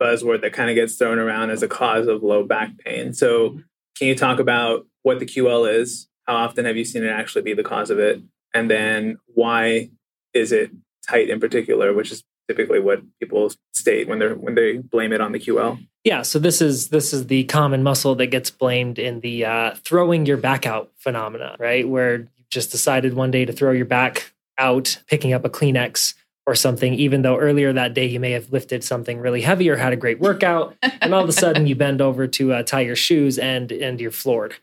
buzzword 0.00 0.42
that 0.42 0.52
kind 0.52 0.70
of 0.70 0.76
gets 0.76 0.96
thrown 0.96 1.18
around 1.18 1.50
as 1.50 1.62
a 1.62 1.68
cause 1.68 2.06
of 2.06 2.22
low 2.22 2.44
back 2.44 2.78
pain. 2.78 3.12
So, 3.12 3.60
can 3.96 4.06
you 4.06 4.14
talk 4.14 4.38
about 4.38 4.86
what 5.02 5.18
the 5.18 5.26
QL 5.26 5.70
is? 5.72 6.08
How 6.26 6.36
often 6.36 6.64
have 6.64 6.76
you 6.76 6.84
seen 6.84 7.02
it 7.02 7.08
actually 7.08 7.42
be 7.42 7.54
the 7.54 7.64
cause 7.64 7.90
of 7.90 7.98
it? 7.98 8.22
And 8.54 8.70
then 8.70 9.18
why 9.26 9.90
is 10.34 10.52
it 10.52 10.70
tight 11.08 11.30
in 11.30 11.40
particular, 11.40 11.92
which 11.92 12.12
is 12.12 12.22
typically 12.48 12.80
what 12.80 13.02
people 13.20 13.50
state 13.74 14.08
when 14.08 14.18
they're 14.18 14.34
when 14.34 14.54
they 14.54 14.78
blame 14.78 15.12
it 15.12 15.20
on 15.20 15.32
the 15.32 15.38
QL. 15.38 15.78
Yeah, 16.04 16.22
so 16.22 16.38
this 16.38 16.62
is 16.62 16.88
this 16.88 17.12
is 17.12 17.26
the 17.26 17.44
common 17.44 17.82
muscle 17.82 18.14
that 18.16 18.28
gets 18.28 18.50
blamed 18.50 18.98
in 18.98 19.20
the 19.20 19.44
uh, 19.44 19.74
throwing 19.76 20.26
your 20.26 20.36
back 20.36 20.64
out 20.64 20.90
phenomena, 20.96 21.56
right? 21.58 21.88
Where 21.88 22.20
you 22.20 22.44
just 22.50 22.70
decided 22.70 23.14
one 23.14 23.30
day 23.30 23.44
to 23.44 23.52
throw 23.52 23.72
your 23.72 23.84
back 23.84 24.32
out, 24.58 25.02
picking 25.06 25.32
up 25.32 25.44
a 25.44 25.50
Kleenex 25.50 26.14
or 26.46 26.54
something, 26.54 26.94
even 26.94 27.22
though 27.22 27.36
earlier 27.36 27.72
that 27.72 27.94
day 27.94 28.06
you 28.06 28.20
may 28.20 28.30
have 28.30 28.50
lifted 28.52 28.82
something 28.82 29.18
really 29.18 29.42
heavy 29.42 29.68
or 29.68 29.76
had 29.76 29.92
a 29.92 29.96
great 29.96 30.18
workout, 30.20 30.76
and 30.82 31.12
all 31.12 31.22
of 31.22 31.28
a 31.28 31.32
sudden 31.32 31.66
you 31.66 31.74
bend 31.74 32.00
over 32.00 32.26
to 32.26 32.52
uh, 32.52 32.62
tie 32.62 32.80
your 32.80 32.96
shoes 32.96 33.38
and 33.38 33.72
and 33.72 34.00
you're 34.00 34.10
floored. 34.10 34.54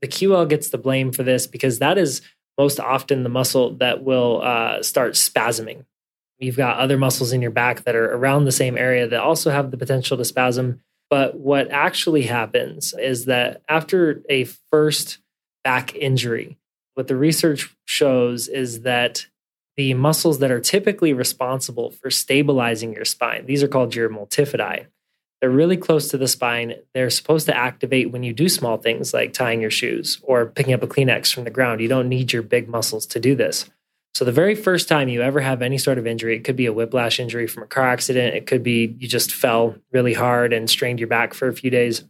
The 0.00 0.08
QL 0.08 0.48
gets 0.48 0.70
the 0.70 0.78
blame 0.78 1.12
for 1.12 1.22
this 1.22 1.46
because 1.46 1.80
that 1.80 1.98
is 1.98 2.22
most 2.56 2.80
often 2.80 3.22
the 3.22 3.28
muscle 3.28 3.74
that 3.74 4.02
will 4.02 4.42
uh, 4.42 4.82
start 4.82 5.14
spasming 5.14 5.84
You've 6.38 6.56
got 6.56 6.78
other 6.78 6.98
muscles 6.98 7.32
in 7.32 7.42
your 7.42 7.50
back 7.50 7.84
that 7.84 7.96
are 7.96 8.14
around 8.14 8.44
the 8.44 8.52
same 8.52 8.78
area 8.78 9.08
that 9.08 9.20
also 9.20 9.50
have 9.50 9.70
the 9.70 9.76
potential 9.76 10.16
to 10.16 10.24
spasm. 10.24 10.80
But 11.10 11.38
what 11.38 11.70
actually 11.70 12.22
happens 12.22 12.94
is 12.94 13.24
that 13.24 13.62
after 13.68 14.22
a 14.28 14.44
first 14.70 15.18
back 15.64 15.94
injury, 15.94 16.58
what 16.94 17.08
the 17.08 17.16
research 17.16 17.74
shows 17.86 18.48
is 18.48 18.82
that 18.82 19.26
the 19.76 19.94
muscles 19.94 20.40
that 20.40 20.50
are 20.50 20.60
typically 20.60 21.12
responsible 21.12 21.90
for 21.90 22.10
stabilizing 22.10 22.92
your 22.92 23.04
spine, 23.04 23.46
these 23.46 23.62
are 23.62 23.68
called 23.68 23.94
your 23.94 24.10
multifidi. 24.10 24.86
They're 25.40 25.50
really 25.50 25.76
close 25.76 26.08
to 26.08 26.18
the 26.18 26.26
spine. 26.26 26.74
They're 26.94 27.10
supposed 27.10 27.46
to 27.46 27.56
activate 27.56 28.10
when 28.10 28.24
you 28.24 28.32
do 28.32 28.48
small 28.48 28.76
things 28.76 29.14
like 29.14 29.32
tying 29.32 29.60
your 29.60 29.70
shoes 29.70 30.18
or 30.24 30.46
picking 30.46 30.74
up 30.74 30.82
a 30.82 30.88
Kleenex 30.88 31.32
from 31.32 31.44
the 31.44 31.50
ground. 31.50 31.80
You 31.80 31.88
don't 31.88 32.08
need 32.08 32.32
your 32.32 32.42
big 32.42 32.68
muscles 32.68 33.06
to 33.06 33.20
do 33.20 33.36
this. 33.36 33.70
So, 34.18 34.24
the 34.24 34.32
very 34.32 34.56
first 34.56 34.88
time 34.88 35.08
you 35.08 35.22
ever 35.22 35.38
have 35.38 35.62
any 35.62 35.78
sort 35.78 35.96
of 35.96 36.04
injury, 36.04 36.34
it 36.34 36.42
could 36.42 36.56
be 36.56 36.66
a 36.66 36.72
whiplash 36.72 37.20
injury 37.20 37.46
from 37.46 37.62
a 37.62 37.66
car 37.66 37.86
accident, 37.86 38.34
it 38.34 38.46
could 38.46 38.64
be 38.64 38.96
you 38.98 39.06
just 39.06 39.32
fell 39.32 39.76
really 39.92 40.12
hard 40.12 40.52
and 40.52 40.68
strained 40.68 40.98
your 40.98 41.06
back 41.06 41.34
for 41.34 41.46
a 41.46 41.54
few 41.54 41.70
days. 41.70 42.02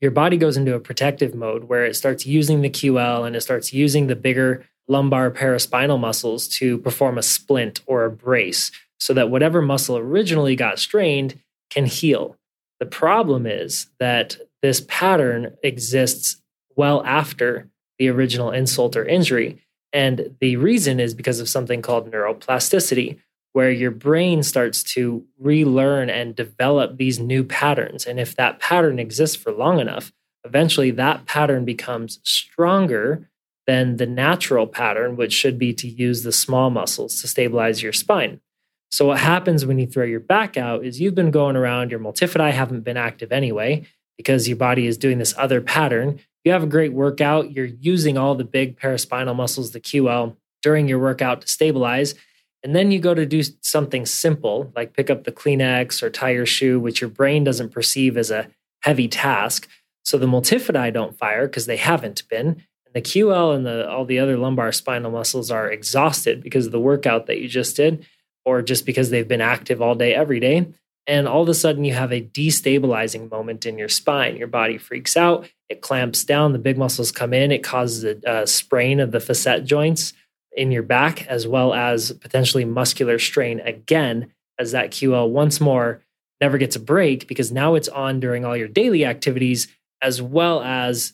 Your 0.00 0.12
body 0.12 0.36
goes 0.36 0.56
into 0.56 0.76
a 0.76 0.78
protective 0.78 1.34
mode 1.34 1.64
where 1.64 1.84
it 1.84 1.96
starts 1.96 2.24
using 2.24 2.60
the 2.60 2.70
QL 2.70 3.26
and 3.26 3.34
it 3.34 3.40
starts 3.40 3.72
using 3.72 4.06
the 4.06 4.14
bigger 4.14 4.64
lumbar 4.86 5.28
paraspinal 5.32 5.98
muscles 5.98 6.46
to 6.58 6.78
perform 6.78 7.18
a 7.18 7.22
splint 7.24 7.80
or 7.86 8.04
a 8.04 8.12
brace 8.12 8.70
so 9.00 9.12
that 9.14 9.28
whatever 9.28 9.60
muscle 9.60 9.98
originally 9.98 10.54
got 10.54 10.78
strained 10.78 11.36
can 11.70 11.86
heal. 11.86 12.36
The 12.78 12.86
problem 12.86 13.44
is 13.44 13.88
that 13.98 14.36
this 14.62 14.84
pattern 14.86 15.56
exists 15.64 16.40
well 16.76 17.04
after 17.04 17.68
the 17.98 18.08
original 18.08 18.52
insult 18.52 18.94
or 18.94 19.04
injury. 19.04 19.65
And 19.96 20.36
the 20.42 20.56
reason 20.56 21.00
is 21.00 21.14
because 21.14 21.40
of 21.40 21.48
something 21.48 21.80
called 21.80 22.12
neuroplasticity, 22.12 23.18
where 23.54 23.70
your 23.70 23.90
brain 23.90 24.42
starts 24.42 24.82
to 24.82 25.24
relearn 25.38 26.10
and 26.10 26.36
develop 26.36 26.98
these 26.98 27.18
new 27.18 27.42
patterns. 27.42 28.04
And 28.04 28.20
if 28.20 28.36
that 28.36 28.60
pattern 28.60 28.98
exists 28.98 29.36
for 29.36 29.52
long 29.52 29.80
enough, 29.80 30.12
eventually 30.44 30.90
that 30.90 31.24
pattern 31.24 31.64
becomes 31.64 32.20
stronger 32.24 33.30
than 33.66 33.96
the 33.96 34.04
natural 34.04 34.66
pattern, 34.66 35.16
which 35.16 35.32
should 35.32 35.58
be 35.58 35.72
to 35.72 35.88
use 35.88 36.24
the 36.24 36.30
small 36.30 36.68
muscles 36.68 37.18
to 37.22 37.26
stabilize 37.26 37.82
your 37.82 37.94
spine. 37.94 38.42
So, 38.90 39.06
what 39.06 39.18
happens 39.20 39.64
when 39.64 39.78
you 39.78 39.86
throw 39.86 40.04
your 40.04 40.20
back 40.20 40.58
out 40.58 40.84
is 40.84 41.00
you've 41.00 41.14
been 41.14 41.30
going 41.30 41.56
around, 41.56 41.90
your 41.90 42.00
multifidi 42.00 42.52
haven't 42.52 42.82
been 42.82 42.98
active 42.98 43.32
anyway 43.32 43.86
because 44.16 44.48
your 44.48 44.56
body 44.56 44.86
is 44.86 44.96
doing 44.96 45.18
this 45.18 45.34
other 45.36 45.60
pattern 45.60 46.20
you 46.46 46.52
have 46.52 46.62
a 46.62 46.68
great 46.68 46.92
workout, 46.92 47.50
you're 47.50 47.64
using 47.64 48.16
all 48.16 48.36
the 48.36 48.44
big 48.44 48.78
paraspinal 48.78 49.34
muscles, 49.34 49.72
the 49.72 49.80
QL, 49.80 50.36
during 50.62 50.86
your 50.86 51.00
workout 51.00 51.40
to 51.40 51.48
stabilize. 51.48 52.14
And 52.62 52.74
then 52.74 52.92
you 52.92 53.00
go 53.00 53.14
to 53.14 53.26
do 53.26 53.42
something 53.62 54.06
simple, 54.06 54.72
like 54.76 54.94
pick 54.94 55.10
up 55.10 55.24
the 55.24 55.32
Kleenex 55.32 56.04
or 56.04 56.08
tie 56.08 56.30
your 56.30 56.46
shoe, 56.46 56.78
which 56.78 57.00
your 57.00 57.10
brain 57.10 57.42
doesn't 57.42 57.70
perceive 57.70 58.16
as 58.16 58.30
a 58.30 58.48
heavy 58.82 59.08
task. 59.08 59.68
So 60.04 60.18
the 60.18 60.26
multifidi 60.26 60.92
don't 60.92 61.18
fire 61.18 61.48
because 61.48 61.66
they 61.66 61.78
haven't 61.78 62.22
been. 62.28 62.62
And 62.86 62.94
the 62.94 63.02
QL 63.02 63.56
and 63.56 63.66
the, 63.66 63.90
all 63.90 64.04
the 64.04 64.20
other 64.20 64.36
lumbar 64.36 64.70
spinal 64.70 65.10
muscles 65.10 65.50
are 65.50 65.68
exhausted 65.68 66.44
because 66.44 66.66
of 66.66 66.72
the 66.72 66.78
workout 66.78 67.26
that 67.26 67.40
you 67.40 67.48
just 67.48 67.74
did, 67.74 68.06
or 68.44 68.62
just 68.62 68.86
because 68.86 69.10
they've 69.10 69.26
been 69.26 69.40
active 69.40 69.82
all 69.82 69.96
day, 69.96 70.14
every 70.14 70.38
day. 70.38 70.68
And 71.06 71.28
all 71.28 71.42
of 71.42 71.48
a 71.48 71.54
sudden, 71.54 71.84
you 71.84 71.94
have 71.94 72.12
a 72.12 72.22
destabilizing 72.22 73.30
moment 73.30 73.64
in 73.64 73.78
your 73.78 73.88
spine. 73.88 74.36
Your 74.36 74.48
body 74.48 74.76
freaks 74.76 75.16
out, 75.16 75.48
it 75.68 75.80
clamps 75.80 76.24
down, 76.24 76.52
the 76.52 76.58
big 76.58 76.76
muscles 76.76 77.12
come 77.12 77.32
in, 77.32 77.52
it 77.52 77.62
causes 77.62 78.04
a, 78.04 78.16
a 78.30 78.46
sprain 78.46 78.98
of 78.98 79.12
the 79.12 79.20
facet 79.20 79.64
joints 79.64 80.12
in 80.52 80.72
your 80.72 80.82
back, 80.82 81.26
as 81.26 81.46
well 81.46 81.74
as 81.74 82.12
potentially 82.12 82.64
muscular 82.64 83.18
strain 83.18 83.60
again, 83.60 84.32
as 84.58 84.72
that 84.72 84.90
QL 84.90 85.30
once 85.30 85.60
more 85.60 86.02
never 86.40 86.58
gets 86.58 86.76
a 86.76 86.80
break 86.80 87.28
because 87.28 87.52
now 87.52 87.74
it's 87.74 87.88
on 87.88 88.20
during 88.20 88.44
all 88.44 88.56
your 88.56 88.68
daily 88.68 89.04
activities, 89.04 89.68
as 90.02 90.20
well 90.20 90.62
as 90.62 91.12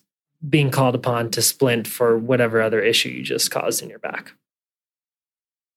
being 0.48 0.70
called 0.70 0.94
upon 0.94 1.30
to 1.30 1.42
splint 1.42 1.86
for 1.86 2.16
whatever 2.18 2.60
other 2.60 2.80
issue 2.80 3.08
you 3.08 3.22
just 3.22 3.50
caused 3.50 3.82
in 3.82 3.88
your 3.88 3.98
back. 3.98 4.32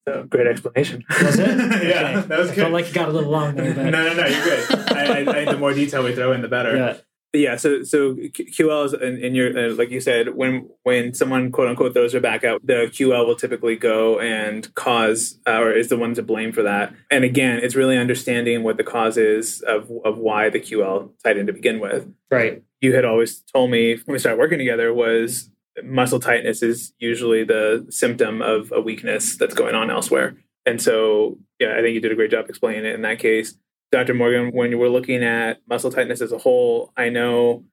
So 0.08 0.22
great 0.24 0.46
explanation. 0.46 1.04
Was 1.08 1.38
it? 1.38 1.48
yeah, 1.88 2.18
okay. 2.18 2.28
that 2.28 2.38
was 2.38 2.50
I 2.50 2.54
good. 2.54 2.60
felt 2.62 2.72
like 2.72 2.88
you 2.88 2.94
got 2.94 3.08
a 3.08 3.12
little 3.12 3.30
long 3.30 3.56
there. 3.56 3.74
But... 3.74 3.86
no, 3.86 3.90
no, 3.90 4.14
no, 4.14 4.26
you're 4.26 4.44
good. 4.44 4.74
I, 4.92 5.04
I, 5.04 5.20
I 5.20 5.24
think 5.24 5.50
the 5.50 5.58
more 5.58 5.72
detail 5.72 6.04
we 6.04 6.14
throw 6.14 6.32
in, 6.32 6.42
the 6.42 6.48
better. 6.48 6.76
Yeah. 6.76 6.96
Yeah, 7.32 7.56
so 7.56 7.82
so 7.82 8.14
QL 8.14 8.86
is 8.86 8.94
in, 8.94 9.18
in 9.18 9.34
your 9.34 9.56
uh, 9.56 9.74
like 9.74 9.90
you 9.90 10.00
said 10.00 10.34
when 10.34 10.68
when 10.84 11.12
someone 11.12 11.52
quote 11.52 11.68
unquote 11.68 11.92
throws 11.92 12.12
their 12.12 12.20
back 12.20 12.44
out, 12.44 12.66
the 12.66 12.88
QL 12.90 13.26
will 13.26 13.36
typically 13.36 13.76
go 13.76 14.18
and 14.18 14.72
cause 14.74 15.38
uh, 15.46 15.58
or 15.58 15.72
is 15.72 15.88
the 15.88 15.98
one 15.98 16.14
to 16.14 16.22
blame 16.22 16.52
for 16.52 16.62
that. 16.62 16.94
And 17.10 17.24
again, 17.24 17.60
it's 17.62 17.74
really 17.74 17.98
understanding 17.98 18.62
what 18.62 18.78
the 18.78 18.84
cause 18.84 19.18
is 19.18 19.60
of 19.62 19.90
of 20.04 20.18
why 20.18 20.48
the 20.48 20.60
QL 20.60 21.10
tightened 21.22 21.48
to 21.48 21.52
begin 21.52 21.78
with. 21.78 22.10
Right. 22.30 22.62
You 22.80 22.94
had 22.94 23.04
always 23.04 23.40
told 23.40 23.70
me 23.70 23.96
when 24.04 24.12
we 24.14 24.18
started 24.18 24.38
working 24.38 24.58
together 24.58 24.94
was 24.94 25.50
muscle 25.82 26.20
tightness 26.20 26.62
is 26.62 26.92
usually 26.98 27.44
the 27.44 27.86
symptom 27.90 28.42
of 28.42 28.72
a 28.72 28.80
weakness 28.80 29.36
that's 29.36 29.54
going 29.54 29.74
on 29.74 29.90
elsewhere. 29.90 30.36
And 30.64 30.82
so, 30.82 31.38
yeah, 31.60 31.74
I 31.78 31.80
think 31.80 31.94
you 31.94 32.00
did 32.00 32.12
a 32.12 32.16
great 32.16 32.30
job 32.30 32.46
explaining 32.48 32.84
it 32.84 32.94
in 32.94 33.02
that 33.02 33.18
case. 33.18 33.56
Dr. 33.92 34.14
Morgan, 34.14 34.50
when 34.52 34.76
we're 34.78 34.88
looking 34.88 35.22
at 35.22 35.60
muscle 35.68 35.92
tightness 35.92 36.20
as 36.20 36.32
a 36.32 36.38
whole, 36.38 36.92
I 36.96 37.08
know 37.08 37.64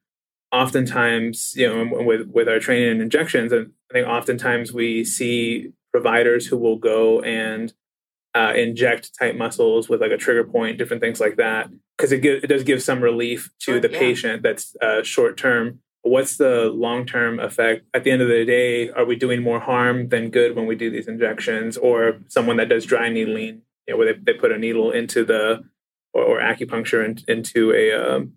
oftentimes, 0.52 1.54
you 1.56 1.68
know, 1.68 2.04
with 2.04 2.28
with 2.28 2.48
our 2.48 2.60
training 2.60 2.90
and 2.90 3.02
injections, 3.02 3.52
and 3.52 3.72
I 3.90 3.94
think 3.94 4.06
oftentimes 4.06 4.72
we 4.72 5.04
see 5.04 5.72
providers 5.92 6.46
who 6.46 6.56
will 6.56 6.76
go 6.76 7.20
and 7.20 7.72
uh, 8.34 8.52
inject 8.56 9.10
tight 9.18 9.36
muscles 9.36 9.88
with 9.88 10.00
like 10.00 10.12
a 10.12 10.16
trigger 10.16 10.44
point, 10.44 10.78
different 10.78 11.02
things 11.02 11.20
like 11.20 11.36
that, 11.36 11.68
because 11.96 12.12
it 12.12 12.24
it 12.24 12.46
does 12.46 12.62
give 12.62 12.82
some 12.82 13.02
relief 13.02 13.50
to 13.60 13.72
sure, 13.72 13.80
the 13.80 13.90
yeah. 13.90 13.98
patient 13.98 14.42
that's 14.42 14.76
uh, 14.80 15.02
short 15.02 15.36
term. 15.36 15.80
What's 16.04 16.36
the 16.36 16.66
long 16.66 17.06
term 17.06 17.40
effect? 17.40 17.86
At 17.94 18.04
the 18.04 18.10
end 18.10 18.20
of 18.20 18.28
the 18.28 18.44
day, 18.44 18.90
are 18.90 19.06
we 19.06 19.16
doing 19.16 19.42
more 19.42 19.58
harm 19.58 20.10
than 20.10 20.28
good 20.28 20.54
when 20.54 20.66
we 20.66 20.76
do 20.76 20.90
these 20.90 21.08
injections? 21.08 21.78
Or 21.78 22.20
someone 22.28 22.58
that 22.58 22.68
does 22.68 22.84
dry 22.84 23.08
needling, 23.08 23.62
you 23.88 23.94
know, 23.94 23.96
where 23.96 24.12
they, 24.12 24.20
they 24.20 24.38
put 24.38 24.52
a 24.52 24.58
needle 24.58 24.90
into 24.90 25.24
the 25.24 25.64
or, 26.12 26.22
or 26.22 26.40
acupuncture 26.40 27.02
in, 27.02 27.18
into 27.26 27.72
a 27.72 27.92
um, 27.92 28.34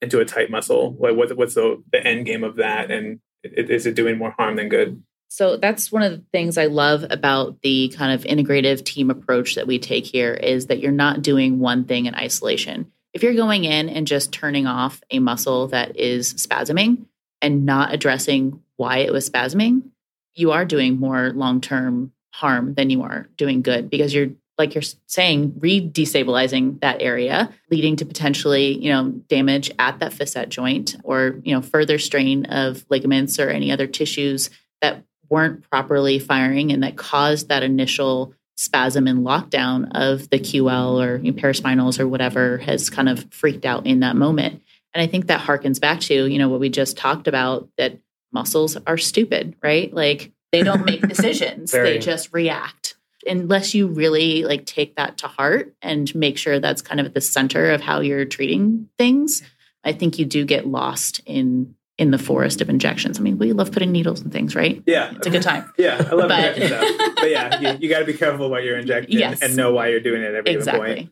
into 0.00 0.20
a 0.20 0.24
tight 0.24 0.48
muscle? 0.48 0.96
Like, 1.00 1.16
what, 1.16 1.36
what's 1.36 1.54
the, 1.54 1.82
the 1.92 2.06
end 2.06 2.24
game 2.24 2.44
of 2.44 2.56
that? 2.56 2.92
And 2.92 3.18
is 3.42 3.84
it 3.84 3.96
doing 3.96 4.16
more 4.16 4.30
harm 4.30 4.54
than 4.54 4.68
good? 4.68 5.02
So 5.28 5.56
that's 5.56 5.92
one 5.92 6.02
of 6.02 6.12
the 6.12 6.24
things 6.32 6.56
I 6.56 6.66
love 6.66 7.04
about 7.10 7.60
the 7.62 7.92
kind 7.96 8.12
of 8.12 8.24
integrative 8.24 8.84
team 8.84 9.10
approach 9.10 9.56
that 9.56 9.66
we 9.66 9.78
take 9.78 10.06
here 10.06 10.32
is 10.32 10.66
that 10.66 10.78
you're 10.78 10.92
not 10.92 11.20
doing 11.20 11.58
one 11.58 11.84
thing 11.84 12.06
in 12.06 12.14
isolation. 12.14 12.90
If 13.18 13.24
you're 13.24 13.34
going 13.34 13.64
in 13.64 13.88
and 13.88 14.06
just 14.06 14.30
turning 14.30 14.68
off 14.68 15.02
a 15.10 15.18
muscle 15.18 15.66
that 15.68 15.96
is 15.96 16.34
spasming 16.34 17.06
and 17.42 17.66
not 17.66 17.92
addressing 17.92 18.62
why 18.76 18.98
it 18.98 19.12
was 19.12 19.28
spasming, 19.28 19.90
you 20.36 20.52
are 20.52 20.64
doing 20.64 21.00
more 21.00 21.30
long-term 21.30 22.12
harm 22.30 22.74
than 22.74 22.90
you 22.90 23.02
are 23.02 23.26
doing 23.36 23.62
good 23.62 23.90
because 23.90 24.14
you're 24.14 24.28
like 24.56 24.76
you're 24.76 24.82
saying, 25.06 25.54
re-destabilizing 25.58 26.80
that 26.80 27.02
area, 27.02 27.52
leading 27.72 27.96
to 27.96 28.06
potentially, 28.06 28.78
you 28.78 28.92
know, 28.92 29.10
damage 29.26 29.72
at 29.80 29.98
that 29.98 30.12
facet 30.12 30.48
joint 30.48 30.94
or, 31.02 31.40
you 31.42 31.52
know, 31.52 31.60
further 31.60 31.98
strain 31.98 32.44
of 32.44 32.86
ligaments 32.88 33.40
or 33.40 33.50
any 33.50 33.72
other 33.72 33.88
tissues 33.88 34.48
that 34.80 35.02
weren't 35.28 35.68
properly 35.68 36.20
firing 36.20 36.70
and 36.70 36.84
that 36.84 36.96
caused 36.96 37.48
that 37.48 37.64
initial 37.64 38.32
spasm 38.58 39.06
and 39.06 39.24
lockdown 39.24 39.88
of 39.92 40.28
the 40.30 40.38
QL 40.38 41.00
or 41.00 41.16
you 41.18 41.30
know, 41.30 41.40
paraspinals 41.40 42.00
or 42.00 42.08
whatever 42.08 42.58
has 42.58 42.90
kind 42.90 43.08
of 43.08 43.32
freaked 43.32 43.64
out 43.64 43.86
in 43.86 44.00
that 44.00 44.16
moment. 44.16 44.62
And 44.92 45.00
I 45.00 45.06
think 45.06 45.28
that 45.28 45.40
harkens 45.40 45.80
back 45.80 46.00
to, 46.00 46.26
you 46.26 46.38
know, 46.38 46.48
what 46.48 46.58
we 46.58 46.68
just 46.68 46.96
talked 46.96 47.28
about 47.28 47.68
that 47.78 47.98
muscles 48.32 48.76
are 48.84 48.98
stupid, 48.98 49.54
right? 49.62 49.94
Like 49.94 50.32
they 50.50 50.64
don't 50.64 50.84
make 50.84 51.02
decisions, 51.08 51.70
they 51.70 51.98
just 51.98 52.32
react 52.32 52.96
unless 53.26 53.74
you 53.74 53.86
really 53.86 54.44
like 54.44 54.64
take 54.64 54.96
that 54.96 55.18
to 55.18 55.28
heart 55.28 55.74
and 55.82 56.12
make 56.14 56.38
sure 56.38 56.60
that's 56.60 56.82
kind 56.82 57.00
of 57.00 57.06
at 57.06 57.14
the 57.14 57.20
center 57.20 57.70
of 57.70 57.80
how 57.80 58.00
you're 58.00 58.24
treating 58.24 58.88
things, 58.96 59.42
I 59.84 59.92
think 59.92 60.18
you 60.18 60.24
do 60.24 60.44
get 60.44 60.66
lost 60.66 61.20
in 61.26 61.74
in 61.98 62.12
the 62.12 62.18
forest 62.18 62.60
of 62.60 62.70
injections. 62.70 63.18
I 63.18 63.22
mean, 63.22 63.38
we 63.38 63.52
love 63.52 63.72
putting 63.72 63.90
needles 63.90 64.20
and 64.20 64.32
things, 64.32 64.54
right? 64.54 64.82
Yeah, 64.86 65.12
it's 65.16 65.26
a 65.26 65.30
good 65.30 65.42
time. 65.42 65.70
yeah, 65.78 65.96
I 66.10 66.14
love 66.14 66.28
but, 66.28 66.56
injecting 66.56 66.66
stuff. 66.68 67.14
But 67.16 67.30
yeah, 67.30 67.60
you, 67.60 67.78
you 67.80 67.88
got 67.88 67.98
to 67.98 68.04
be 68.04 68.14
careful 68.14 68.48
what 68.48 68.62
you're 68.62 68.78
injecting 68.78 69.18
yes. 69.18 69.42
and 69.42 69.56
know 69.56 69.72
why 69.72 69.88
you're 69.88 70.00
doing 70.00 70.22
it 70.22 70.26
at 70.26 70.34
every 70.36 70.52
exactly. 70.52 71.10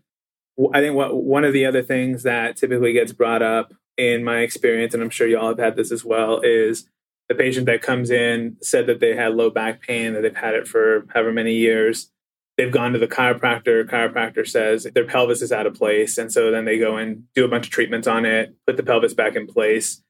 point. 0.57 0.75
I 0.75 0.81
think 0.81 0.94
what 0.94 1.14
one 1.14 1.44
of 1.44 1.53
the 1.53 1.66
other 1.66 1.83
things 1.83 2.22
that 2.22 2.57
typically 2.57 2.92
gets 2.92 3.12
brought 3.12 3.42
up 3.42 3.75
in 3.96 4.25
my 4.25 4.38
experience, 4.38 4.94
and 4.94 5.03
I'm 5.03 5.11
sure 5.11 5.27
y'all 5.27 5.49
have 5.49 5.59
had 5.59 5.77
this 5.77 5.90
as 5.90 6.05
well, 6.05 6.40
is 6.40 6.88
the 7.29 7.35
patient 7.35 7.66
that 7.66 7.83
comes 7.83 8.11
in 8.11 8.57
said 8.62 8.87
that 8.87 9.01
they 9.01 9.16
had 9.16 9.35
low 9.35 9.51
back 9.51 9.83
pain, 9.83 10.12
that 10.14 10.22
they've 10.22 10.37
had 10.37 10.55
it 10.55 10.68
for 10.68 11.07
however 11.12 11.33
many 11.33 11.55
years. 11.55 12.11
They've 12.57 12.72
gone 12.72 12.92
to 12.92 12.99
the 12.99 13.09
chiropractor. 13.09 13.85
Chiropractor 13.85 14.46
says 14.46 14.87
their 14.94 15.05
pelvis 15.05 15.42
is 15.42 15.53
out 15.53 15.66
of 15.66 15.75
place. 15.75 16.16
And 16.16 16.33
so 16.33 16.51
then 16.51 16.64
they 16.64 16.79
go 16.79 16.96
and 16.96 17.25
do 17.35 17.44
a 17.44 17.49
bunch 17.49 17.66
of 17.66 17.72
treatments 17.72 18.07
on 18.07 18.25
it, 18.25 18.55
put 18.66 18.79
the 18.79 18.83
pelvis 18.83 19.12
back 19.12 19.37
in 19.37 19.46
place. 19.46 20.01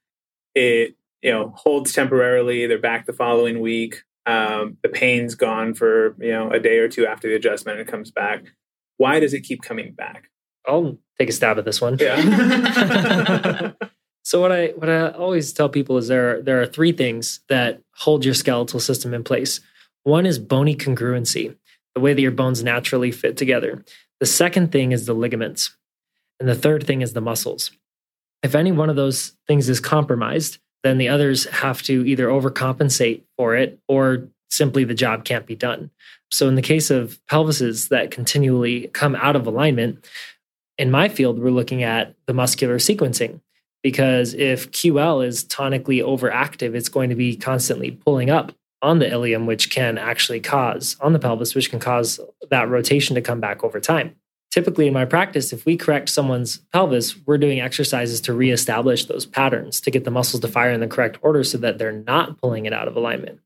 It, 0.57 0.97
you 1.23 1.31
know, 1.31 1.53
holds 1.57 1.93
temporarily. 1.93 2.67
They're 2.67 2.79
back 2.79 3.07
the 3.07 3.13
following 3.13 3.61
week. 3.61 4.03
Um, 4.27 4.79
the 4.83 4.89
pain's 4.89 5.35
gone 5.35 5.75
for, 5.75 6.17
you 6.19 6.33
know, 6.33 6.51
a 6.51 6.59
day 6.59 6.79
or 6.79 6.89
two 6.89 7.07
after 7.07 7.29
the 7.29 7.37
adjustment 7.37 7.79
and 7.79 7.89
it 7.89 7.91
comes 7.91 8.11
back. 8.11 8.45
Why 8.97 9.21
does 9.21 9.35
it 9.35 9.43
keep 9.43 9.63
coming 9.63 9.93
back? 9.93 10.31
I'll 10.67 10.99
take 11.19 11.29
a 11.29 11.33
stab 11.33 11.59
at 11.59 11.65
this 11.65 11.81
one. 11.81 11.99
Yeah. 12.01 13.73
so 14.25 14.41
what 14.41 14.51
I 14.51 14.69
what 14.69 14.89
I 14.89 15.11
always 15.11 15.53
tell 15.53 15.69
people 15.69 15.97
is 15.99 16.09
there 16.09 16.43
there 16.43 16.61
are 16.61 16.67
three 16.67 16.93
things 16.93 17.41
that 17.49 17.83
hold 17.95 18.25
your 18.25 18.35
skeletal 18.35 18.81
system 18.81 19.15
in 19.15 19.23
place. 19.23 19.61
One 20.03 20.27
is 20.27 20.39
bony 20.39 20.75
congruency, 20.75 21.57
the 21.95 22.01
way 22.01 22.15
that 22.15 22.23
your 22.23 22.33
bones 22.33 22.65
naturally 22.65 23.13
fit 23.13 23.37
together. 23.37 23.85
The 24.19 24.27
second 24.27 24.73
thing 24.73 24.93
is 24.93 25.07
the 25.07 25.15
ligaments. 25.15 25.77
And 26.41 26.49
the 26.49 26.55
third 26.55 26.87
thing 26.87 27.03
is 27.03 27.13
the 27.13 27.21
muscles. 27.21 27.71
If 28.47 28.55
any 28.55 28.71
one 28.71 28.89
of 28.89 28.95
those 28.95 29.33
things 29.49 29.69
is 29.69 29.81
compromised, 29.81 30.59
then 30.85 30.99
the 30.99 31.09
others 31.09 31.47
have 31.47 31.83
to 31.83 32.07
either 32.07 32.29
overcompensate 32.29 33.23
for 33.37 33.57
it 33.57 33.81
or 33.89 34.29
simply 34.51 34.85
the 34.85 34.95
job 34.95 35.25
can't 35.25 35.47
be 35.47 35.57
done. 35.57 35.91
So, 36.31 36.47
in 36.47 36.55
the 36.55 36.63
case 36.63 36.89
of 36.89 37.19
pelvises 37.29 37.89
that 37.89 38.13
continually 38.13 38.87
come 38.95 39.17
out 39.17 39.35
of 39.35 39.49
alignment, 39.49 40.07
in 40.79 40.93
my 40.93 41.09
field, 41.09 41.41
we're 41.41 41.51
looking 41.51 41.83
at 41.83 42.15
the 42.27 42.35
muscular 42.35 42.79
sequencing 42.79 43.41
because 43.83 44.33
if 44.35 44.71
QL 44.71 45.27
is 45.27 45.45
tonically 45.45 46.01
overactive, 46.01 46.77
it's 46.77 46.89
going 46.89 47.11
to 47.11 47.17
be 47.17 47.35
constantly 47.35 47.91
pulling 47.91 48.31
up 48.31 48.53
on 48.81 49.01
the 49.01 49.11
ilium, 49.11 49.47
which 49.47 49.71
can 49.71 49.99
actually 49.99 50.39
cause 50.39 50.97
on 51.01 51.13
the 51.13 51.19
pelvis, 51.19 51.57
which 51.57 51.71
can 51.71 51.81
cause 51.81 52.21
that 52.49 52.69
rotation 52.69 53.17
to 53.17 53.21
come 53.21 53.41
back 53.41 53.65
over 53.65 53.81
time. 53.81 54.15
Typically, 54.57 54.87
in 54.87 54.95
my 54.95 55.05
practice, 55.05 55.53
if 55.53 55.67
we 55.67 55.77
correct 55.77 56.09
someone's 56.09 56.61
pelvis, 56.73 57.15
we're 57.27 57.37
doing 57.37 57.61
exercises 57.61 58.23
to 58.23 58.33
reestablish 58.33 59.05
those 59.05 59.27
patterns 59.27 59.83
to 59.83 59.91
get 59.91 60.05
the 60.05 60.11
muscles 60.11 60.41
to 60.41 60.49
fire 60.49 60.71
in 60.71 60.81
the 60.81 60.87
correct 60.87 61.19
order 61.21 61.45
so 61.45 61.59
that 61.59 61.77
they're 61.77 61.93
not 61.93 62.41
pulling 62.41 62.65
it 62.65 62.73
out 62.73 62.89
of 62.89 62.97
alignment. 62.97 63.39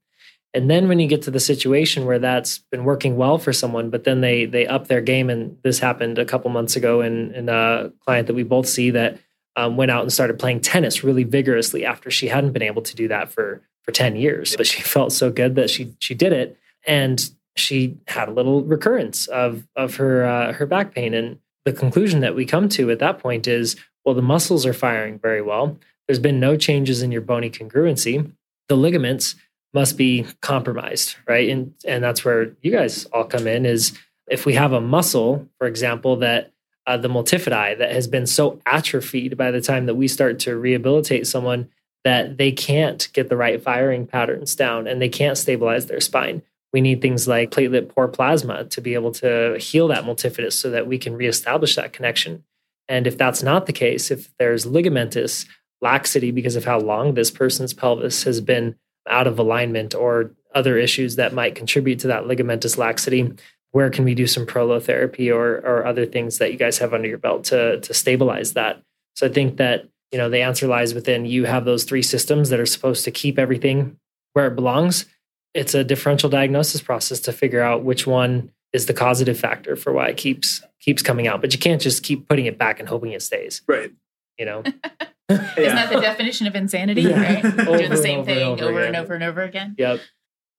And 0.55 0.71
then 0.71 0.87
when 0.87 1.01
you 1.01 1.09
get 1.09 1.23
to 1.23 1.33
the 1.33 1.41
situation 1.41 2.07
where 2.07 2.21
that's 2.21 2.59
been 2.71 2.85
working 2.85 3.17
well 3.17 3.39
for 3.39 3.53
someone, 3.53 3.91
but 3.91 4.05
then 4.05 4.21
they 4.21 4.45
they 4.45 4.69
up 4.69 4.87
their 4.87 5.01
game, 5.01 5.31
and 5.31 5.57
this 5.65 5.81
happened 5.81 6.17
a 6.21 6.25
couple 6.25 6.49
months 6.49 6.77
ago 6.77 7.01
in, 7.01 7.35
in 7.35 7.49
a 7.49 7.91
client 8.05 8.29
that 8.29 8.35
we 8.35 8.45
both 8.45 8.69
see 8.69 8.91
that 8.91 9.19
um, 9.57 9.77
went 9.77 9.91
out 9.91 10.03
and 10.03 10.13
started 10.13 10.39
playing 10.39 10.61
tennis 10.61 11.03
really 11.03 11.25
vigorously 11.25 11.85
after 11.85 12.09
she 12.09 12.29
hadn't 12.29 12.53
been 12.53 12.63
able 12.63 12.83
to 12.83 12.95
do 12.95 13.09
that 13.09 13.33
for 13.33 13.63
for 13.83 13.91
10 13.91 14.15
years 14.15 14.55
but 14.57 14.67
she 14.67 14.81
felt 14.97 15.13
so 15.13 15.29
good 15.29 15.57
that 15.57 15.71
she 15.71 15.93
she 15.99 16.15
did 16.15 16.33
it 16.33 16.57
and 16.87 17.31
she 17.61 17.97
had 18.09 18.29
a 18.29 18.33
little 18.33 18.63
recurrence 18.63 19.27
of 19.29 19.67
of 19.77 19.97
her 19.97 20.25
uh, 20.25 20.53
her 20.53 20.67
back 20.67 20.95
pain. 20.95 21.15
And 21.15 21.39
the 21.65 21.73
conclusion 21.73 22.21
that 22.21 22.35
we 22.35 22.45
come 22.47 22.69
to 22.71 22.91
at 22.91 22.99
that 22.99 23.19
point 23.19 23.47
is 23.47 23.77
well 24.05 24.15
the 24.15 24.23
muscles 24.23 24.67
are 24.67 24.73
firing 24.73 25.19
very 25.19 25.43
well. 25.43 25.79
There's 26.09 26.19
been 26.19 26.41
no 26.41 26.57
changes 26.57 27.03
in 27.03 27.13
your 27.13 27.21
bony 27.21 27.51
congruency. 27.51 28.33
The 28.69 28.77
ligaments 28.77 29.37
must 29.73 29.97
be 29.97 30.27
compromised 30.43 31.17
right? 31.29 31.49
And 31.49 31.75
and 31.87 32.03
that's 32.03 32.25
where 32.25 32.57
you 32.63 32.73
guys 32.73 33.05
all 33.07 33.25
come 33.25 33.47
in 33.47 33.67
is 33.67 33.97
if 34.29 34.47
we 34.47 34.55
have 34.55 34.73
a 34.73 34.81
muscle 34.81 35.49
for 35.59 35.67
example 35.67 36.17
that 36.17 36.53
uh, 36.87 36.97
the 36.97 37.09
multifidi 37.09 37.79
that 37.79 37.93
has 37.93 38.09
been 38.09 38.27
so 38.27 38.61
atrophied 38.67 39.37
by 39.37 39.51
the 39.51 39.61
time 39.61 39.87
that 39.87 39.95
we 39.95 40.09
start 40.09 40.39
to 40.41 40.57
rehabilitate 40.57 41.27
someone 41.27 41.69
that 42.05 42.39
they 42.39 42.51
can't 42.51 43.09
get 43.13 43.29
the 43.29 43.37
right 43.37 43.63
firing 43.63 44.07
patterns 44.07 44.55
down 44.55 44.87
and 44.87 45.01
they 45.01 45.09
can't 45.09 45.39
stabilize 45.39 45.87
their 45.87 46.01
spine. 46.01 46.43
We 46.73 46.81
need 46.81 47.03
things 47.03 47.27
like 47.27 47.51
platelet 47.51 47.89
poor 47.89 48.09
plasma 48.09 48.65
to 48.65 48.81
be 48.81 48.95
able 48.95 49.13
to 49.13 49.59
heal 49.59 49.89
that 49.89 50.05
multifidus 50.05 50.53
so 50.53 50.71
that 50.71 50.87
we 50.87 50.99
can 50.99 51.17
reestablish 51.17 51.77
that 51.77 51.93
connection. 51.93 52.45
And 52.89 53.07
if 53.07 53.19
that's 53.19 53.43
not 53.43 53.67
the 53.67 53.73
case, 53.73 54.11
if 54.11 54.31
there's 54.39 54.67
ligamentous 54.67 55.47
laxity 55.81 56.31
because 56.31 56.57
of 56.57 56.65
how 56.65 56.79
long 56.79 57.15
this 57.15 57.31
person's 57.31 57.73
pelvis 57.73 58.25
has 58.25 58.41
been 58.41 58.77
out 59.09 59.27
of 59.27 59.39
alignment 59.39 59.95
or 59.95 60.33
other 60.55 60.77
issues 60.77 61.17
that 61.17 61.33
might 61.33 61.55
contribute 61.55 61.99
to 62.01 62.09
that 62.09 62.25
ligamentous 62.25 62.77
laxity, 62.77 63.33
where 63.73 63.91
can 63.91 64.05
we 64.05 64.15
do 64.15 64.27
some 64.27 64.47
prolotherapy 64.47 65.33
or, 65.35 65.59
or 65.59 65.87
other 65.87 66.05
things 66.05 66.39
that 66.39 66.53
you 66.53 66.59
guys 66.59 66.79
have 66.79 66.93
under 66.93 67.09
your 67.09 67.19
belt 67.19 67.45
to, 67.45 67.81
to 67.81 67.95
stabilize 67.95 68.53
that? 68.55 68.83
So 69.15 69.27
I 69.27 69.31
think 69.31 69.57
that 69.57 69.89
you 70.13 70.19
know 70.19 70.29
the 70.29 70.43
answer 70.43 70.67
lies 70.67 70.93
within 70.93 71.25
you 71.25 71.45
have 71.45 71.65
those 71.65 71.85
three 71.85 72.03
systems 72.03 72.49
that 72.51 72.61
are 72.61 72.67
supposed 72.67 73.05
to 73.05 73.11
keep 73.11 73.39
everything 73.39 73.97
where 74.33 74.47
it 74.47 74.57
belongs 74.57 75.07
it's 75.55 75.75
a 75.75 75.85
differential 75.85 76.31
diagnosis 76.31 76.81
process 76.81 77.21
to 77.21 77.33
figure 77.33 77.63
out 77.63 77.83
which 77.83 78.07
one 78.07 78.53
is 78.73 78.87
the 78.87 78.95
causative 78.95 79.39
factor 79.39 79.77
for 79.77 79.93
why 79.93 80.09
it 80.09 80.17
keeps 80.17 80.63
keeps 80.81 81.03
coming 81.03 81.27
out. 81.27 81.41
But 81.41 81.53
you 81.53 81.59
can't 81.59 81.81
just 81.81 82.03
keep 82.03 82.29
putting 82.29 82.47
it 82.47 82.59
back 82.59 82.81
and 82.81 82.89
hoping 82.89 83.13
it 83.13 83.23
stays. 83.23 83.63
Right. 83.67 83.93
You 84.39 84.47
know? 84.47 84.63
Isn't 85.29 85.77
that 85.77 85.91
the 85.93 86.01
definition 86.01 86.47
of 86.47 86.57
insanity? 86.57 87.03
Yeah. 87.03 87.21
right? 87.21 87.45
Over 87.69 87.79
doing 87.79 87.91
the 87.91 87.97
same 87.97 88.21
and 88.21 88.29
over 88.29 88.31
and 88.31 88.37
thing 88.37 88.47
over 88.47 88.65
over 88.65 88.81
and 88.81 88.97
over 88.97 89.15
and 89.15 89.25
over 89.25 89.43
again? 89.43 89.75
Yep. 89.79 90.01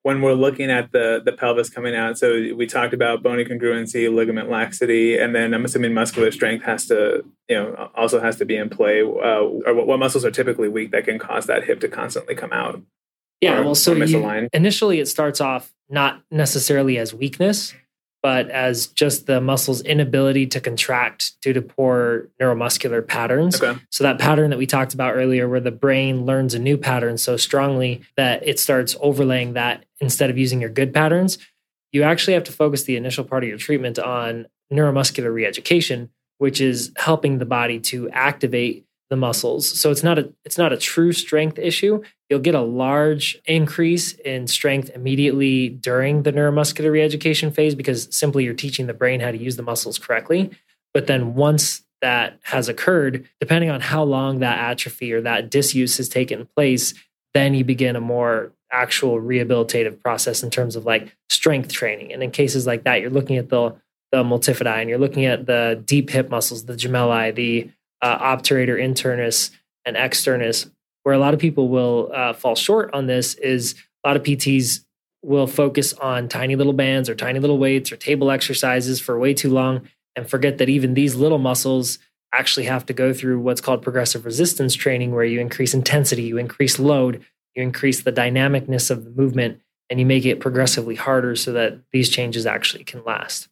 When 0.04 0.22
we're 0.22 0.34
looking 0.34 0.72
at 0.72 0.92
the 0.92 1.22
the 1.24 1.32
pelvis 1.32 1.70
coming 1.70 1.96
out 1.96 2.18
so 2.18 2.32
we 2.56 2.66
talked 2.66 2.94
about 2.94 3.22
bony 3.22 3.46
congruency 3.46 4.12
ligament 4.12 4.50
laxity 4.50 5.16
and 5.16 5.36
then 5.36 5.54
i'm 5.54 5.64
assuming 5.64 5.94
muscular 5.94 6.32
strength 6.32 6.64
has 6.66 6.88
to 6.88 7.24
you 7.48 7.56
know 7.56 7.92
also 7.94 8.20
has 8.20 8.38
to 8.38 8.46
be 8.46 8.56
in 8.56 8.68
play. 8.68 9.02
Uh, 9.02 9.44
or 9.66 9.76
what, 9.76 9.86
what 9.86 10.00
muscles 10.00 10.26
are 10.26 10.32
typically 10.32 10.70
weak 10.70 10.90
that 10.90 11.06
can 11.06 11.20
cause 11.20 11.46
that 11.46 11.66
hip 11.66 11.80
to 11.82 11.88
constantly 11.88 12.34
come 12.34 12.52
out 12.52 12.82
yeah 13.42 13.60
or- 13.60 13.64
well 13.64 13.76
so 13.76 13.94
you, 13.94 14.50
initially 14.54 15.00
it 15.00 15.08
starts 15.08 15.42
off 15.42 15.74
not 15.90 16.22
necessarily 16.32 16.98
as 16.98 17.14
weakness 17.14 17.74
but 18.22 18.50
as 18.50 18.88
just 18.88 19.26
the 19.26 19.42
muscle's 19.42 19.82
inability 19.82 20.46
to 20.46 20.60
contract 20.60 21.34
due 21.42 21.54
to 21.54 21.62
poor 21.62 22.30
neuromuscular 22.40 23.06
patterns. 23.06 23.62
Okay. 23.62 23.80
So 23.90 24.04
that 24.04 24.20
pattern 24.20 24.52
that 24.52 24.60
we 24.60 24.68
talked 24.68 24.94
about 24.94 25.16
earlier, 25.16 25.50
where 25.50 25.60
the 25.60 25.72
brain 25.72 26.26
learns 26.26 26.54
a 26.54 26.60
new 26.60 26.78
pattern 26.78 27.18
so 27.18 27.36
strongly 27.36 28.02
that 28.18 28.48
it 28.48 28.60
starts 28.60 28.96
overlaying 29.02 29.54
that 29.54 29.86
instead 30.00 30.30
of 30.30 30.38
using 30.38 30.62
your 30.62 30.70
good 30.70 30.94
patterns, 30.94 31.40
you 31.92 32.04
actually 32.04 32.34
have 32.34 32.44
to 32.46 32.52
focus 32.52 32.84
the 32.84 32.96
initial 32.96 33.24
part 33.24 33.44
of 33.44 33.50
your 33.50 33.58
treatment 33.58 33.98
on 33.98 34.46
neuromuscular 34.72 35.34
reeducation, 35.34 36.10
which 36.38 36.62
is 36.62 36.92
helping 36.98 37.40
the 37.40 37.46
body 37.46 37.80
to 37.80 38.10
activate 38.12 38.86
the 39.12 39.18
muscles. 39.18 39.80
So 39.80 39.92
it's 39.92 40.04
not 40.04 40.18
a 40.18 40.34
it's 40.46 40.58
not 40.58 40.72
a 40.72 40.78
true 40.78 41.12
strength 41.12 41.60
issue. 41.60 42.02
You'll 42.30 42.40
get 42.40 42.56
a 42.56 42.62
large 42.62 43.38
increase 43.46 44.14
in 44.14 44.48
strength 44.48 44.90
immediately 44.96 45.68
during 45.68 46.24
the 46.24 46.32
neuromuscular 46.32 46.90
reeducation 46.90 47.54
phase 47.54 47.76
because 47.76 48.08
simply 48.10 48.46
you're 48.46 48.54
teaching 48.54 48.88
the 48.88 48.94
brain 48.94 49.20
how 49.20 49.32
to 49.32 49.38
use 49.38 49.58
the 49.58 49.64
muscles 49.64 50.00
correctly. 50.00 50.50
But 50.94 51.08
then 51.08 51.36
once 51.36 51.84
that 52.02 52.40
has 52.44 52.70
occurred, 52.70 53.28
depending 53.42 53.70
on 53.70 53.82
how 53.82 54.04
long 54.04 54.40
that 54.40 54.58
atrophy 54.58 55.12
or 55.12 55.20
that 55.22 55.52
disuse 55.52 55.98
has 55.98 56.08
taken 56.08 56.48
place, 56.56 56.94
then 57.34 57.54
you 57.54 57.66
begin 57.66 57.98
a 57.98 58.02
more 58.02 58.54
actual 58.72 59.20
rehabilitative 59.20 60.00
process 60.00 60.42
in 60.42 60.50
terms 60.50 60.78
of 60.78 60.86
like 60.86 61.14
strength 61.30 61.74
training. 61.74 62.14
And 62.14 62.24
in 62.24 62.32
cases 62.32 62.66
like 62.66 62.86
that, 62.86 63.02
you're 63.02 63.10
looking 63.10 63.36
at 63.36 63.50
the 63.50 63.76
the 64.14 64.24
multifidi 64.24 64.68
and 64.68 64.90
you're 64.90 65.00
looking 65.00 65.26
at 65.26 65.46
the 65.46 65.82
deep 65.86 66.10
hip 66.10 66.30
muscles, 66.30 66.66
the 66.66 66.74
gemelli, 66.74 67.36
the 67.36 67.70
uh, 68.02 68.36
obturator 68.36 68.80
internus 68.80 69.52
and 69.86 69.96
externus. 69.96 70.70
Where 71.04 71.16
a 71.16 71.20
lot 71.20 71.34
of 71.34 71.40
people 71.40 71.68
will 71.70 72.12
uh, 72.14 72.34
fall 72.34 72.56
short 72.56 72.94
on 72.94 73.08
this 73.08 73.34
is 73.36 73.76
a 74.04 74.08
lot 74.08 74.18
of 74.18 74.24
PTs 74.24 74.84
will 75.24 75.48
focus 75.48 75.94
on 75.94 76.28
tiny 76.28 76.56
little 76.56 76.74
bands 76.74 77.10
or 77.10 77.16
tiny 77.16 77.40
little 77.40 77.58
weights 77.58 77.92
or 77.92 77.98
table 77.98 78.32
exercises 78.32 79.00
for 79.00 79.18
way 79.20 79.34
too 79.34 79.50
long 79.50 79.88
and 80.16 80.30
forget 80.30 80.58
that 80.58 80.70
even 80.70 80.94
these 80.94 81.16
little 81.16 81.38
muscles 81.38 82.00
actually 82.34 82.66
have 82.66 82.86
to 82.86 82.94
go 82.94 83.14
through 83.14 83.40
what's 83.40 83.62
called 83.62 83.82
progressive 83.82 84.26
resistance 84.26 84.74
training, 84.74 85.12
where 85.12 85.26
you 85.26 85.40
increase 85.40 85.74
intensity, 85.74 86.24
you 86.24 86.38
increase 86.38 86.80
load, 86.80 87.24
you 87.56 87.64
increase 87.64 88.04
the 88.04 88.12
dynamicness 88.12 88.90
of 88.90 89.04
the 89.04 89.12
movement, 89.12 89.60
and 89.90 90.00
you 90.00 90.06
make 90.06 90.26
it 90.26 90.40
progressively 90.40 90.96
harder 90.96 91.36
so 91.36 91.52
that 91.52 91.80
these 91.92 92.10
changes 92.10 92.46
actually 92.46 92.84
can 92.84 93.04
last. 93.04 93.50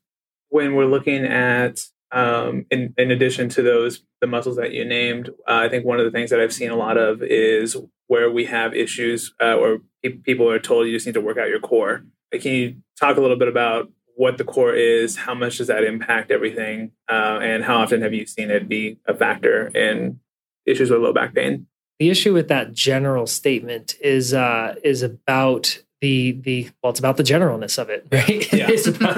when 0.50 0.74
we're 0.76 0.86
looking 0.86 1.26
at 1.26 1.82
um, 2.12 2.66
in, 2.72 2.94
in 2.98 3.12
addition 3.12 3.50
to 3.50 3.62
those 3.62 4.04
the 4.22 4.28
muscles 4.28 4.56
that 4.56 4.72
you 4.72 4.84
named 4.84 5.30
uh, 5.48 5.62
i 5.64 5.70
think 5.70 5.86
one 5.86 6.00
of 6.00 6.06
the 6.06 6.12
things 6.12 6.30
that 6.30 6.40
i've 6.40 6.54
seen 6.54 6.72
a 6.72 6.76
lot 6.76 6.98
of 6.98 7.22
is 7.22 7.78
where 8.10 8.30
we 8.30 8.46
have 8.46 8.76
issues 8.76 9.34
uh, 9.42 9.54
or 9.54 9.82
pe- 10.04 10.10
people 10.10 10.50
are 10.50 10.60
told 10.60 10.88
you 10.88 10.94
just 10.94 11.06
need 11.06 11.14
to 11.14 11.22
work 11.22 11.38
out 11.38 11.48
your 11.48 11.60
core. 11.60 12.04
Can 12.34 12.52
you 12.52 12.76
talk 13.00 13.18
a 13.18 13.22
little 13.22 13.38
bit 13.38 13.48
about 13.48 13.90
what 14.16 14.38
the 14.38 14.44
core 14.44 14.74
is? 14.74 15.16
How 15.16 15.34
much 15.34 15.60
does 15.60 15.68
that 15.68 15.84
impact 15.84 16.32
everything? 16.32 16.92
Uh, 17.10 17.40
and 17.42 17.64
how 17.64 17.78
often 17.78 18.02
have 18.02 18.14
you 18.14 18.26
seen 18.26 18.50
it 18.50 18.68
be 18.68 18.98
a 19.06 19.14
factor 19.14 19.68
in 19.68 20.20
issues 20.66 20.90
with 20.90 21.02
low 21.02 21.14
back 21.14 21.36
pain? 21.36 21.68
The 22.00 22.10
issue 22.10 22.34
with 22.34 22.48
that 22.48 22.74
general 22.74 23.28
statement 23.28 23.96
is 24.02 24.34
uh, 24.34 24.76
is 24.84 25.04
about 25.04 25.84
the 26.02 26.32
the 26.32 26.70
well, 26.82 26.92
it's 26.92 27.00
about 27.00 27.18
the 27.18 27.24
generalness 27.24 27.78
of 27.78 27.90
it, 27.90 28.08
right? 28.12 28.52
Yeah. 28.54 28.68
it's 28.70 28.88
about 28.88 29.16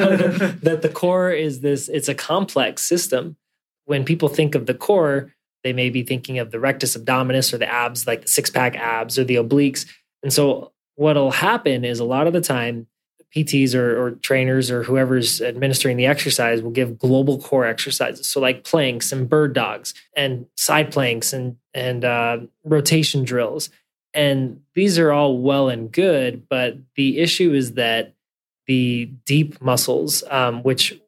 that 0.62 0.80
the 0.82 0.90
core 0.90 1.32
is 1.32 1.62
this. 1.62 1.90
It's 1.90 2.10
a 2.10 2.16
complex 2.16 2.84
system. 2.84 3.38
When 3.86 4.06
people 4.06 4.30
think 4.30 4.56
of 4.56 4.66
the 4.66 4.74
core, 4.74 5.34
they 5.64 5.74
may 5.74 5.90
be 5.90 6.04
thinking 6.04 6.40
of 6.40 6.52
the 6.52 6.60
rectus 6.60 6.98
abdominis 6.98 7.54
or 7.54 7.58
the 7.58 7.72
abs, 7.72 8.08
like 8.08 8.24
the 8.24 8.28
six 8.28 8.50
pack 8.50 8.76
abs 8.76 9.20
or 9.20 9.24
the 9.24 9.36
obliques. 9.36 9.86
And 10.24 10.32
so, 10.32 10.72
what'll 10.96 11.32
happen 11.32 11.86
is 11.86 12.00
a 12.00 12.06
lot 12.06 12.28
of 12.28 12.34
the 12.34 12.42
time, 12.42 12.88
PTs 13.36 13.76
or, 13.76 14.02
or 14.02 14.12
trainers 14.12 14.70
or 14.70 14.84
whoever's 14.84 15.42
administering 15.42 15.98
the 15.98 16.06
exercise 16.06 16.62
will 16.62 16.72
give 16.72 16.98
global 16.98 17.40
core 17.40 17.66
exercises. 17.66 18.28
So, 18.28 18.40
like 18.40 18.64
planks 18.64 19.12
and 19.12 19.30
bird 19.30 19.54
dogs 19.54 19.94
and 20.16 20.48
side 20.58 20.92
planks 20.92 21.32
and 21.34 21.58
and 21.74 22.04
uh, 22.04 22.40
rotation 22.64 23.24
drills. 23.24 23.70
And 24.14 24.62
these 24.76 25.00
are 25.00 25.12
all 25.12 25.38
well 25.38 25.70
and 25.70 25.92
good, 25.92 26.48
but 26.50 26.78
the 26.96 27.20
issue 27.20 27.54
is 27.54 27.74
that 27.74 28.14
the 28.68 29.06
deep 29.26 29.62
muscles, 29.62 30.24
um, 30.30 30.64
which 30.64 31.00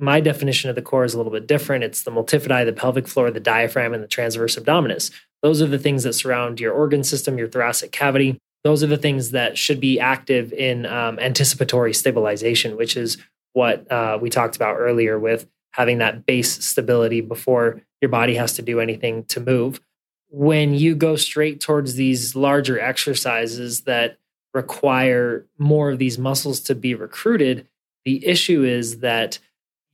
my 0.00 0.20
definition 0.20 0.70
of 0.70 0.76
the 0.76 0.82
core 0.82 1.04
is 1.04 1.14
a 1.14 1.16
little 1.16 1.32
bit 1.32 1.46
different. 1.46 1.84
It's 1.84 2.02
the 2.02 2.10
multifidi, 2.10 2.64
the 2.64 2.72
pelvic 2.72 3.08
floor, 3.08 3.30
the 3.30 3.40
diaphragm, 3.40 3.92
and 3.92 4.02
the 4.02 4.08
transverse 4.08 4.56
abdominis. 4.56 5.10
Those 5.42 5.62
are 5.62 5.66
the 5.66 5.78
things 5.78 6.04
that 6.04 6.12
surround 6.12 6.60
your 6.60 6.72
organ 6.72 7.02
system, 7.02 7.38
your 7.38 7.48
thoracic 7.48 7.92
cavity. 7.92 8.38
Those 8.62 8.82
are 8.82 8.88
the 8.88 8.98
things 8.98 9.30
that 9.30 9.56
should 9.56 9.80
be 9.80 9.98
active 9.98 10.52
in 10.52 10.86
um, 10.86 11.18
anticipatory 11.18 11.94
stabilization, 11.94 12.76
which 12.76 12.96
is 12.96 13.16
what 13.52 13.90
uh, 13.90 14.18
we 14.20 14.30
talked 14.30 14.56
about 14.56 14.76
earlier 14.76 15.18
with 15.18 15.46
having 15.72 15.98
that 15.98 16.26
base 16.26 16.64
stability 16.64 17.20
before 17.20 17.80
your 18.00 18.10
body 18.10 18.34
has 18.34 18.54
to 18.54 18.62
do 18.62 18.80
anything 18.80 19.24
to 19.24 19.40
move. 19.40 19.80
When 20.30 20.74
you 20.74 20.94
go 20.94 21.16
straight 21.16 21.60
towards 21.60 21.94
these 21.94 22.34
larger 22.34 22.80
exercises 22.80 23.82
that 23.82 24.18
require 24.54 25.46
more 25.58 25.90
of 25.90 25.98
these 25.98 26.18
muscles 26.18 26.60
to 26.60 26.74
be 26.74 26.94
recruited, 26.94 27.66
the 28.04 28.24
issue 28.26 28.62
is 28.62 29.00
that 29.00 29.38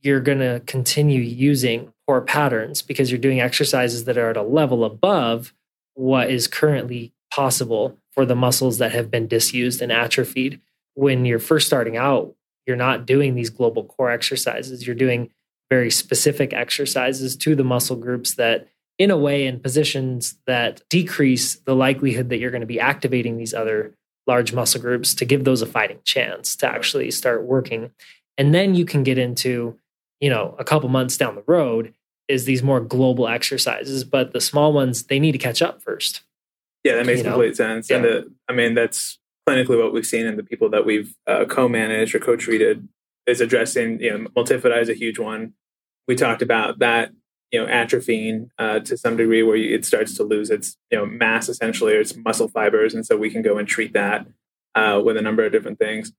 you're 0.01 0.21
going 0.21 0.39
to 0.39 0.61
continue 0.65 1.21
using 1.21 1.91
poor 2.07 2.21
patterns 2.21 2.81
because 2.81 3.11
you're 3.11 3.19
doing 3.19 3.41
exercises 3.41 4.05
that 4.05 4.17
are 4.17 4.29
at 4.29 4.37
a 4.37 4.43
level 4.43 4.85
above 4.85 5.53
what 5.95 6.29
is 6.29 6.47
currently 6.47 7.13
possible 7.31 7.97
for 8.11 8.25
the 8.25 8.35
muscles 8.35 8.77
that 8.77 8.91
have 8.91 9.11
been 9.11 9.27
disused 9.27 9.81
and 9.81 9.91
atrophied. 9.91 10.61
When 10.93 11.25
you're 11.25 11.39
first 11.39 11.67
starting 11.67 11.97
out, 11.97 12.35
you're 12.65 12.75
not 12.75 13.05
doing 13.05 13.35
these 13.35 13.49
global 13.49 13.83
core 13.83 14.11
exercises. 14.11 14.85
You're 14.85 14.95
doing 14.95 15.31
very 15.69 15.91
specific 15.91 16.53
exercises 16.53 17.35
to 17.37 17.55
the 17.55 17.63
muscle 17.63 17.95
groups 17.95 18.35
that, 18.35 18.67
in 18.97 19.11
a 19.11 19.17
way, 19.17 19.45
in 19.45 19.59
positions 19.59 20.37
that 20.47 20.81
decrease 20.89 21.55
the 21.55 21.75
likelihood 21.75 22.29
that 22.29 22.39
you're 22.39 22.51
going 22.51 22.61
to 22.61 22.67
be 22.67 22.79
activating 22.79 23.37
these 23.37 23.53
other 23.53 23.93
large 24.25 24.53
muscle 24.53 24.81
groups 24.81 25.13
to 25.15 25.25
give 25.25 25.43
those 25.43 25.61
a 25.61 25.65
fighting 25.65 25.99
chance 26.03 26.55
to 26.55 26.67
actually 26.67 27.11
start 27.11 27.43
working. 27.43 27.91
And 28.37 28.53
then 28.53 28.75
you 28.75 28.85
can 28.85 29.03
get 29.03 29.17
into, 29.17 29.79
you 30.19 30.29
know, 30.29 30.55
a 30.59 30.63
couple 30.63 30.89
months 30.89 31.15
down 31.17 31.35
the 31.35 31.43
road 31.47 31.93
is 32.27 32.45
these 32.45 32.61
more 32.61 32.81
global 32.81 33.27
exercises, 33.27 34.03
but 34.03 34.33
the 34.33 34.41
small 34.41 34.73
ones, 34.73 35.03
they 35.03 35.19
need 35.19 35.31
to 35.31 35.37
catch 35.37 35.61
up 35.61 35.81
first. 35.81 36.21
Yeah, 36.83 36.95
that 36.95 37.05
makes 37.05 37.19
you 37.19 37.25
complete 37.25 37.49
know? 37.49 37.53
sense. 37.53 37.89
Yeah. 37.89 37.97
And 37.97 38.05
the, 38.05 38.33
I 38.49 38.53
mean, 38.53 38.73
that's 38.73 39.17
clinically 39.47 39.81
what 39.81 39.93
we've 39.93 40.05
seen 40.05 40.25
in 40.25 40.35
the 40.35 40.43
people 40.43 40.69
that 40.71 40.85
we've 40.85 41.15
uh, 41.25 41.45
co-managed 41.45 42.13
or 42.13 42.19
co-treated 42.19 42.87
is 43.25 43.41
addressing, 43.41 44.01
you 44.01 44.11
know, 44.11 44.29
multifidi 44.35 44.81
is 44.81 44.89
a 44.89 44.93
huge 44.93 45.19
one. 45.19 45.53
We 46.07 46.15
talked 46.15 46.41
about 46.41 46.79
that, 46.79 47.11
you 47.51 47.59
know, 47.59 47.71
atrophying 47.71 48.49
uh, 48.57 48.79
to 48.79 48.97
some 48.97 49.17
degree 49.17 49.43
where 49.43 49.55
it 49.55 49.85
starts 49.85 50.15
to 50.17 50.23
lose 50.23 50.49
its, 50.49 50.77
you 50.91 50.97
know, 50.97 51.05
mass 51.05 51.49
essentially 51.49 51.93
or 51.93 52.01
its 52.01 52.15
muscle 52.15 52.47
fibers. 52.47 52.93
And 52.93 53.05
so 53.05 53.15
we 53.15 53.29
can 53.29 53.41
go 53.41 53.57
and 53.57 53.67
treat 53.67 53.93
that 53.93 54.27
uh, 54.75 55.01
with 55.03 55.17
a 55.17 55.21
number 55.21 55.45
of 55.45 55.51
different 55.51 55.79
things. 55.79 56.11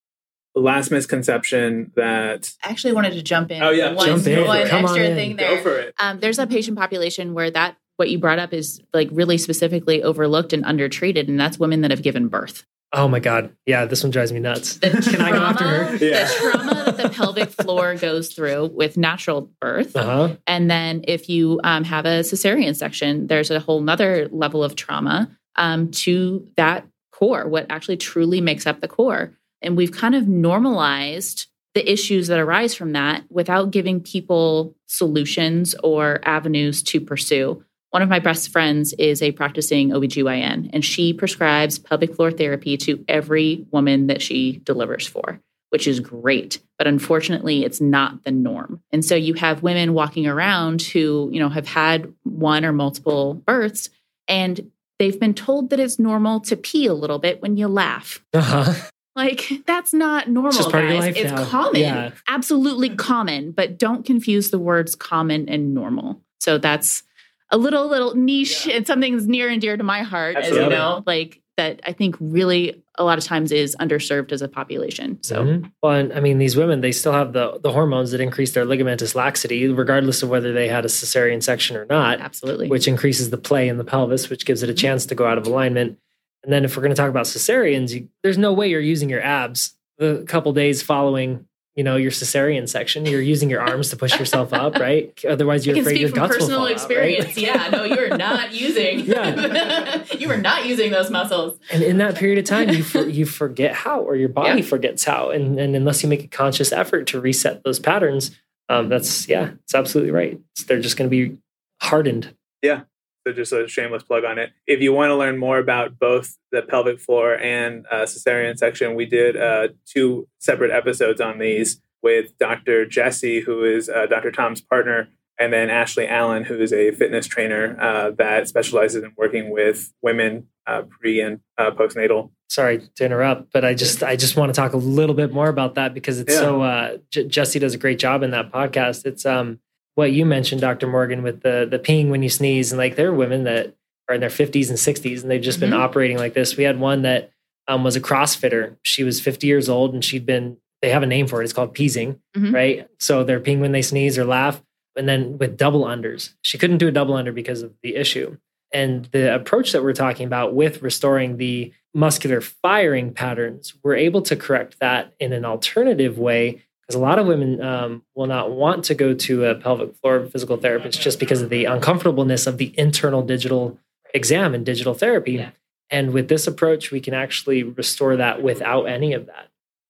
The 0.55 0.63
last 0.63 0.91
misconception 0.91 1.93
that 1.95 2.53
I 2.65 2.71
actually 2.71 2.95
wanted 2.95 3.13
to 3.13 3.23
jump 3.23 3.51
in. 3.51 3.63
Oh 3.63 3.71
yeah, 3.71 3.93
one, 3.93 4.07
jump 4.07 4.27
in. 4.27 4.47
one 4.47 4.59
extra 4.59 5.15
thing 5.15 5.37
there. 5.37 5.57
Go 5.57 5.63
for 5.63 5.79
it. 5.79 5.95
Um, 6.01 6.19
there's 6.19 6.39
a 6.39 6.47
patient 6.47 6.77
population 6.77 7.35
where 7.35 7.51
that 7.51 7.77
what 7.97 8.11
you 8.11 8.19
brought 8.19 8.39
up 8.39 8.53
is 8.53 8.81
like 8.95 9.09
really 9.13 9.39
specifically 9.39 10.03
overlooked 10.03 10.53
and 10.53 10.65
undertreated, 10.65 11.29
and 11.29 11.39
that's 11.39 11.59
women 11.59 11.83
that 11.83 11.91
have 11.91 12.03
given 12.03 12.29
birth. 12.29 12.65
Oh 12.93 13.07
my 13.07 13.21
god, 13.21 13.55
yeah, 13.67 13.85
this 13.85 14.03
one 14.03 14.11
drives 14.11 14.33
me 14.33 14.41
nuts. 14.41 14.77
The 14.79 14.91
Can 14.91 15.03
trauma, 15.03 15.25
I 15.25 15.31
go 15.31 15.43
after 15.43 15.65
her? 15.65 15.97
Yeah. 15.97 16.25
The 16.25 16.35
trauma 16.35 16.75
that 16.75 16.97
the 16.97 17.09
pelvic 17.11 17.51
floor 17.51 17.95
goes 17.97 18.33
through 18.33 18.71
with 18.75 18.97
natural 18.97 19.51
birth, 19.61 19.95
uh-huh. 19.95 20.37
and 20.47 20.71
then 20.71 21.05
if 21.07 21.29
you 21.29 21.61
um, 21.65 21.85
have 21.85 22.07
a 22.07 22.21
cesarean 22.21 22.75
section, 22.75 23.27
there's 23.27 23.51
a 23.51 23.61
whole 23.61 23.81
nother 23.81 24.29
level 24.31 24.65
of 24.65 24.75
trauma 24.75 25.31
um, 25.57 25.91
to 25.91 26.49
that 26.57 26.87
core. 27.13 27.47
What 27.47 27.67
actually 27.69 27.99
truly 27.99 28.41
makes 28.41 28.67
up 28.67 28.81
the 28.81 28.89
core, 28.89 29.35
and 29.61 29.77
we've 29.77 29.93
kind 29.93 30.15
of 30.15 30.27
normalized 30.27 31.47
the 31.75 31.93
issues 31.93 32.29
that 32.29 32.41
arise 32.41 32.75
from 32.75 32.93
that 32.93 33.25
without 33.31 33.71
giving 33.71 34.01
people 34.01 34.75
solutions 34.87 35.75
or 35.85 36.21
avenues 36.25 36.83
to 36.83 37.01
pursue. 37.01 37.63
One 37.91 38.03
of 38.03 38.09
my 38.09 38.19
best 38.19 38.51
friends 38.51 38.93
is 38.95 39.23
a 39.23 39.33
practicing 39.33 39.91
OBGYN, 39.91 40.71
and 40.73 40.85
she 40.85 41.13
prescribes 41.13 41.79
pelvic 41.79 42.15
floor 42.15 42.31
therapy 42.31 42.77
to 42.79 43.03
every 43.09 43.67
woman 43.71 44.09
that 44.09 44.21
she 44.21 44.61
delivers 44.65 45.07
for, 45.07 45.41
which 45.71 45.89
is 45.89 46.01
great. 46.01 46.61
But 46.77 46.87
unfortunately, 46.87 47.65
it's 47.65 47.81
not 47.81 48.25
the 48.25 48.31
norm. 48.31 48.83
And 48.93 49.05
so 49.05 49.15
you 49.15 49.35
have 49.35 49.63
women 49.63 49.95
walking 49.95 50.27
around 50.27 50.83
who, 50.83 51.31
you 51.33 51.41
know, 51.41 51.49
have 51.49 51.67
had 51.67 52.13
one 52.25 52.65
or 52.65 52.73
multiple 52.73 53.35
births, 53.35 53.89
and 54.29 54.71
they've 54.99 55.19
been 55.19 55.35
told 55.35 55.71
that 55.71 55.81
it's 55.81 55.99
normal 55.99 56.41
to 56.41 56.57
pee 56.57 56.87
a 56.87 56.95
little 56.95 57.19
bit 57.19 57.41
when 57.41 57.57
you 57.57 57.69
laugh. 57.69 58.23
Uh-huh. 58.35 58.75
Like 59.17 59.51
that's 59.67 59.93
not 59.93 60.29
normal, 60.29 60.71
guys. 60.71 61.17
It's 61.17 61.33
now. 61.33 61.45
common, 61.47 61.81
yeah. 61.81 62.11
absolutely 62.29 62.91
common. 62.91 63.51
But 63.51 63.77
don't 63.77 64.07
confuse 64.07 64.51
the 64.51 64.61
words 64.61 64.95
common 64.95 65.49
and 65.49 65.75
normal. 65.75 66.23
So 66.39 66.57
that's 66.57 67.03
a 67.51 67.59
little 67.59 67.89
little 67.89 68.15
niche 68.15 68.67
yeah. 68.67 68.77
and 68.77 68.87
something 68.87 69.15
that's 69.15 69.27
near 69.27 69.49
and 69.49 69.61
dear 69.61 69.77
to 69.77 69.85
my 69.85 70.03
heart 70.03 70.37
Absolutely. 70.37 70.61
as 70.61 70.65
you 70.65 70.71
know 70.71 71.03
like 71.07 71.41
that 71.57 71.81
i 71.87 71.93
think 71.93 72.17
really 72.21 72.83
a 72.97 73.05
lot 73.05 73.19
of 73.19 73.25
times 73.25 73.53
is 73.53 73.77
underserved 73.81 74.33
as 74.33 74.43
a 74.43 74.49
population 74.49 75.23
so 75.23 75.45
mm-hmm. 75.45 75.67
well 75.83 75.93
and 75.93 76.13
i 76.13 76.21
mean 76.21 76.39
these 76.39 76.57
women 76.57 76.81
they 76.81 76.93
still 76.93 77.13
have 77.13 77.33
the 77.33 77.59
the 77.63 77.73
hormones 77.73 78.11
that 78.11 78.21
increase 78.21 78.53
their 78.53 78.65
ligamentous 78.65 79.15
laxity 79.15 79.67
regardless 79.69 80.23
of 80.23 80.29
whether 80.29 80.53
they 80.53 80.69
had 80.69 80.85
a 80.85 80.89
cesarean 80.89 81.43
section 81.43 81.77
or 81.77 81.87
not 81.87 82.21
absolutely 82.21 82.69
which 82.69 82.89
increases 82.89 83.31
the 83.31 83.39
play 83.39 83.69
in 83.69 83.79
the 83.79 83.85
pelvis 83.85 84.29
which 84.29 84.45
gives 84.45 84.63
it 84.63 84.69
a 84.69 84.73
mm-hmm. 84.73 84.81
chance 84.81 85.07
to 85.07 85.15
go 85.15 85.27
out 85.27 85.39
of 85.39 85.47
alignment 85.47 85.99
and 86.45 86.53
then 86.53 86.65
if 86.65 86.77
we're 86.77 86.83
going 86.83 86.95
to 86.95 87.01
talk 87.01 87.11
about 87.11 87.27
cesareans 87.27 87.93
you, 87.93 88.09
there's 88.23 88.39
no 88.39 88.53
way 88.53 88.69
you're 88.69 88.81
using 88.81 89.09
your 89.09 89.23
abs 89.23 89.75
the 89.99 90.25
couple 90.29 90.53
days 90.53 90.83
following 90.83 91.45
you 91.79 91.85
know 91.85 91.95
your 91.95 92.11
cesarean 92.11 92.69
section 92.69 93.07
you're 93.07 93.23
using 93.23 93.49
your 93.49 93.61
arms 93.61 93.89
to 93.91 93.97
push 93.97 94.19
yourself 94.19 94.53
up 94.53 94.75
right 94.81 95.25
otherwise 95.25 95.65
you're 95.65 95.79
afraid 95.79 96.01
your 96.01 96.11
guts 96.11 96.37
will 96.41 96.49
fall 96.49 96.67
experience 96.67 97.25
out, 97.25 97.37
right? 97.37 97.39
yeah 97.39 97.69
no 97.71 97.85
you're 97.85 98.17
not 98.17 98.53
using 98.67 99.07
yeah. 99.07 100.03
you 100.19 100.29
are 100.29 100.37
not 100.37 100.67
using 100.67 100.91
those 100.91 101.09
muscles 101.09 101.57
and 101.71 101.85
in 101.85 101.99
that 101.99 102.17
period 102.17 102.37
of 102.37 102.45
time 102.45 102.69
you 102.71 102.83
for, 102.83 103.09
you 103.09 103.25
forget 103.25 103.73
how 103.73 104.01
or 104.01 104.17
your 104.17 104.29
body 104.29 104.61
yeah. 104.61 104.67
forgets 104.67 105.05
how 105.05 105.31
and, 105.31 105.61
and 105.61 105.77
unless 105.77 106.03
you 106.03 106.09
make 106.09 106.25
a 106.25 106.27
conscious 106.27 106.73
effort 106.73 107.07
to 107.07 107.21
reset 107.21 107.63
those 107.63 107.79
patterns 107.79 108.37
um, 108.69 108.89
that's 108.89 109.29
yeah 109.29 109.53
it's 109.63 109.75
absolutely 109.75 110.11
right 110.11 110.41
they're 110.67 110.81
just 110.81 110.97
going 110.97 111.09
to 111.09 111.17
be 111.17 111.39
hardened 111.81 112.35
yeah 112.61 112.81
so 113.27 113.33
just 113.33 113.53
a 113.53 113.69
shameless 113.69 114.03
plug 114.03 114.25
on 114.25 114.39
it. 114.39 114.51
If 114.67 114.81
you 114.81 114.93
want 114.93 115.11
to 115.11 115.17
learn 115.17 115.39
more 115.39 115.59
about 115.59 115.99
both 115.99 116.37
the 116.53 116.63
pelvic 116.63 117.01
floor 117.01 117.35
and 117.35 117.87
uh, 117.91 118.03
cesarean 118.03 118.59
section, 118.59 118.95
we 118.95 119.07
did 119.07 119.37
uh, 119.37 119.69
two 119.87 120.29
separate 120.39 120.71
episodes 120.71 121.21
on 121.21 121.39
these 121.39 121.81
with 122.03 122.37
Dr. 122.39 122.87
Jesse, 122.87 123.41
who 123.41 123.65
is 123.65 123.89
uh, 123.89 124.07
Dr. 124.07 124.31
Tom's 124.31 124.61
partner, 124.61 125.09
and 125.39 125.53
then 125.53 125.71
Ashley 125.71 126.07
Allen, 126.07 126.45
who 126.45 126.61
is 126.61 126.73
a 126.73 126.93
fitness 126.93 127.27
trainer 127.27 127.77
uh, 127.81 128.11
that 128.19 128.49
specializes 128.49 129.03
in 129.03 129.13
working 129.17 129.51
with 129.51 129.93
women 130.03 130.47
uh, 130.67 130.83
pre 130.89 131.21
and 131.21 131.41
uh, 131.57 131.71
postnatal. 131.71 132.31
Sorry 132.49 132.89
to 132.97 133.05
interrupt, 133.05 133.53
but 133.53 133.65
I 133.65 133.75
just 133.75 134.03
I 134.03 134.17
just 134.17 134.37
want 134.37 134.55
to 134.55 134.59
talk 134.59 134.73
a 134.73 134.79
little 134.79 135.15
bit 135.15 135.33
more 135.33 135.49
about 135.49 135.75
that 135.75 135.93
because 135.93 136.19
it's 136.19 136.33
yeah. 136.33 136.41
so 136.41 137.01
J- 137.11 137.29
Jesse 137.29 137.59
does 137.59 137.75
a 137.75 137.79
great 137.79 137.99
job 137.99 138.23
in 138.23 138.31
that 138.31 138.51
podcast. 138.51 139.05
It's 139.05 139.27
um 139.27 139.61
what 139.99 140.13
you 140.13 140.25
mentioned, 140.25 140.61
Dr. 140.61 140.87
Morgan, 140.87 141.25
with 141.25 141.43
the 141.43 141.67
the 141.69 141.81
peeing 141.81 142.09
when 142.09 142.23
you 142.23 142.29
sneeze, 142.29 142.71
and 142.71 142.79
like 142.79 142.95
there 142.95 143.09
are 143.09 143.15
women 143.15 143.43
that 143.45 143.75
are 144.09 144.15
in 144.15 144.21
their 144.21 144.31
50s 144.31 144.69
and 144.69 144.79
60s, 144.79 145.23
and 145.23 145.31
they've 145.31 145.43
just 145.43 145.59
mm-hmm. 145.59 145.73
been 145.73 145.81
operating 145.81 146.17
like 146.17 146.35
this. 146.35 146.57
We 146.57 146.63
had 146.63 146.79
one 146.79 147.03
that 147.03 147.33
um, 147.67 147.83
was 147.83 147.97
a 147.97 148.01
CrossFitter. 148.01 148.77
She 148.83 149.03
was 149.03 149.21
50 149.21 149.49
years 149.49 149.69
old, 149.69 149.95
and 149.95 150.05
she'd 150.05 150.25
been. 150.25 150.57
They 150.83 150.91
have 150.91 151.03
a 151.03 151.07
name 151.07 151.27
for 151.27 151.41
it. 151.41 151.45
It's 151.45 151.53
called 151.53 151.75
peasing, 151.75 152.21
mm-hmm. 152.37 152.55
right? 152.55 152.89
So 153.01 153.25
they're 153.25 153.41
peeing 153.41 153.59
when 153.59 153.73
they 153.73 153.83
sneeze 153.83 154.17
or 154.17 154.25
laugh, 154.25 154.63
and 154.95 155.09
then 155.09 155.37
with 155.37 155.57
double 155.57 155.85
unders. 155.85 156.33
She 156.43 156.59
couldn't 156.59 156.79
do 156.79 156.87
a 156.87 156.93
double 156.93 157.15
under 157.15 157.33
because 157.33 157.63
of 157.63 157.75
the 157.83 157.97
issue. 157.97 158.37
And 158.73 159.07
the 159.07 159.35
approach 159.35 159.73
that 159.73 159.83
we're 159.83 159.95
talking 159.95 160.27
about 160.27 160.55
with 160.55 160.81
restoring 160.81 161.39
the 161.39 161.73
muscular 161.93 162.41
firing 162.41 163.13
patterns, 163.13 163.75
we're 163.83 163.97
able 163.97 164.23
to 164.23 164.37
correct 164.37 164.77
that 164.79 165.15
in 165.19 165.33
an 165.33 165.45
alternative 165.45 166.19
way 166.19 166.63
because 166.89 166.99
a 166.99 167.03
lot 167.03 167.19
of 167.19 167.27
women 167.27 167.61
um, 167.61 168.03
will 168.15 168.27
not 168.27 168.51
want 168.51 168.83
to 168.85 168.95
go 168.95 169.13
to 169.13 169.45
a 169.45 169.55
pelvic 169.55 169.95
floor 169.97 170.25
physical 170.25 170.57
therapist 170.57 170.99
just 170.99 171.21
because 171.21 171.43
of 171.43 171.51
the 171.51 171.67
uncomfortableness 171.67 172.47
of 172.47 172.57
the 172.57 172.75
internal 172.79 173.23
digital 173.23 173.79
exam 174.15 174.55
and 174.55 174.65
digital 174.65 174.95
therapy. 174.95 175.33
Yeah. 175.33 175.51
And 175.91 176.13
with 176.13 176.29
this 176.29 176.47
approach, 176.47 176.91
we 176.91 177.01
can 177.01 177.13
actually 177.13 177.63
restore 177.63 178.17
that 178.17 178.43
without 178.43 178.85
any 178.85 179.13
of 179.13 179.27
that. 179.27 179.49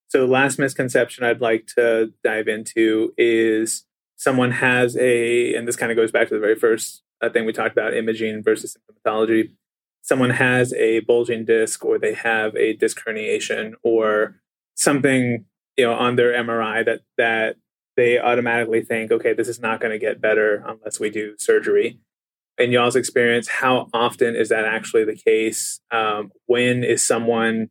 So, 0.09 0.27
last 0.27 0.59
misconception 0.59 1.23
I'd 1.23 1.41
like 1.41 1.69
to 1.77 2.13
dive 2.25 2.49
into 2.49 3.15
is 3.17 3.85
someone 4.17 4.51
has 4.53 4.97
a, 4.97 5.55
and 5.55 5.69
this 5.69 5.77
kind 5.77 5.93
of 5.93 5.97
goes 5.97 6.11
back 6.11 6.29
to 6.29 6.35
the 6.35 6.41
very 6.41 6.57
first 6.57 7.03
uh, 7.21 7.29
thing 7.29 7.45
we 7.45 7.53
talked 7.53 7.73
about 7.73 7.95
imaging 7.95 8.43
versus 8.43 8.77
symptomatology. 9.07 9.53
Someone 10.03 10.31
has 10.31 10.73
a 10.75 11.01
bulging 11.01 11.45
disc 11.45 11.85
or 11.85 11.99
they 11.99 12.15
have 12.15 12.57
a 12.57 12.73
disc 12.73 13.01
herniation 13.05 13.75
or 13.83 14.37
something 14.75 15.45
you 15.79 15.87
know 15.87 15.95
on 15.95 16.17
their 16.17 16.33
MRI 16.33 16.85
that 16.85 17.01
that 17.17 17.57
they 17.99 18.17
automatically 18.17 18.81
think, 18.81 19.11
okay, 19.11 19.33
this 19.33 19.49
is 19.49 19.59
not 19.59 19.81
going 19.81 19.91
to 19.91 19.99
get 19.99 20.21
better 20.21 20.63
unless 20.65 21.01
we 21.01 21.11
do 21.11 21.35
surgery. 21.37 21.99
In 22.57 22.71
y'all's 22.71 22.95
experience, 22.95 23.49
how 23.49 23.89
often 23.93 24.37
is 24.37 24.51
that 24.51 24.65
actually 24.65 25.05
the 25.05 25.17
case? 25.17 25.81
Um, 25.91 26.31
when 26.47 26.85
is 26.85 27.05
someone, 27.05 27.71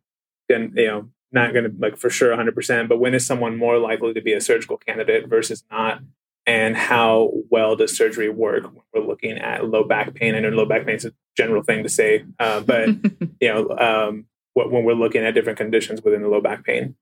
going, 0.49 0.73
you 0.75 0.87
know, 0.87 1.09
not 1.31 1.53
going 1.53 1.63
to 1.63 1.71
like 1.79 1.95
for 1.95 2.09
sure 2.09 2.35
100%, 2.35 2.89
but 2.89 2.99
when 2.99 3.13
is 3.13 3.25
someone 3.25 3.55
more 3.55 3.77
likely 3.77 4.13
to 4.13 4.21
be 4.21 4.33
a 4.33 4.41
surgical 4.41 4.75
candidate 4.75 5.29
versus 5.29 5.63
not? 5.71 6.01
And 6.45 6.75
how 6.75 7.31
well 7.49 7.77
does 7.77 7.95
surgery 7.95 8.29
work 8.29 8.63
when 8.63 8.83
we're 8.93 9.07
looking 9.07 9.37
at 9.37 9.65
low 9.65 9.85
back 9.85 10.13
pain? 10.13 10.35
I 10.35 10.41
know 10.41 10.49
low 10.49 10.65
back 10.65 10.85
pain 10.85 10.95
is 10.95 11.05
a 11.05 11.13
general 11.37 11.63
thing 11.63 11.83
to 11.83 11.89
say, 11.89 12.25
uh, 12.37 12.59
but 12.59 12.89
you 13.41 13.47
know, 13.47 13.69
um, 13.77 14.25
when 14.53 14.83
we're 14.83 14.93
looking 14.93 15.23
at 15.23 15.33
different 15.33 15.57
conditions 15.57 16.01
within 16.01 16.21
the 16.21 16.27
low 16.27 16.41
back 16.41 16.65
pain. 16.65 16.95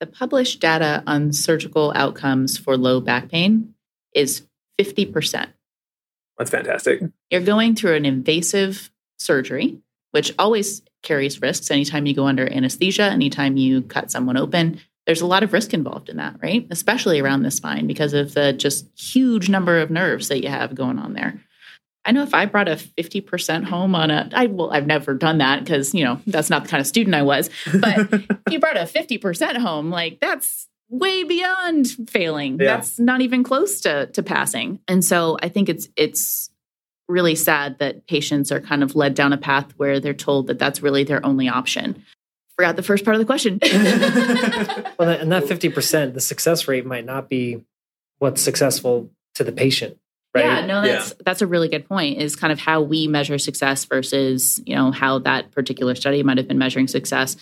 The 0.00 0.06
published 0.06 0.60
data 0.60 1.02
on 1.06 1.32
surgical 1.32 1.92
outcomes 1.94 2.58
for 2.58 2.76
low 2.76 3.00
back 3.00 3.30
pain 3.30 3.74
is 4.14 4.42
50%. 4.78 5.48
That's 6.38 6.50
fantastic. 6.50 7.02
You're 7.30 7.40
going 7.40 7.74
through 7.74 7.94
an 7.94 8.04
invasive 8.04 8.90
surgery, 9.18 9.78
which 10.10 10.34
always 10.38 10.82
carries 11.02 11.40
risks 11.40 11.70
anytime 11.70 12.06
you 12.06 12.14
go 12.14 12.26
under 12.26 12.50
anesthesia, 12.52 13.04
anytime 13.04 13.56
you 13.56 13.82
cut 13.82 14.10
someone 14.10 14.36
open. 14.36 14.80
There's 15.06 15.20
a 15.20 15.26
lot 15.26 15.42
of 15.42 15.52
risk 15.52 15.72
involved 15.72 16.08
in 16.08 16.16
that, 16.16 16.36
right? 16.42 16.66
Especially 16.70 17.20
around 17.20 17.42
the 17.42 17.50
spine 17.50 17.86
because 17.86 18.12
of 18.12 18.34
the 18.34 18.52
just 18.52 18.86
huge 18.98 19.48
number 19.48 19.80
of 19.80 19.90
nerves 19.90 20.28
that 20.28 20.42
you 20.42 20.48
have 20.48 20.74
going 20.74 20.98
on 20.98 21.14
there. 21.14 21.40
I 22.06 22.12
know 22.12 22.22
if 22.22 22.32
I 22.32 22.46
brought 22.46 22.68
a 22.68 22.76
50% 22.76 23.64
home 23.64 23.94
on 23.94 24.10
a, 24.10 24.30
I 24.32 24.46
well, 24.46 24.70
I've 24.70 24.86
never 24.86 25.14
done 25.14 25.38
that 25.38 25.60
because, 25.60 25.92
you 25.92 26.04
know, 26.04 26.20
that's 26.26 26.48
not 26.48 26.62
the 26.62 26.68
kind 26.68 26.80
of 26.80 26.86
student 26.86 27.16
I 27.16 27.22
was, 27.22 27.50
but 27.80 28.12
you 28.50 28.60
brought 28.60 28.76
a 28.76 28.82
50% 28.82 29.56
home, 29.56 29.90
like 29.90 30.20
that's 30.20 30.68
way 30.88 31.24
beyond 31.24 31.88
failing. 32.08 32.60
Yeah. 32.60 32.76
That's 32.76 33.00
not 33.00 33.20
even 33.22 33.42
close 33.42 33.80
to, 33.82 34.06
to 34.06 34.22
passing. 34.22 34.78
And 34.86 35.04
so 35.04 35.36
I 35.42 35.48
think 35.48 35.68
it's, 35.68 35.88
it's, 35.96 36.50
really 37.08 37.34
sad 37.34 37.78
that 37.78 38.06
patients 38.06 38.50
are 38.50 38.60
kind 38.60 38.82
of 38.82 38.96
led 38.96 39.14
down 39.14 39.32
a 39.32 39.38
path 39.38 39.72
where 39.76 40.00
they're 40.00 40.14
told 40.14 40.48
that 40.48 40.58
that's 40.58 40.82
really 40.82 41.04
their 41.04 41.24
only 41.24 41.48
option. 41.48 42.02
Forgot 42.56 42.76
the 42.76 42.82
first 42.82 43.04
part 43.04 43.14
of 43.14 43.20
the 43.20 43.26
question. 43.26 43.58
well, 44.98 45.10
and 45.10 45.30
that 45.30 45.44
50%, 45.44 46.14
the 46.14 46.20
success 46.20 46.66
rate 46.66 46.86
might 46.86 47.04
not 47.04 47.28
be 47.28 47.62
what's 48.18 48.42
successful 48.42 49.10
to 49.34 49.44
the 49.44 49.52
patient. 49.52 49.98
Right? 50.36 50.44
Yeah, 50.44 50.66
no, 50.66 50.82
that's 50.82 51.10
yeah. 51.10 51.16
that's 51.24 51.42
a 51.42 51.46
really 51.46 51.68
good 51.68 51.88
point. 51.88 52.20
Is 52.20 52.36
kind 52.36 52.52
of 52.52 52.58
how 52.58 52.80
we 52.82 53.06
measure 53.06 53.38
success 53.38 53.84
versus 53.84 54.60
you 54.66 54.74
know 54.74 54.90
how 54.90 55.18
that 55.20 55.50
particular 55.52 55.94
study 55.94 56.22
might 56.22 56.38
have 56.38 56.48
been 56.48 56.58
measuring 56.58 56.88
success. 56.88 57.36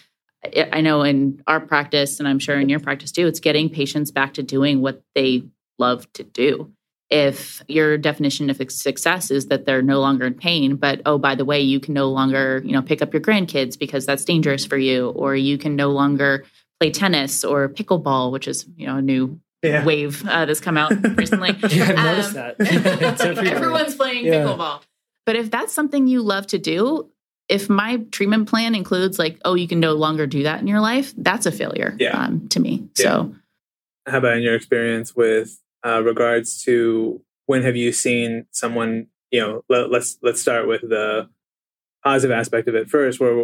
I 0.72 0.82
know 0.82 1.02
in 1.02 1.42
our 1.46 1.60
practice, 1.60 2.18
and 2.18 2.28
I'm 2.28 2.38
sure 2.38 2.60
in 2.60 2.68
your 2.68 2.80
practice 2.80 3.10
too, 3.10 3.26
it's 3.26 3.40
getting 3.40 3.70
patients 3.70 4.10
back 4.10 4.34
to 4.34 4.42
doing 4.42 4.80
what 4.82 5.02
they 5.14 5.44
love 5.78 6.10
to 6.14 6.22
do 6.22 6.70
if 7.10 7.62
your 7.68 7.98
definition 7.98 8.48
of 8.48 8.60
success 8.70 9.30
is 9.30 9.46
that 9.46 9.66
they're 9.66 9.82
no 9.82 10.00
longer 10.00 10.26
in 10.26 10.34
pain 10.34 10.76
but 10.76 11.02
oh 11.04 11.18
by 11.18 11.34
the 11.34 11.44
way 11.44 11.60
you 11.60 11.78
can 11.78 11.92
no 11.92 12.08
longer 12.08 12.62
you 12.64 12.72
know 12.72 12.82
pick 12.82 13.02
up 13.02 13.12
your 13.12 13.20
grandkids 13.20 13.78
because 13.78 14.06
that's 14.06 14.24
dangerous 14.24 14.64
for 14.64 14.78
you 14.78 15.10
or 15.10 15.36
you 15.36 15.58
can 15.58 15.76
no 15.76 15.90
longer 15.90 16.44
play 16.80 16.90
tennis 16.90 17.44
or 17.44 17.68
pickleball 17.68 18.32
which 18.32 18.48
is 18.48 18.66
you 18.76 18.86
know 18.86 18.96
a 18.96 19.02
new 19.02 19.38
yeah. 19.64 19.84
wave 19.84 20.26
uh, 20.28 20.44
that's 20.44 20.60
come 20.60 20.76
out 20.76 20.92
recently 21.16 21.50
yeah, 21.70 21.84
i've 21.84 21.98
um, 21.98 22.04
noticed 22.04 22.34
that 22.34 23.36
everyone's 23.46 23.94
playing 23.94 24.26
yeah. 24.26 24.34
pickleball 24.34 24.80
but 25.26 25.36
if 25.36 25.50
that's 25.50 25.72
something 25.72 26.06
you 26.06 26.22
love 26.22 26.46
to 26.46 26.58
do 26.58 27.10
if 27.48 27.68
my 27.68 27.98
treatment 28.10 28.48
plan 28.48 28.74
includes 28.74 29.18
like 29.18 29.40
oh 29.44 29.54
you 29.54 29.68
can 29.68 29.80
no 29.80 29.94
longer 29.94 30.26
do 30.26 30.42
that 30.42 30.60
in 30.60 30.66
your 30.66 30.80
life 30.80 31.12
that's 31.16 31.46
a 31.46 31.52
failure 31.52 31.96
yeah. 31.98 32.24
um, 32.24 32.48
to 32.48 32.60
me 32.60 32.88
so 32.94 33.34
how 34.06 34.18
about 34.18 34.36
in 34.36 34.42
your 34.42 34.54
experience 34.54 35.16
with 35.16 35.60
uh, 35.84 36.02
regards 36.02 36.62
to 36.62 37.20
when 37.46 37.62
have 37.62 37.76
you 37.76 37.92
seen 37.92 38.46
someone 38.50 39.06
you 39.30 39.40
know 39.40 39.64
let, 39.68 39.90
let's 39.90 40.18
let's 40.22 40.40
start 40.40 40.66
with 40.66 40.82
the 40.82 41.28
positive 42.02 42.36
aspect 42.36 42.68
of 42.68 42.74
it 42.74 42.88
first 42.88 43.18
where 43.18 43.34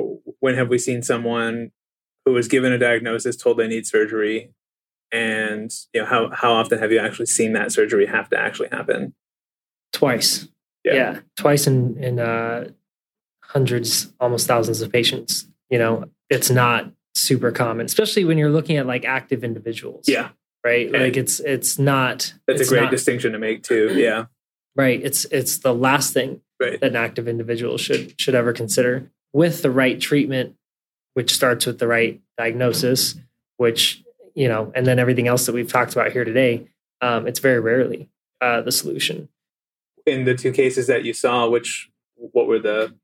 when 0.40 0.54
have 0.54 0.68
we 0.68 0.78
seen 0.78 1.02
someone 1.02 1.70
who 2.24 2.32
was 2.32 2.48
given 2.48 2.72
a 2.72 2.78
diagnosis 2.78 3.36
told 3.36 3.56
they 3.56 3.68
need 3.68 3.86
surgery 3.86 4.50
and 5.12 5.72
you 5.92 6.00
know 6.00 6.06
how 6.06 6.30
how 6.30 6.52
often 6.52 6.78
have 6.78 6.92
you 6.92 6.98
actually 6.98 7.26
seen 7.26 7.52
that 7.52 7.72
surgery 7.72 8.06
have 8.06 8.28
to 8.28 8.38
actually 8.38 8.68
happen 8.70 9.14
twice 9.92 10.48
yeah, 10.84 10.94
yeah 10.94 11.18
twice 11.36 11.66
in 11.66 11.96
in 12.02 12.18
uh, 12.18 12.68
hundreds 13.42 14.12
almost 14.20 14.46
thousands 14.46 14.80
of 14.80 14.92
patients 14.92 15.46
you 15.68 15.78
know 15.78 16.04
it's 16.28 16.50
not 16.50 16.90
super 17.14 17.50
common 17.50 17.86
especially 17.86 18.24
when 18.24 18.38
you're 18.38 18.50
looking 18.50 18.76
at 18.76 18.86
like 18.86 19.04
active 19.04 19.42
individuals 19.42 20.08
yeah 20.08 20.30
right? 20.64 20.86
And 20.86 21.02
like 21.02 21.16
it's 21.16 21.40
it's 21.40 21.78
not. 21.78 22.32
That's 22.46 22.60
it's 22.60 22.70
a 22.70 22.74
great 22.74 22.82
not, 22.82 22.90
distinction 22.90 23.32
to 23.32 23.38
make 23.38 23.62
too. 23.62 23.90
Yeah. 24.00 24.26
Right. 24.76 25.00
It's 25.02 25.24
it's 25.26 25.58
the 25.58 25.74
last 25.74 26.14
thing 26.14 26.40
right. 26.60 26.80
that 26.80 26.90
an 26.90 26.96
active 26.96 27.28
individual 27.28 27.76
should 27.76 28.18
should 28.20 28.34
ever 28.34 28.52
consider 28.52 29.10
with 29.32 29.62
the 29.62 29.70
right 29.70 30.00
treatment, 30.00 30.54
which 31.14 31.34
starts 31.34 31.66
with 31.66 31.78
the 31.78 31.88
right 31.88 32.20
diagnosis, 32.38 33.16
which 33.56 34.02
you 34.34 34.48
know, 34.48 34.72
and 34.74 34.86
then 34.86 34.98
everything 34.98 35.28
else 35.28 35.46
that 35.46 35.54
we've 35.54 35.70
talked 35.70 35.92
about 35.92 36.12
here 36.12 36.24
today. 36.24 36.68
Um, 37.00 37.26
it's 37.26 37.38
very 37.38 37.60
rarely 37.60 38.08
uh, 38.40 38.60
the 38.60 38.72
solution. 38.72 39.28
In 40.06 40.24
the 40.24 40.34
two 40.34 40.52
cases 40.52 40.86
that 40.86 41.04
you 41.04 41.12
saw, 41.12 41.48
which 41.48 41.90
what 42.16 42.46
were 42.46 42.58
the 42.58 42.94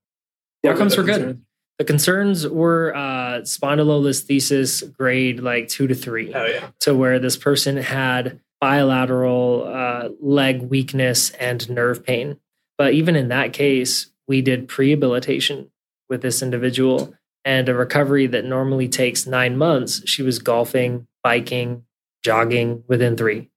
the 0.62 0.70
outcomes 0.70 0.96
were, 0.96 1.02
the 1.02 1.12
were 1.12 1.18
good. 1.18 1.42
The 1.78 1.84
concerns 1.84 2.48
were 2.48 2.94
uh, 2.96 3.40
spondylolisthesis 3.42 4.96
grade 4.96 5.40
like 5.40 5.68
two 5.68 5.86
to 5.86 5.94
three. 5.94 6.32
Oh, 6.32 6.46
yeah. 6.46 6.70
To 6.80 6.94
where 6.94 7.18
this 7.18 7.36
person 7.36 7.76
had 7.76 8.40
bilateral 8.60 9.64
uh, 9.66 10.08
leg 10.20 10.62
weakness 10.62 11.30
and 11.30 11.68
nerve 11.68 12.04
pain. 12.04 12.40
But 12.78 12.94
even 12.94 13.16
in 13.16 13.28
that 13.28 13.52
case, 13.52 14.10
we 14.26 14.40
did 14.40 14.68
prehabilitation 14.68 15.68
with 16.08 16.22
this 16.22 16.42
individual 16.42 17.14
and 17.44 17.68
a 17.68 17.74
recovery 17.74 18.26
that 18.26 18.44
normally 18.44 18.88
takes 18.88 19.26
nine 19.26 19.56
months. 19.56 20.02
She 20.08 20.22
was 20.22 20.38
golfing, 20.38 21.06
biking, 21.26 21.82
jogging 22.22 22.84
within 22.86 23.16
three. 23.16 23.50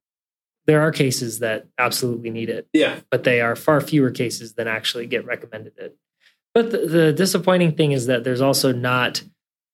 There 0.66 0.82
are 0.82 0.92
cases 0.92 1.38
that 1.38 1.68
absolutely 1.78 2.32
need 2.32 2.50
it. 2.50 2.68
Yeah. 2.74 3.02
But 3.12 3.26
they 3.26 3.42
are 3.42 3.56
far 3.56 3.80
fewer 3.80 4.10
cases 4.10 4.54
than 4.54 4.68
actually 4.68 5.06
get 5.06 5.24
recommended 5.24 5.74
it. 5.78 5.96
But 6.56 6.72
the, 6.72 6.78
the 6.80 7.14
disappointing 7.14 7.76
thing 7.76 7.92
is 7.92 8.08
that 8.08 8.24
there's 8.24 8.42
also 8.42 8.74
not 8.74 9.22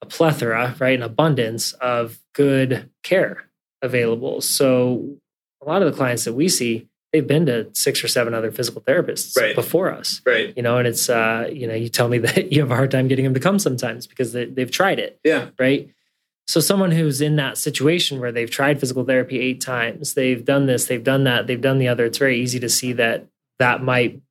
a 0.02 0.06
plethora, 0.06 0.76
right, 0.78 1.00
an 1.00 1.04
abundance 1.04 1.72
of 1.72 2.20
good 2.34 2.90
care 3.02 3.50
available. 3.82 4.42
So 4.42 5.16
a 5.62 5.66
lot 5.66 5.82
of 5.82 5.90
the 5.90 5.96
clients 5.98 6.26
that 6.26 6.34
we 6.34 6.50
see, 6.50 6.90
they've 7.14 7.26
been 7.26 7.46
to 7.46 7.70
six 7.72 8.04
or 8.04 8.10
seven 8.10 8.34
other 8.34 8.52
physical 8.52 8.82
therapists 8.82 9.38
right. 9.40 9.56
before 9.56 9.90
us. 9.90 10.22
Right. 10.26 10.54
You 10.58 10.64
know, 10.64 10.80
and 10.80 10.86
it's 10.86 11.10
uh, 11.10 11.50
you 11.50 11.66
know, 11.66 11.76
you 11.76 11.88
tell 11.88 12.10
me 12.10 12.18
that 12.28 12.52
you 12.52 12.60
have 12.60 12.72
a 12.72 12.76
hard 12.76 12.92
time 12.92 13.08
getting 13.08 13.24
them 13.24 13.36
to 13.36 13.40
come 13.40 13.58
sometimes 13.58 14.06
because 14.06 14.34
they, 14.34 14.48
they've 14.48 14.70
tried 14.70 15.00
it. 15.00 15.18
Yeah. 15.24 15.52
Right. 15.58 15.92
So 16.48 16.60
someone 16.60 16.92
who's 16.92 17.22
in 17.22 17.38
that 17.38 17.58
situation 17.58 18.20
where 18.20 18.32
they've 18.32 18.50
tried 18.50 18.80
physical 18.80 19.04
therapy 19.04 19.40
eight 19.40 19.62
times, 19.62 20.14
they've 20.14 20.44
done 20.44 20.68
this, 20.68 20.86
they've 20.86 21.04
done 21.04 21.24
that, 21.24 21.48
they've 21.48 21.60
done 21.60 21.80
the 21.80 21.88
other, 21.88 22.06
it's 22.06 22.20
very 22.20 22.40
easy 22.40 22.60
to 22.60 22.70
see 22.70 22.94
that 22.94 23.28
that 23.58 23.82
might 23.82 24.22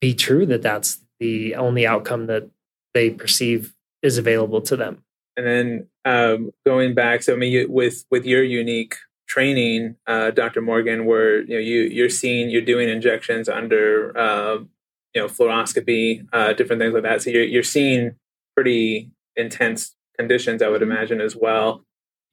be 0.00 0.14
true 0.14 0.44
that 0.46 0.62
that's 0.62 1.00
the 1.18 1.54
only 1.54 1.86
outcome 1.86 2.26
that 2.26 2.50
they 2.92 3.10
perceive 3.10 3.74
is 4.02 4.18
available 4.18 4.60
to 4.62 4.76
them. 4.76 5.02
And 5.36 5.46
then 5.46 5.86
um, 6.04 6.50
going 6.64 6.94
back, 6.94 7.22
so 7.22 7.34
I 7.34 7.36
mean, 7.36 7.52
you, 7.52 7.70
with 7.70 8.04
with 8.10 8.24
your 8.24 8.42
unique 8.42 8.96
training, 9.28 9.96
uh, 10.06 10.30
Dr. 10.30 10.62
Morgan, 10.62 11.04
where 11.04 11.42
you 11.42 11.54
know 11.54 11.58
you 11.58 11.82
you're 11.82 12.08
seeing 12.08 12.48
you're 12.48 12.62
doing 12.62 12.88
injections 12.88 13.48
under 13.48 14.16
uh, 14.16 14.58
you 15.14 15.22
know 15.22 15.26
fluoroscopy, 15.26 16.26
uh, 16.32 16.54
different 16.54 16.80
things 16.80 16.94
like 16.94 17.02
that. 17.02 17.22
So 17.22 17.30
you're 17.30 17.44
you're 17.44 17.62
seeing 17.62 18.14
pretty 18.54 19.10
intense 19.36 19.94
conditions, 20.18 20.62
I 20.62 20.68
would 20.68 20.80
mm-hmm. 20.80 20.92
imagine 20.92 21.20
as 21.20 21.36
well. 21.36 21.84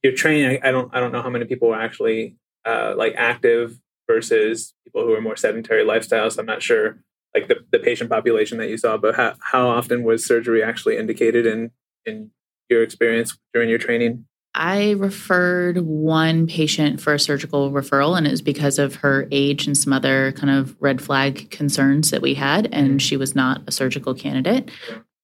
Your 0.04 0.14
training, 0.14 0.60
I, 0.64 0.72
don't 0.72 0.94
I 0.94 1.00
don't 1.00 1.12
know 1.12 1.22
how 1.22 1.30
many 1.30 1.46
people 1.46 1.74
are 1.74 1.82
actually 1.82 2.36
uh, 2.66 2.94
like 2.98 3.14
active 3.18 3.80
versus 4.08 4.74
people 4.86 5.04
who 5.04 5.14
are 5.14 5.22
more 5.22 5.38
sedentary 5.38 5.84
lifestyles. 5.84 6.38
I'm 6.38 6.46
not 6.46 6.62
sure 6.62 6.98
like 7.34 7.48
the, 7.48 7.58
the 7.72 7.80
patient 7.80 8.10
population 8.10 8.58
that 8.60 8.70
you 8.70 8.78
saw, 8.78 8.98
but 8.98 9.16
how, 9.16 9.34
how 9.40 9.68
often 9.68 10.04
was 10.04 10.26
surgery 10.26 10.64
actually 10.64 10.98
indicated 10.98 11.46
in, 11.46 11.72
in 12.06 12.32
your 12.70 12.84
experience 12.84 13.38
during 13.54 13.70
your 13.70 13.80
training? 13.80 14.26
I 14.56 14.92
referred 14.92 15.80
one 15.80 16.46
patient 16.46 17.02
for 17.02 17.14
a 17.14 17.20
surgical 17.20 17.72
referral, 17.72 18.16
and 18.16 18.28
it 18.28 18.32
was 18.32 18.44
because 18.44 18.78
of 18.78 18.96
her 18.96 19.28
age 19.32 19.66
and 19.66 19.76
some 19.76 19.94
other 19.94 20.32
kind 20.34 20.52
of 20.52 20.76
red 20.80 21.02
flag 21.02 21.50
concerns 21.50 22.12
that 22.12 22.22
we 22.22 22.36
had, 22.36 22.68
and 22.72 22.88
mm-hmm. 22.88 22.98
she 22.98 23.18
was 23.18 23.34
not 23.34 23.64
a 23.66 23.72
surgical 23.72 24.14
candidate. 24.14 24.70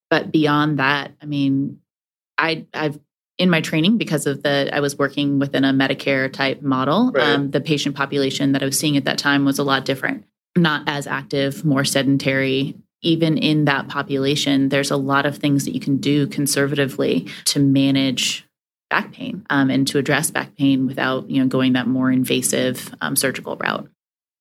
But 0.10 0.32
beyond 0.32 0.80
that, 0.80 1.12
I 1.22 1.26
mean, 1.28 1.80
I, 2.40 2.66
I've 2.74 3.00
in 3.38 3.50
my 3.50 3.62
training 3.62 3.98
because 3.98 4.26
of 4.26 4.44
the 4.44 4.70
I 4.74 4.80
was 4.82 4.98
working 4.98 5.40
within 5.40 5.64
a 5.64 5.72
Medicare 5.72 6.32
type 6.32 6.62
model. 6.62 7.12
Right. 7.12 7.24
Um, 7.24 7.52
the 7.52 7.62
patient 7.62 7.96
population 7.96 8.52
that 8.52 8.62
I 8.62 8.66
was 8.66 8.78
seeing 8.78 8.98
at 8.98 9.06
that 9.06 9.18
time 9.18 9.46
was 9.46 9.60
a 9.60 9.64
lot 9.64 9.86
different 9.86 10.26
not 10.56 10.84
as 10.88 11.08
active, 11.08 11.64
more 11.66 11.86
sedentary. 11.86 12.76
Even 13.02 13.38
in 13.38 13.66
that 13.66 13.88
population, 13.88 14.70
there's 14.70 14.92
a 14.92 14.98
lot 14.98 15.26
of 15.26 15.38
things 15.38 15.66
that 15.66 15.74
you 15.74 15.80
can 15.80 15.98
do 15.98 16.28
conservatively 16.28 17.28
to 17.46 17.60
manage 17.60 18.46
back 18.90 19.14
pain 19.14 19.46
um, 19.50 19.70
and 19.70 19.88
to 19.88 19.98
address 19.98 20.32
back 20.32 20.56
pain 20.58 20.88
without 20.88 21.30
you 21.30 21.42
know 21.42 21.48
going 21.48 21.74
that 21.74 21.88
more 21.88 22.12
invasive 22.12 22.94
um, 23.02 23.16
surgical 23.16 23.56
route. 23.56 23.88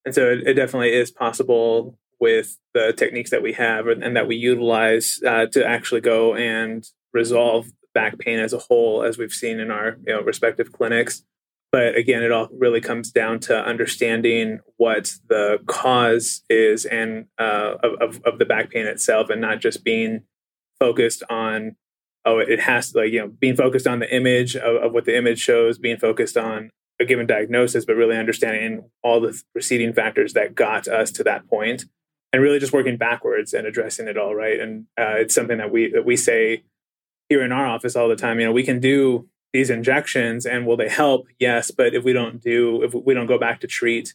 And 0.04 0.14
so 0.14 0.30
it, 0.30 0.46
it, 0.46 0.54
definitely 0.54 0.92
is 0.94 1.10
possible 1.10 1.98
with 2.18 2.56
the 2.74 2.92
techniques 2.96 3.30
that 3.30 3.42
we 3.42 3.52
have 3.52 3.86
and 3.86 4.16
that 4.16 4.26
we 4.26 4.36
utilize 4.36 5.20
uh, 5.24 5.46
to 5.46 5.64
actually 5.64 6.00
go 6.00 6.34
and 6.34 6.84
resolve 7.12 7.70
back 7.98 8.16
pain 8.16 8.38
as 8.38 8.52
a 8.52 8.58
whole, 8.58 9.02
as 9.02 9.18
we've 9.18 9.32
seen 9.32 9.58
in 9.58 9.72
our 9.72 9.96
you 10.06 10.14
know, 10.14 10.22
respective 10.22 10.70
clinics. 10.70 11.24
But 11.72 11.96
again, 11.96 12.22
it 12.22 12.30
all 12.30 12.48
really 12.52 12.80
comes 12.80 13.10
down 13.10 13.40
to 13.40 13.58
understanding 13.58 14.60
what 14.76 15.10
the 15.28 15.58
cause 15.66 16.42
is 16.48 16.84
and 16.84 17.26
uh, 17.38 17.74
of, 17.82 18.20
of 18.24 18.38
the 18.38 18.44
back 18.44 18.70
pain 18.70 18.86
itself, 18.86 19.30
and 19.30 19.40
not 19.40 19.60
just 19.60 19.82
being 19.82 20.22
focused 20.78 21.24
on 21.28 21.74
oh 22.24 22.38
it 22.38 22.60
has 22.60 22.92
to 22.92 22.98
like 22.98 23.12
you 23.12 23.20
know 23.20 23.26
being 23.26 23.56
focused 23.56 23.86
on 23.88 23.98
the 23.98 24.14
image 24.14 24.54
of, 24.54 24.76
of 24.76 24.92
what 24.92 25.04
the 25.04 25.18
image 25.18 25.40
shows, 25.40 25.76
being 25.76 25.98
focused 25.98 26.36
on 26.36 26.70
a 27.00 27.04
given 27.04 27.26
diagnosis, 27.26 27.84
but 27.84 27.96
really 27.96 28.16
understanding 28.16 28.88
all 29.02 29.20
the 29.20 29.40
preceding 29.52 29.92
factors 29.92 30.34
that 30.34 30.54
got 30.54 30.86
us 30.86 31.10
to 31.10 31.24
that 31.24 31.48
point, 31.48 31.84
and 32.32 32.42
really 32.42 32.60
just 32.60 32.72
working 32.72 32.96
backwards 32.96 33.52
and 33.52 33.66
addressing 33.66 34.06
it 34.06 34.16
all 34.16 34.36
right. 34.36 34.60
And 34.60 34.86
uh, 34.98 35.16
it's 35.16 35.34
something 35.34 35.58
that 35.58 35.72
we 35.72 35.90
that 35.90 36.06
we 36.06 36.16
say 36.16 36.62
here 37.28 37.42
in 37.42 37.52
our 37.52 37.66
office 37.66 37.96
all 37.96 38.08
the 38.08 38.16
time. 38.16 38.40
You 38.40 38.46
know, 38.46 38.52
we 38.52 38.62
can 38.62 38.80
do 38.80 39.28
these 39.52 39.70
injections 39.70 40.46
and 40.46 40.66
will 40.66 40.76
they 40.76 40.88
help? 40.88 41.26
Yes, 41.38 41.70
but 41.70 41.94
if 41.94 42.04
we 42.04 42.12
don't 42.12 42.40
do 42.42 42.82
if 42.82 42.94
we 42.94 43.14
don't 43.14 43.26
go 43.26 43.38
back 43.38 43.60
to 43.60 43.66
treat 43.66 44.14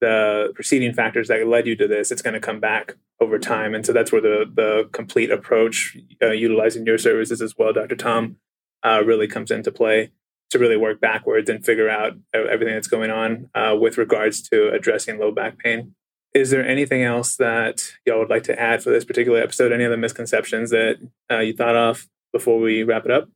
the 0.00 0.52
preceding 0.54 0.92
factors 0.92 1.28
that 1.28 1.46
led 1.46 1.66
you 1.66 1.76
to 1.76 1.88
this, 1.88 2.10
it's 2.10 2.22
going 2.22 2.34
to 2.34 2.40
come 2.40 2.60
back 2.60 2.96
over 3.20 3.38
time. 3.38 3.74
And 3.74 3.86
so 3.86 3.92
that's 3.92 4.12
where 4.12 4.20
the 4.20 4.44
the 4.52 4.88
complete 4.92 5.30
approach, 5.30 5.96
uh, 6.22 6.32
utilizing 6.32 6.86
your 6.86 6.98
services 6.98 7.40
as 7.40 7.54
well, 7.56 7.72
Dr. 7.72 7.96
Tom, 7.96 8.36
uh, 8.82 9.02
really 9.04 9.26
comes 9.26 9.50
into 9.50 9.72
play 9.72 10.10
to 10.50 10.58
really 10.58 10.76
work 10.76 11.00
backwards 11.00 11.50
and 11.50 11.64
figure 11.64 11.88
out 11.88 12.16
everything 12.32 12.74
that's 12.74 12.86
going 12.86 13.10
on 13.10 13.50
uh, 13.54 13.76
with 13.78 13.98
regards 13.98 14.48
to 14.48 14.70
addressing 14.72 15.18
low 15.18 15.32
back 15.32 15.58
pain. 15.58 15.94
Is 16.34 16.50
there 16.50 16.66
anything 16.66 17.02
else 17.02 17.34
that 17.36 17.94
y'all 18.04 18.18
would 18.18 18.30
like 18.30 18.44
to 18.44 18.60
add 18.60 18.82
for 18.82 18.90
this 18.90 19.04
particular 19.04 19.40
episode? 19.40 19.72
Any 19.72 19.86
other 19.86 19.96
misconceptions 19.96 20.70
that 20.70 20.98
uh, 21.30 21.38
you 21.38 21.54
thought 21.54 21.74
of 21.74 22.06
before 22.36 22.60
we 22.60 22.82
wrap 22.82 23.04
it 23.04 23.10
up? 23.10 23.28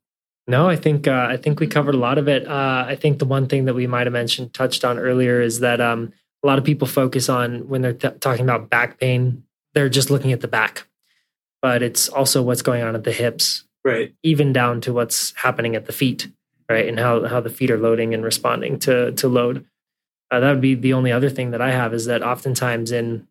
No, 0.46 0.68
I 0.68 0.76
think 0.76 1.06
uh, 1.06 1.26
I 1.30 1.36
think 1.36 1.60
we 1.60 1.66
covered 1.66 1.94
a 1.94 1.98
lot 1.98 2.18
of 2.18 2.28
it. 2.28 2.46
Uh, 2.46 2.84
I 2.86 2.96
think 2.96 3.18
the 3.18 3.24
one 3.24 3.46
thing 3.46 3.66
that 3.66 3.74
we 3.74 3.86
might 3.86 4.06
have 4.06 4.12
mentioned, 4.12 4.52
touched 4.52 4.84
on 4.84 4.98
earlier, 4.98 5.40
is 5.40 5.60
that 5.60 5.80
um, 5.80 6.12
a 6.42 6.46
lot 6.46 6.58
of 6.58 6.64
people 6.64 6.88
focus 6.88 7.28
on 7.28 7.68
when 7.68 7.82
they're 7.82 7.92
th- 7.92 8.20
talking 8.20 8.44
about 8.44 8.70
back 8.70 8.98
pain, 8.98 9.44
they're 9.74 9.88
just 9.88 10.10
looking 10.10 10.32
at 10.32 10.40
the 10.40 10.48
back, 10.48 10.86
but 11.62 11.82
it's 11.82 12.08
also 12.08 12.42
what's 12.42 12.62
going 12.62 12.82
on 12.82 12.94
at 12.94 13.04
the 13.04 13.12
hips, 13.12 13.64
right? 13.84 14.12
Even 14.22 14.52
down 14.52 14.80
to 14.82 14.92
what's 14.92 15.32
happening 15.36 15.76
at 15.76 15.86
the 15.86 15.92
feet, 15.92 16.28
right? 16.68 16.88
And 16.88 16.98
how 16.98 17.26
how 17.26 17.40
the 17.40 17.50
feet 17.50 17.70
are 17.70 17.78
loading 17.78 18.12
and 18.12 18.24
responding 18.24 18.78
to 18.80 19.12
to 19.12 19.28
load. 19.28 19.66
Uh, 20.30 20.40
that 20.40 20.50
would 20.50 20.60
be 20.60 20.74
the 20.74 20.94
only 20.94 21.12
other 21.12 21.30
thing 21.30 21.50
that 21.52 21.60
I 21.60 21.70
have 21.70 21.94
is 21.94 22.06
that 22.06 22.22
oftentimes 22.22 22.92
in 22.92 23.26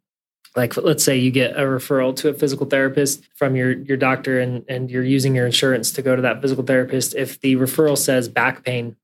like 0.56 0.76
let's 0.78 1.04
say 1.04 1.18
you 1.18 1.32
get 1.32 1.52
a 1.52 1.62
referral 1.62 2.16
to 2.18 2.30
a 2.30 2.34
physical 2.34 2.66
therapist 2.66 3.24
from 3.36 3.56
your 3.56 3.72
your 3.72 3.98
doctor 3.98 4.40
and 4.40 4.66
and 4.68 4.90
you're 4.90 5.04
using 5.04 5.36
your 5.36 5.46
insurance 5.46 5.92
to 5.94 6.02
go 6.02 6.16
to 6.16 6.22
that 6.22 6.42
physical 6.42 6.64
therapist. 6.64 7.16
If 7.16 7.40
the 7.42 7.56
referral 7.56 7.98
says 7.98 8.28
back 8.28 8.64
pain 8.64 8.96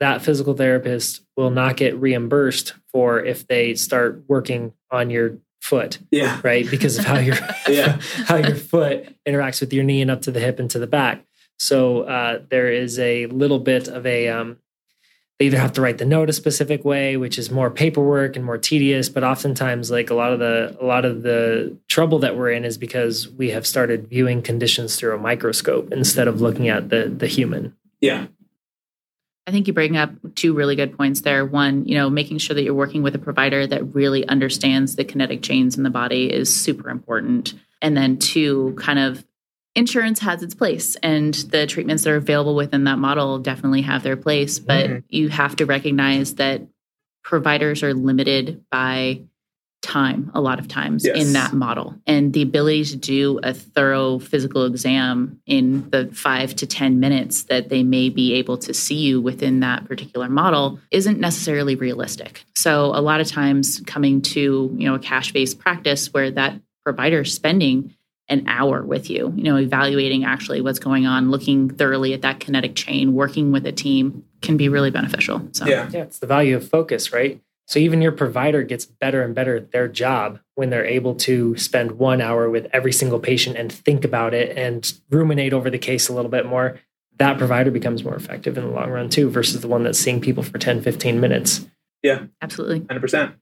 that 0.00 0.22
physical 0.22 0.54
therapist 0.54 1.22
will 1.36 1.50
not 1.50 1.76
get 1.76 1.96
reimbursed 1.96 2.74
for 2.92 3.24
if 3.24 3.46
they 3.46 3.74
start 3.74 4.24
working 4.28 4.72
on 4.90 5.10
your 5.10 5.38
foot 5.60 5.98
yeah. 6.10 6.40
right? 6.42 6.68
Because 6.70 6.98
of 6.98 7.06
how 7.06 7.18
your 7.18 7.36
yeah. 7.68 7.98
how 8.26 8.36
your 8.36 8.54
foot 8.54 9.16
interacts 9.26 9.60
with 9.60 9.72
your 9.72 9.84
knee 9.84 10.02
and 10.02 10.10
up 10.10 10.22
to 10.22 10.30
the 10.30 10.40
hip 10.40 10.58
and 10.58 10.70
to 10.70 10.78
the 10.78 10.86
back. 10.86 11.24
So 11.58 12.02
uh, 12.02 12.42
there 12.50 12.70
is 12.70 12.98
a 12.98 13.26
little 13.26 13.60
bit 13.60 13.88
of 13.88 14.04
a 14.06 14.28
um, 14.28 14.58
they 15.38 15.46
either 15.46 15.58
have 15.58 15.72
to 15.72 15.80
write 15.80 15.98
the 15.98 16.04
note 16.04 16.28
a 16.28 16.32
specific 16.32 16.84
way 16.84 17.16
which 17.16 17.38
is 17.38 17.50
more 17.50 17.70
paperwork 17.70 18.36
and 18.36 18.44
more 18.44 18.58
tedious 18.58 19.08
but 19.08 19.24
oftentimes 19.24 19.90
like 19.90 20.10
a 20.10 20.14
lot 20.14 20.32
of 20.32 20.38
the 20.38 20.76
a 20.80 20.84
lot 20.84 21.04
of 21.04 21.22
the 21.22 21.76
trouble 21.88 22.18
that 22.18 22.36
we're 22.36 22.50
in 22.50 22.64
is 22.64 22.78
because 22.78 23.28
we 23.28 23.50
have 23.50 23.66
started 23.66 24.08
viewing 24.08 24.42
conditions 24.42 24.96
through 24.96 25.14
a 25.14 25.18
microscope 25.18 25.92
instead 25.92 26.28
of 26.28 26.40
looking 26.40 26.68
at 26.68 26.88
the 26.88 27.08
the 27.08 27.26
human 27.26 27.76
yeah 28.00 28.26
I 29.46 29.50
think 29.50 29.66
you 29.66 29.74
bring 29.74 29.96
up 29.96 30.10
two 30.34 30.54
really 30.54 30.74
good 30.74 30.96
points 30.96 31.20
there. 31.20 31.44
One, 31.44 31.84
you 31.84 31.94
know, 31.96 32.08
making 32.08 32.38
sure 32.38 32.54
that 32.54 32.62
you're 32.62 32.72
working 32.72 33.02
with 33.02 33.14
a 33.14 33.18
provider 33.18 33.66
that 33.66 33.94
really 33.94 34.26
understands 34.26 34.96
the 34.96 35.04
kinetic 35.04 35.42
chains 35.42 35.76
in 35.76 35.82
the 35.82 35.90
body 35.90 36.32
is 36.32 36.54
super 36.54 36.88
important. 36.88 37.52
And 37.82 37.94
then 37.94 38.18
two, 38.18 38.74
kind 38.78 38.98
of 38.98 39.22
insurance 39.74 40.20
has 40.20 40.42
its 40.42 40.54
place 40.54 40.96
and 40.96 41.34
the 41.34 41.66
treatments 41.66 42.04
that 42.04 42.10
are 42.10 42.16
available 42.16 42.54
within 42.54 42.84
that 42.84 42.98
model 42.98 43.38
definitely 43.38 43.82
have 43.82 44.02
their 44.02 44.16
place 44.16 44.58
but 44.58 44.88
mm-hmm. 44.88 44.98
you 45.08 45.28
have 45.28 45.56
to 45.56 45.66
recognize 45.66 46.36
that 46.36 46.62
providers 47.22 47.82
are 47.82 47.94
limited 47.94 48.64
by 48.70 49.20
time 49.82 50.30
a 50.34 50.40
lot 50.40 50.58
of 50.58 50.66
times 50.66 51.04
yes. 51.04 51.16
in 51.16 51.34
that 51.34 51.52
model 51.52 51.94
and 52.06 52.32
the 52.32 52.40
ability 52.40 52.84
to 52.84 52.96
do 52.96 53.38
a 53.42 53.52
thorough 53.52 54.18
physical 54.18 54.64
exam 54.64 55.38
in 55.46 55.88
the 55.90 56.06
5 56.06 56.56
to 56.56 56.66
10 56.66 57.00
minutes 57.00 57.44
that 57.44 57.68
they 57.68 57.82
may 57.82 58.08
be 58.08 58.32
able 58.34 58.56
to 58.56 58.72
see 58.72 58.94
you 58.94 59.20
within 59.20 59.60
that 59.60 59.86
particular 59.86 60.28
model 60.28 60.80
isn't 60.90 61.20
necessarily 61.20 61.74
realistic 61.74 62.44
so 62.54 62.86
a 62.94 63.02
lot 63.02 63.20
of 63.20 63.26
times 63.28 63.82
coming 63.86 64.22
to 64.22 64.74
you 64.78 64.88
know 64.88 64.94
a 64.94 64.98
cash 64.98 65.32
based 65.32 65.58
practice 65.58 66.12
where 66.14 66.30
that 66.30 66.58
provider 66.82 67.24
spending 67.24 67.94
an 68.28 68.44
hour 68.46 68.82
with 68.82 69.10
you, 69.10 69.32
you 69.36 69.44
know, 69.44 69.56
evaluating 69.56 70.24
actually 70.24 70.60
what's 70.60 70.78
going 70.78 71.06
on, 71.06 71.30
looking 71.30 71.68
thoroughly 71.68 72.14
at 72.14 72.22
that 72.22 72.40
kinetic 72.40 72.74
chain, 72.74 73.12
working 73.12 73.52
with 73.52 73.66
a 73.66 73.72
team 73.72 74.24
can 74.40 74.56
be 74.56 74.68
really 74.68 74.90
beneficial. 74.90 75.46
So 75.52 75.66
yeah, 75.66 75.88
yeah 75.92 76.02
it's 76.02 76.18
the 76.18 76.26
value 76.26 76.56
of 76.56 76.66
focus, 76.68 77.12
right? 77.12 77.40
So 77.66 77.78
even 77.78 78.02
your 78.02 78.12
provider 78.12 78.62
gets 78.62 78.84
better 78.84 79.22
and 79.22 79.34
better 79.34 79.56
at 79.56 79.72
their 79.72 79.88
job 79.88 80.38
when 80.54 80.70
they're 80.70 80.84
able 80.84 81.14
to 81.16 81.56
spend 81.56 81.92
one 81.92 82.20
hour 82.20 82.50
with 82.50 82.66
every 82.72 82.92
single 82.92 83.18
patient 83.18 83.56
and 83.56 83.72
think 83.72 84.04
about 84.04 84.34
it 84.34 84.56
and 84.56 84.92
ruminate 85.10 85.52
over 85.52 85.70
the 85.70 85.78
case 85.78 86.08
a 86.08 86.12
little 86.12 86.30
bit 86.30 86.46
more. 86.46 86.78
That 87.16 87.38
provider 87.38 87.70
becomes 87.70 88.04
more 88.04 88.16
effective 88.16 88.58
in 88.58 88.64
the 88.64 88.70
long 88.70 88.90
run 88.90 89.08
too, 89.08 89.30
versus 89.30 89.60
the 89.60 89.68
one 89.68 89.84
that's 89.84 89.98
seeing 89.98 90.20
people 90.20 90.42
for 90.42 90.58
10, 90.58 90.82
15 90.82 91.20
minutes. 91.20 91.66
Yeah. 92.02 92.24
Absolutely. 92.42 92.80
100%. 92.80 93.34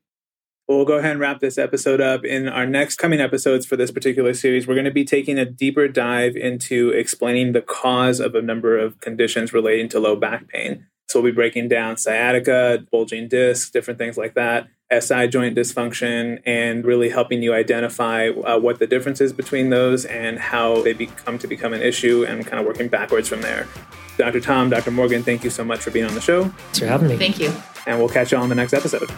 Well, 0.69 0.79
we'll 0.79 0.87
go 0.87 0.99
ahead 0.99 1.13
and 1.13 1.21
wrap 1.21 1.41
this 1.41 1.59
episode 1.59 2.01
up. 2.01 2.25
In 2.25 2.49
our 2.49 2.67
next 2.67 2.97
coming 2.97 3.21
episodes 3.21 3.67
for 3.67 3.77
this 3.77 3.91
particular 3.91 4.33
series, 4.33 4.67
we're 4.67 4.75
going 4.75 4.85
to 4.85 4.93
be 4.93 5.05
taking 5.05 5.39
a 5.39 5.45
deeper 5.45 5.89
dive 5.89 6.37
into 6.37 6.91
explaining 6.91 7.53
the 7.53 7.63
cause 7.63 8.21
of 8.21 8.35
a 8.35 8.43
number 8.43 8.79
of 8.79 9.01
conditions 9.01 9.53
relating 9.53 9.89
to 9.89 9.99
low 9.99 10.15
back 10.15 10.49
pain. 10.49 10.87
So 11.09 11.21
we'll 11.21 11.33
be 11.33 11.35
breaking 11.35 11.69
down 11.69 11.99
sciatica, 11.99 12.87
bulging 12.91 13.29
disc, 13.29 13.73
different 13.73 13.99
things 13.99 14.17
like 14.17 14.35
that, 14.35 14.69
SI 14.91 15.29
joint 15.29 15.55
dysfunction, 15.55 16.41
and 16.47 16.87
really 16.87 17.11
helping 17.11 17.43
you 17.43 17.53
identify 17.53 18.29
uh, 18.29 18.59
what 18.59 18.79
the 18.79 18.87
difference 18.87 19.21
is 19.21 19.33
between 19.33 19.69
those 19.69 20.07
and 20.07 20.39
how 20.39 20.81
they 20.83 20.95
become 20.95 21.39
to 21.41 21.47
become 21.47 21.75
an 21.75 21.83
issue 21.83 22.25
and 22.25 22.47
kind 22.47 22.61
of 22.61 22.67
working 22.67 22.89
backwards 22.89 23.29
from 23.29 23.43
there. 23.43 23.69
Dr. 24.17 24.41
Tom, 24.41 24.71
Dr. 24.71 24.91
Morgan, 24.91 25.23
thank 25.23 25.45
you 25.45 25.51
so 25.51 25.65
much 25.65 25.81
for 25.81 25.91
being 25.91 26.07
on 26.07 26.15
the 26.15 26.21
show. 26.21 26.45
Thanks 26.45 26.79
for 26.79 26.87
having 26.87 27.09
me. 27.09 27.17
Thank 27.17 27.39
you. 27.39 27.53
And 27.87 27.99
we'll 27.99 28.09
catch 28.09 28.33
you 28.33 28.39
on 28.39 28.49
the 28.49 28.55
next 28.55 28.73
episode. 28.73 29.11